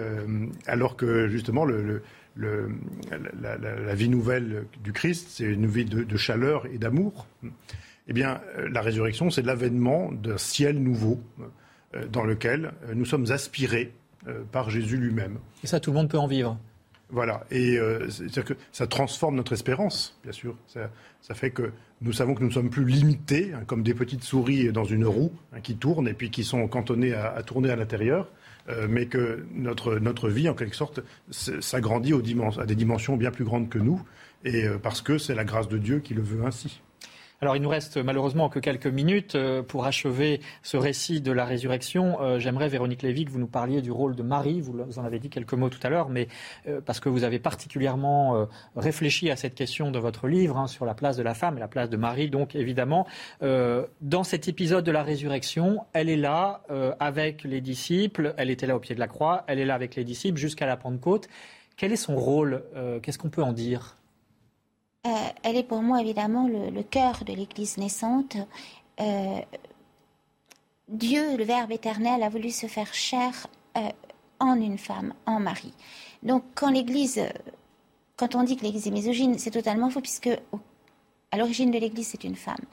alors 0.66 0.96
que 0.96 1.28
justement, 1.28 1.66
la, 1.66 3.94
vie 3.94 4.08
nouvelle 4.08 4.66
du 4.84 4.92
Christ, 4.92 5.28
c'est 5.30 5.44
une 5.44 5.66
vie 5.66 5.84
de, 5.84 6.16
chaleur 6.16 6.66
et 6.66 6.78
d'amour. 6.78 7.26
Eh 8.06 8.12
bien, 8.12 8.40
la 8.70 8.80
résurrection, 8.80 9.30
c'est 9.30 9.42
l'avènement 9.42 10.12
d'un 10.12 10.38
ciel 10.38 10.80
nouveau 10.80 11.20
dans 12.10 12.24
lequel 12.24 12.72
nous 12.94 13.04
sommes 13.04 13.30
aspirés 13.30 13.92
euh, 14.26 14.42
par 14.50 14.68
Jésus 14.68 14.96
lui-même. 14.96 15.38
Et 15.62 15.68
ça, 15.68 15.78
tout 15.78 15.90
le 15.90 15.96
monde 15.96 16.10
peut 16.10 16.18
en 16.18 16.26
vivre. 16.26 16.58
Voilà, 17.10 17.44
et 17.52 17.78
euh, 17.78 18.10
c'est-à-dire 18.10 18.44
que 18.44 18.54
ça 18.72 18.88
transforme 18.88 19.36
notre 19.36 19.52
espérance, 19.52 20.18
bien 20.24 20.32
sûr. 20.32 20.56
Ça, 20.66 21.34
fait 21.34 21.50
que 21.50 21.70
nous 22.02 22.12
savons 22.12 22.34
que 22.34 22.40
nous 22.40 22.48
ne 22.48 22.52
sommes 22.52 22.68
plus 22.68 22.84
limités, 22.84 23.52
hein, 23.54 23.62
comme 23.66 23.82
des 23.82 23.94
petites 23.94 24.24
souris 24.24 24.72
dans 24.72 24.84
une 24.84 25.06
roue 25.06 25.32
hein, 25.52 25.60
qui 25.60 25.76
tournent 25.76 26.08
et 26.08 26.14
puis 26.14 26.30
qui 26.30 26.42
sont 26.42 26.66
cantonnées 26.66 27.14
à, 27.14 27.42
tourner 27.44 27.70
à 27.70 27.76
l'intérieur, 27.76 28.28
euh, 28.68 28.88
mais 28.90 29.06
que 29.06 29.46
notre, 29.54 29.98
notre 30.00 30.28
vie, 30.28 30.48
en 30.48 30.54
quelque 30.54 30.76
sorte, 30.76 31.00
s'agrandit 31.30 32.12
à 32.58 32.66
des 32.66 32.74
dimensions 32.74 33.16
bien 33.16 33.30
plus 33.30 33.44
grandes 33.44 33.68
que 33.68 33.78
nous, 33.78 34.02
et 34.44 34.66
parce 34.82 35.00
que 35.00 35.16
c'est 35.16 35.34
la 35.34 35.44
grâce 35.44 35.68
de 35.68 35.78
Dieu 35.78 36.00
qui 36.00 36.12
le 36.12 36.22
veut 36.22 36.44
ainsi. 36.44 36.82
Alors 37.40 37.54
il 37.54 37.62
nous 37.62 37.68
reste 37.68 37.98
malheureusement 37.98 38.48
que 38.48 38.58
quelques 38.58 38.88
minutes 38.88 39.36
euh, 39.36 39.62
pour 39.62 39.86
achever 39.86 40.40
ce 40.64 40.76
récit 40.76 41.20
de 41.20 41.30
la 41.30 41.44
résurrection. 41.44 42.20
Euh, 42.20 42.40
j'aimerais, 42.40 42.68
Véronique 42.68 43.02
Lévy, 43.02 43.26
que 43.26 43.30
vous 43.30 43.38
nous 43.38 43.46
parliez 43.46 43.80
du 43.80 43.92
rôle 43.92 44.16
de 44.16 44.24
Marie. 44.24 44.60
Vous 44.60 44.98
en 44.98 45.04
avez 45.04 45.20
dit 45.20 45.30
quelques 45.30 45.52
mots 45.54 45.68
tout 45.68 45.78
à 45.84 45.88
l'heure, 45.88 46.08
mais 46.08 46.26
euh, 46.66 46.80
parce 46.84 46.98
que 46.98 47.08
vous 47.08 47.22
avez 47.22 47.38
particulièrement 47.38 48.48
réfléchi 48.74 49.30
à 49.30 49.36
cette 49.36 49.54
question 49.54 49.92
de 49.92 49.98
votre 50.00 50.26
livre 50.26 50.56
hein, 50.56 50.66
sur 50.66 50.84
la 50.84 50.94
place 50.94 51.16
de 51.16 51.22
la 51.22 51.34
femme 51.34 51.56
et 51.56 51.60
la 51.60 51.68
place 51.68 51.88
de 51.90 51.96
Marie. 51.96 52.28
Donc 52.28 52.56
évidemment, 52.56 53.06
dans 53.40 54.24
cet 54.24 54.48
épisode 54.48 54.84
de 54.84 54.90
la 54.90 55.02
résurrection, 55.02 55.84
elle 55.92 56.08
est 56.08 56.16
là 56.16 56.62
avec 57.00 57.44
les 57.44 57.60
disciples. 57.60 58.34
Elle 58.36 58.50
était 58.50 58.66
là 58.66 58.76
au 58.76 58.80
pied 58.80 58.94
de 58.94 59.00
la 59.00 59.08
croix. 59.08 59.44
Elle 59.46 59.58
est 59.58 59.64
là 59.64 59.74
avec 59.74 59.96
les 59.96 60.04
disciples 60.04 60.38
jusqu'à 60.38 60.66
la 60.66 60.76
Pentecôte. 60.76 61.28
Quel 61.76 61.92
est 61.92 61.96
son 61.96 62.16
rôle 62.16 62.62
Qu'est-ce 63.02 63.18
qu'on 63.18 63.30
peut 63.30 63.42
en 63.42 63.52
dire 63.52 63.97
euh, 65.08 65.28
elle 65.42 65.56
est 65.56 65.64
pour 65.64 65.80
moi 65.82 66.00
évidemment 66.00 66.46
le, 66.48 66.82
cœur 66.82 67.24
de 67.24 67.32
l'Église 67.32 67.78
naissante. 67.78 68.36
Euh, 69.00 69.40
Dieu, 70.88 71.36
le 71.36 71.44
Verbe 71.44 71.72
éternel, 71.72 72.22
a 72.22 72.28
voulu 72.28 72.50
se 72.50 72.66
faire 72.66 72.92
chair 72.92 73.46
euh, 73.76 73.88
en 74.38 74.60
une 74.60 74.76
femme, 74.76 75.14
en 75.26 75.40
Marie. 75.40 75.72
Donc 76.22 76.44
quand 76.54 76.70
l'Église, 76.70 77.22
quand 78.16 78.34
on 78.34 78.42
dit 78.42 78.56
que 78.56 78.64
l'Église 78.64 78.86
est 78.86 78.92
misogyne, 78.92 79.38
c'est 79.38 79.50
totalement 79.50 79.88
faux 79.88 80.00
puisque 80.00 80.30
à 81.30 81.36
l'origine 81.36 81.70
de 81.70 81.78
l'Église 81.78 82.08
c'est 82.08 82.24
une 82.24 82.36
femme. 82.36 82.64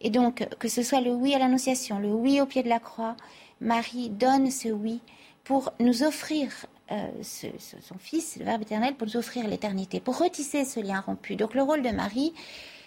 Et 0.00 0.08
donc 0.08 0.46
que 0.58 0.68
ce 0.68 0.82
soit 0.82 1.00
le 1.00 1.12
oui 1.12 1.34
à 1.34 1.38
l'Annonciation, 1.38 1.98
le 1.98 2.12
oui 2.12 2.40
au 2.40 2.46
pied 2.46 2.62
de 2.62 2.68
la 2.68 2.80
croix, 2.80 3.16
Marie 3.60 4.08
donne 4.08 4.50
ce 4.50 4.68
oui 4.68 5.00
pour 5.44 5.72
nous 5.78 6.04
offrir 6.04 6.66
euh, 6.90 7.08
son 7.22 7.98
Fils, 7.98 8.36
le 8.36 8.44
Verbe 8.44 8.62
éternel, 8.62 8.94
pour 8.94 9.06
nous 9.06 9.16
offrir 9.16 9.46
l'éternité, 9.46 10.00
pour 10.00 10.18
retisser 10.18 10.64
ce 10.64 10.80
lien 10.80 11.00
rompu. 11.00 11.36
Donc 11.36 11.54
le 11.54 11.62
rôle 11.62 11.82
de 11.82 11.90
Marie, 11.90 12.32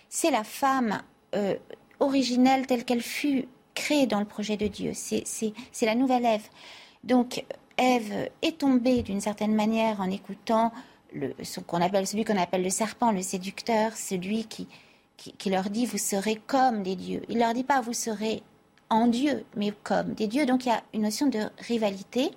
c'est 0.10 0.32
la 0.32 0.44
femme 0.44 1.02
euh, 1.36 1.56
originelle 2.00 2.68
telle 2.68 2.86
qu'elle 2.86 3.02
fut 3.02 3.48
créée 3.74 4.06
dans 4.06 4.20
le 4.20 4.26
projet 4.26 4.58
de 4.58 4.68
Dieu. 4.68 4.92
C'est 4.94 5.54
la 5.82 5.96
nouvelle 5.96 6.26
Ève. 6.26 6.48
Donc 7.04 7.46
Ève 7.78 8.30
est 8.42 8.58
tombée 8.60 9.02
d'une 9.02 9.22
certaine 9.22 9.56
manière 9.56 10.02
en 10.02 10.10
écoutant 10.10 10.72
qu'on 11.68 11.82
appelle, 11.82 12.06
celui 12.06 12.26
qu'on 12.26 12.38
appelle 12.38 12.64
le 12.64 12.70
serpent, 12.70 13.12
le 13.12 13.22
séducteur, 13.22 13.96
celui 13.96 14.46
qui, 14.46 14.68
qui, 15.18 15.32
qui, 15.34 15.50
leur 15.50 15.70
dit 15.70 15.86
vous 15.86 15.98
serez 15.98 16.36
comme 16.48 16.84
des 16.84 16.96
dieux. 16.96 17.22
Il 17.30 17.40
leur 17.40 17.54
dit 17.54 17.64
pas 17.64 17.82
vous 17.82 17.94
serez 17.94 18.44
en 18.90 19.08
Dieu, 19.08 19.46
mais 19.56 19.74
comme 19.84 20.14
des 20.14 20.28
dieux. 20.28 20.46
Donc 20.46 20.66
il 20.66 20.70
y 20.70 20.72
a 20.72 20.84
une 20.94 21.04
notion 21.04 21.28
de 21.28 21.40
rivalité 21.60 22.32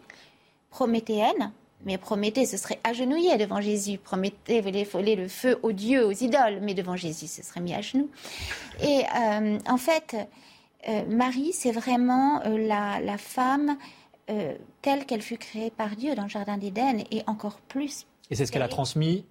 prométhéenne, 0.70 1.52
mais 1.84 1.98
Prométhée 1.98 2.46
ce 2.46 2.56
serait 2.56 2.80
agenouillé 2.84 3.36
devant 3.36 3.60
Jésus. 3.60 3.98
Prométhée 3.98 4.60
voulait 4.60 4.84
voler 4.84 5.16
le 5.16 5.28
feu 5.28 5.58
aux 5.62 5.72
dieux, 5.72 6.04
aux 6.04 6.12
idoles, 6.12 6.58
mais 6.60 6.74
devant 6.74 6.96
Jésus, 6.96 7.26
ce 7.26 7.42
serait 7.42 7.60
mis 7.60 7.74
à 7.74 7.80
genoux. 7.80 8.10
Et 8.82 9.02
euh, 9.16 9.58
en 9.66 9.76
fait, 9.76 10.16
euh, 10.88 11.04
Marie, 11.08 11.52
c'est 11.52 11.72
vraiment 11.72 12.42
euh, 12.44 12.58
la, 12.58 13.18
femme 13.18 13.76
telle 14.82 15.06
qu'elle 15.06 15.22
fut 15.22 15.38
créée 15.38 15.70
par 15.70 15.96
Dieu 15.96 16.14
dans 16.14 16.24
le 16.24 16.28
Jardin 16.28 16.58
d'Éden, 16.58 17.02
et 17.10 17.22
encore 17.26 17.60
plus 17.60 18.06
et 18.30 18.34
c'est 18.34 18.44
ce 18.44 18.52
qu'elle 18.52 18.62
a 18.62 18.68
transmis 18.68 19.24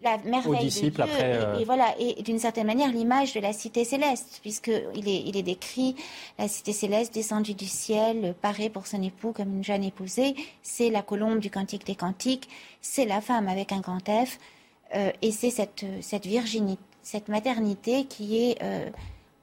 aux 0.45 0.55
disciples 0.55 1.03
après. 1.03 1.59
Et, 1.59 1.65
voilà, 1.65 1.93
et 1.99 2.21
d'une 2.23 2.39
certaine 2.39 2.65
manière, 2.65 2.91
l'image 2.91 3.33
de 3.33 3.39
la 3.39 3.53
cité 3.53 3.85
céleste, 3.85 4.39
puisqu'il 4.41 5.07
est, 5.07 5.21
il 5.25 5.37
est 5.37 5.43
décrit 5.43 5.95
la 6.39 6.47
cité 6.47 6.73
céleste 6.73 7.13
descendue 7.13 7.53
du 7.53 7.67
ciel, 7.67 8.33
parée 8.41 8.69
pour 8.69 8.87
son 8.87 9.01
époux 9.03 9.33
comme 9.33 9.57
une 9.57 9.63
jeune 9.63 9.83
épousée. 9.83 10.35
C'est 10.63 10.89
la 10.89 11.03
colombe 11.03 11.39
du 11.39 11.51
Cantique 11.51 11.85
des 11.85 11.95
Cantiques, 11.95 12.49
c'est 12.81 13.05
la 13.05 13.21
femme 13.21 13.47
avec 13.47 13.71
un 13.71 13.81
grand 13.81 13.99
F, 13.99 14.39
euh, 14.95 15.11
et 15.21 15.31
c'est 15.31 15.51
cette, 15.51 15.85
cette 16.01 16.25
virginité, 16.25 16.81
cette 17.03 17.27
maternité 17.27 18.05
qui 18.05 18.49
est 18.49 18.63
euh, 18.63 18.89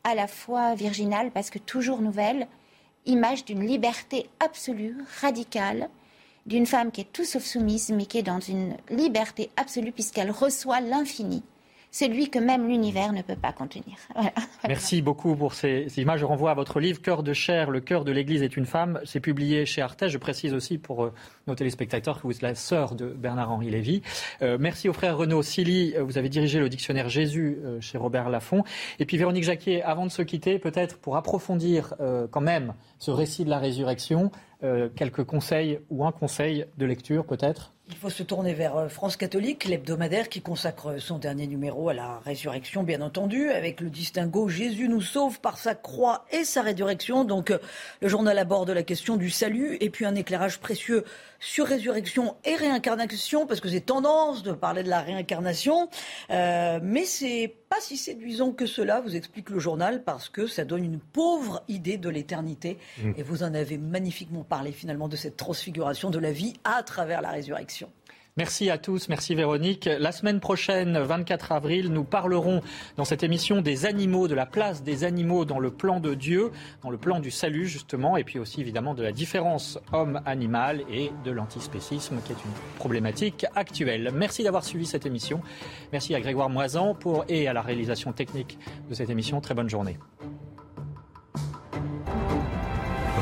à 0.02 0.16
la 0.16 0.26
fois 0.26 0.74
virginale, 0.74 1.30
parce 1.30 1.50
que 1.50 1.60
toujours 1.60 2.00
nouvelle, 2.00 2.48
image 3.06 3.44
d'une 3.44 3.64
liberté 3.64 4.28
absolue, 4.40 4.98
radicale 5.20 5.88
d'une 6.46 6.66
femme 6.66 6.90
qui 6.90 7.02
est 7.02 7.12
tout 7.12 7.24
sauf 7.24 7.44
soumise, 7.44 7.90
mais 7.90 8.06
qui 8.06 8.18
est 8.18 8.22
dans 8.22 8.40
une 8.40 8.76
liberté 8.90 9.50
absolue 9.56 9.92
puisqu'elle 9.92 10.30
reçoit 10.30 10.80
l'infini 10.80 11.42
celui 11.94 12.28
que 12.28 12.40
même 12.40 12.66
l'univers 12.66 13.12
ne 13.12 13.22
peut 13.22 13.36
pas 13.36 13.52
contenir. 13.52 13.96
Merci 14.68 15.00
beaucoup 15.00 15.36
pour 15.36 15.54
ces 15.54 15.86
images. 15.96 16.18
Je 16.18 16.24
renvoie 16.24 16.50
à 16.50 16.54
votre 16.54 16.80
livre 16.80 17.00
Cœur 17.00 17.22
de 17.22 17.32
chair, 17.32 17.70
le 17.70 17.78
cœur 17.78 18.04
de 18.04 18.10
l'Église 18.10 18.42
est 18.42 18.56
une 18.56 18.66
femme. 18.66 18.98
C'est 19.04 19.20
publié 19.20 19.64
chez 19.64 19.80
Arthès. 19.80 20.08
Je 20.08 20.18
précise 20.18 20.54
aussi 20.54 20.76
pour 20.76 21.04
euh, 21.04 21.12
nos 21.46 21.54
téléspectateurs 21.54 22.20
que 22.20 22.26
vous 22.26 22.32
êtes 22.32 22.42
la 22.42 22.56
sœur 22.56 22.96
de 22.96 23.06
Bernard-Henri 23.06 23.70
Lévy. 23.70 24.02
Euh, 24.42 24.58
merci 24.58 24.88
au 24.88 24.92
frère 24.92 25.16
Renaud 25.16 25.44
Silly. 25.44 25.94
Vous 26.00 26.18
avez 26.18 26.28
dirigé 26.28 26.58
le 26.58 26.68
dictionnaire 26.68 27.08
Jésus 27.08 27.58
euh, 27.62 27.80
chez 27.80 27.96
Robert 27.96 28.28
Laffont. 28.28 28.64
Et 28.98 29.04
puis 29.04 29.16
Véronique 29.16 29.44
Jacquier, 29.44 29.80
avant 29.84 30.04
de 30.04 30.10
se 30.10 30.22
quitter, 30.22 30.58
peut-être 30.58 30.98
pour 30.98 31.16
approfondir 31.16 31.94
quand 32.30 32.40
même 32.40 32.74
ce 32.98 33.10
récit 33.12 33.44
de 33.44 33.50
la 33.50 33.58
résurrection, 33.58 34.30
quelques 34.96 35.24
conseils 35.24 35.78
ou 35.90 36.04
un 36.04 36.12
conseil 36.12 36.66
de 36.76 36.86
lecture 36.86 37.24
peut-être? 37.24 37.73
Il 37.90 37.96
faut 37.96 38.08
se 38.08 38.22
tourner 38.22 38.54
vers 38.54 38.76
euh, 38.76 38.88
France 38.88 39.16
catholique, 39.16 39.66
l'hebdomadaire 39.66 40.30
qui 40.30 40.40
consacre 40.40 40.98
son 40.98 41.18
dernier 41.18 41.46
numéro 41.46 41.90
à 41.90 41.94
la 41.94 42.18
résurrection, 42.24 42.82
bien 42.82 43.02
entendu, 43.02 43.50
avec 43.50 43.80
le 43.80 43.90
distinguo 43.90 44.48
Jésus 44.48 44.88
nous 44.88 45.02
sauve 45.02 45.38
par 45.40 45.58
sa 45.58 45.74
croix 45.74 46.24
et 46.30 46.44
sa 46.44 46.62
résurrection. 46.62 47.24
Donc 47.24 47.50
euh, 47.50 47.58
le 48.00 48.08
journal 48.08 48.38
aborde 48.38 48.70
la 48.70 48.82
question 48.82 49.16
du 49.16 49.28
salut 49.28 49.76
et 49.80 49.90
puis 49.90 50.06
un 50.06 50.14
éclairage 50.14 50.60
précieux 50.60 51.04
sur 51.40 51.66
résurrection 51.66 52.36
et 52.46 52.56
réincarnation, 52.56 53.46
parce 53.46 53.60
que 53.60 53.68
c'est 53.68 53.82
tendance 53.82 54.42
de 54.42 54.52
parler 54.52 54.82
de 54.82 54.88
la 54.88 55.00
réincarnation, 55.00 55.90
euh, 56.30 56.80
mais 56.82 57.04
c'est 57.04 57.54
pas 57.74 57.80
si 57.80 57.96
séduisant 57.96 58.52
que 58.52 58.66
cela, 58.66 59.00
vous 59.00 59.16
explique 59.16 59.50
le 59.50 59.58
journal, 59.58 60.04
parce 60.04 60.28
que 60.28 60.46
ça 60.46 60.64
donne 60.64 60.84
une 60.84 61.00
pauvre 61.00 61.64
idée 61.66 61.96
de 61.98 62.08
l'éternité. 62.08 62.78
Mm. 63.02 63.12
Et 63.16 63.22
vous 63.24 63.42
en 63.42 63.52
avez 63.52 63.78
magnifiquement 63.78 64.44
parlé 64.44 64.70
finalement 64.70 65.08
de 65.08 65.16
cette 65.16 65.36
transfiguration 65.36 66.10
de 66.10 66.20
la 66.20 66.30
vie 66.30 66.54
à 66.62 66.84
travers 66.84 67.20
la 67.20 67.30
résurrection. 67.30 67.90
Merci 68.36 68.68
à 68.68 68.78
tous, 68.78 69.08
merci 69.08 69.36
Véronique. 69.36 69.88
La 70.00 70.10
semaine 70.10 70.40
prochaine, 70.40 70.98
24 70.98 71.52
avril, 71.52 71.92
nous 71.92 72.02
parlerons 72.02 72.62
dans 72.96 73.04
cette 73.04 73.22
émission 73.22 73.60
des 73.60 73.86
animaux, 73.86 74.26
de 74.26 74.34
la 74.34 74.44
place 74.44 74.82
des 74.82 75.04
animaux 75.04 75.44
dans 75.44 75.60
le 75.60 75.70
plan 75.70 76.00
de 76.00 76.14
Dieu, 76.14 76.50
dans 76.82 76.90
le 76.90 76.96
plan 76.96 77.20
du 77.20 77.30
salut 77.30 77.68
justement, 77.68 78.16
et 78.16 78.24
puis 78.24 78.40
aussi 78.40 78.60
évidemment 78.60 78.94
de 78.94 79.04
la 79.04 79.12
différence 79.12 79.78
homme-animal 79.92 80.82
et 80.90 81.12
de 81.24 81.30
l'antispécisme 81.30 82.16
qui 82.24 82.32
est 82.32 82.44
une 82.44 82.50
problématique 82.76 83.46
actuelle. 83.54 84.10
Merci 84.12 84.42
d'avoir 84.42 84.64
suivi 84.64 84.84
cette 84.84 85.06
émission. 85.06 85.40
Merci 85.92 86.12
à 86.16 86.20
Grégoire 86.20 86.50
Moisan 86.50 86.96
pour 86.96 87.24
et 87.28 87.46
à 87.46 87.52
la 87.52 87.62
réalisation 87.62 88.12
technique 88.12 88.58
de 88.90 88.94
cette 88.94 89.10
émission. 89.10 89.40
Très 89.40 89.54
bonne 89.54 89.70
journée. 89.70 89.96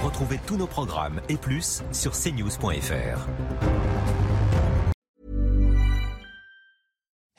Retrouvez 0.02 0.40
tous 0.46 0.56
nos 0.56 0.66
programmes 0.66 1.20
et 1.28 1.36
plus 1.36 1.82
sur 1.92 2.12
cnews.fr. 2.12 3.28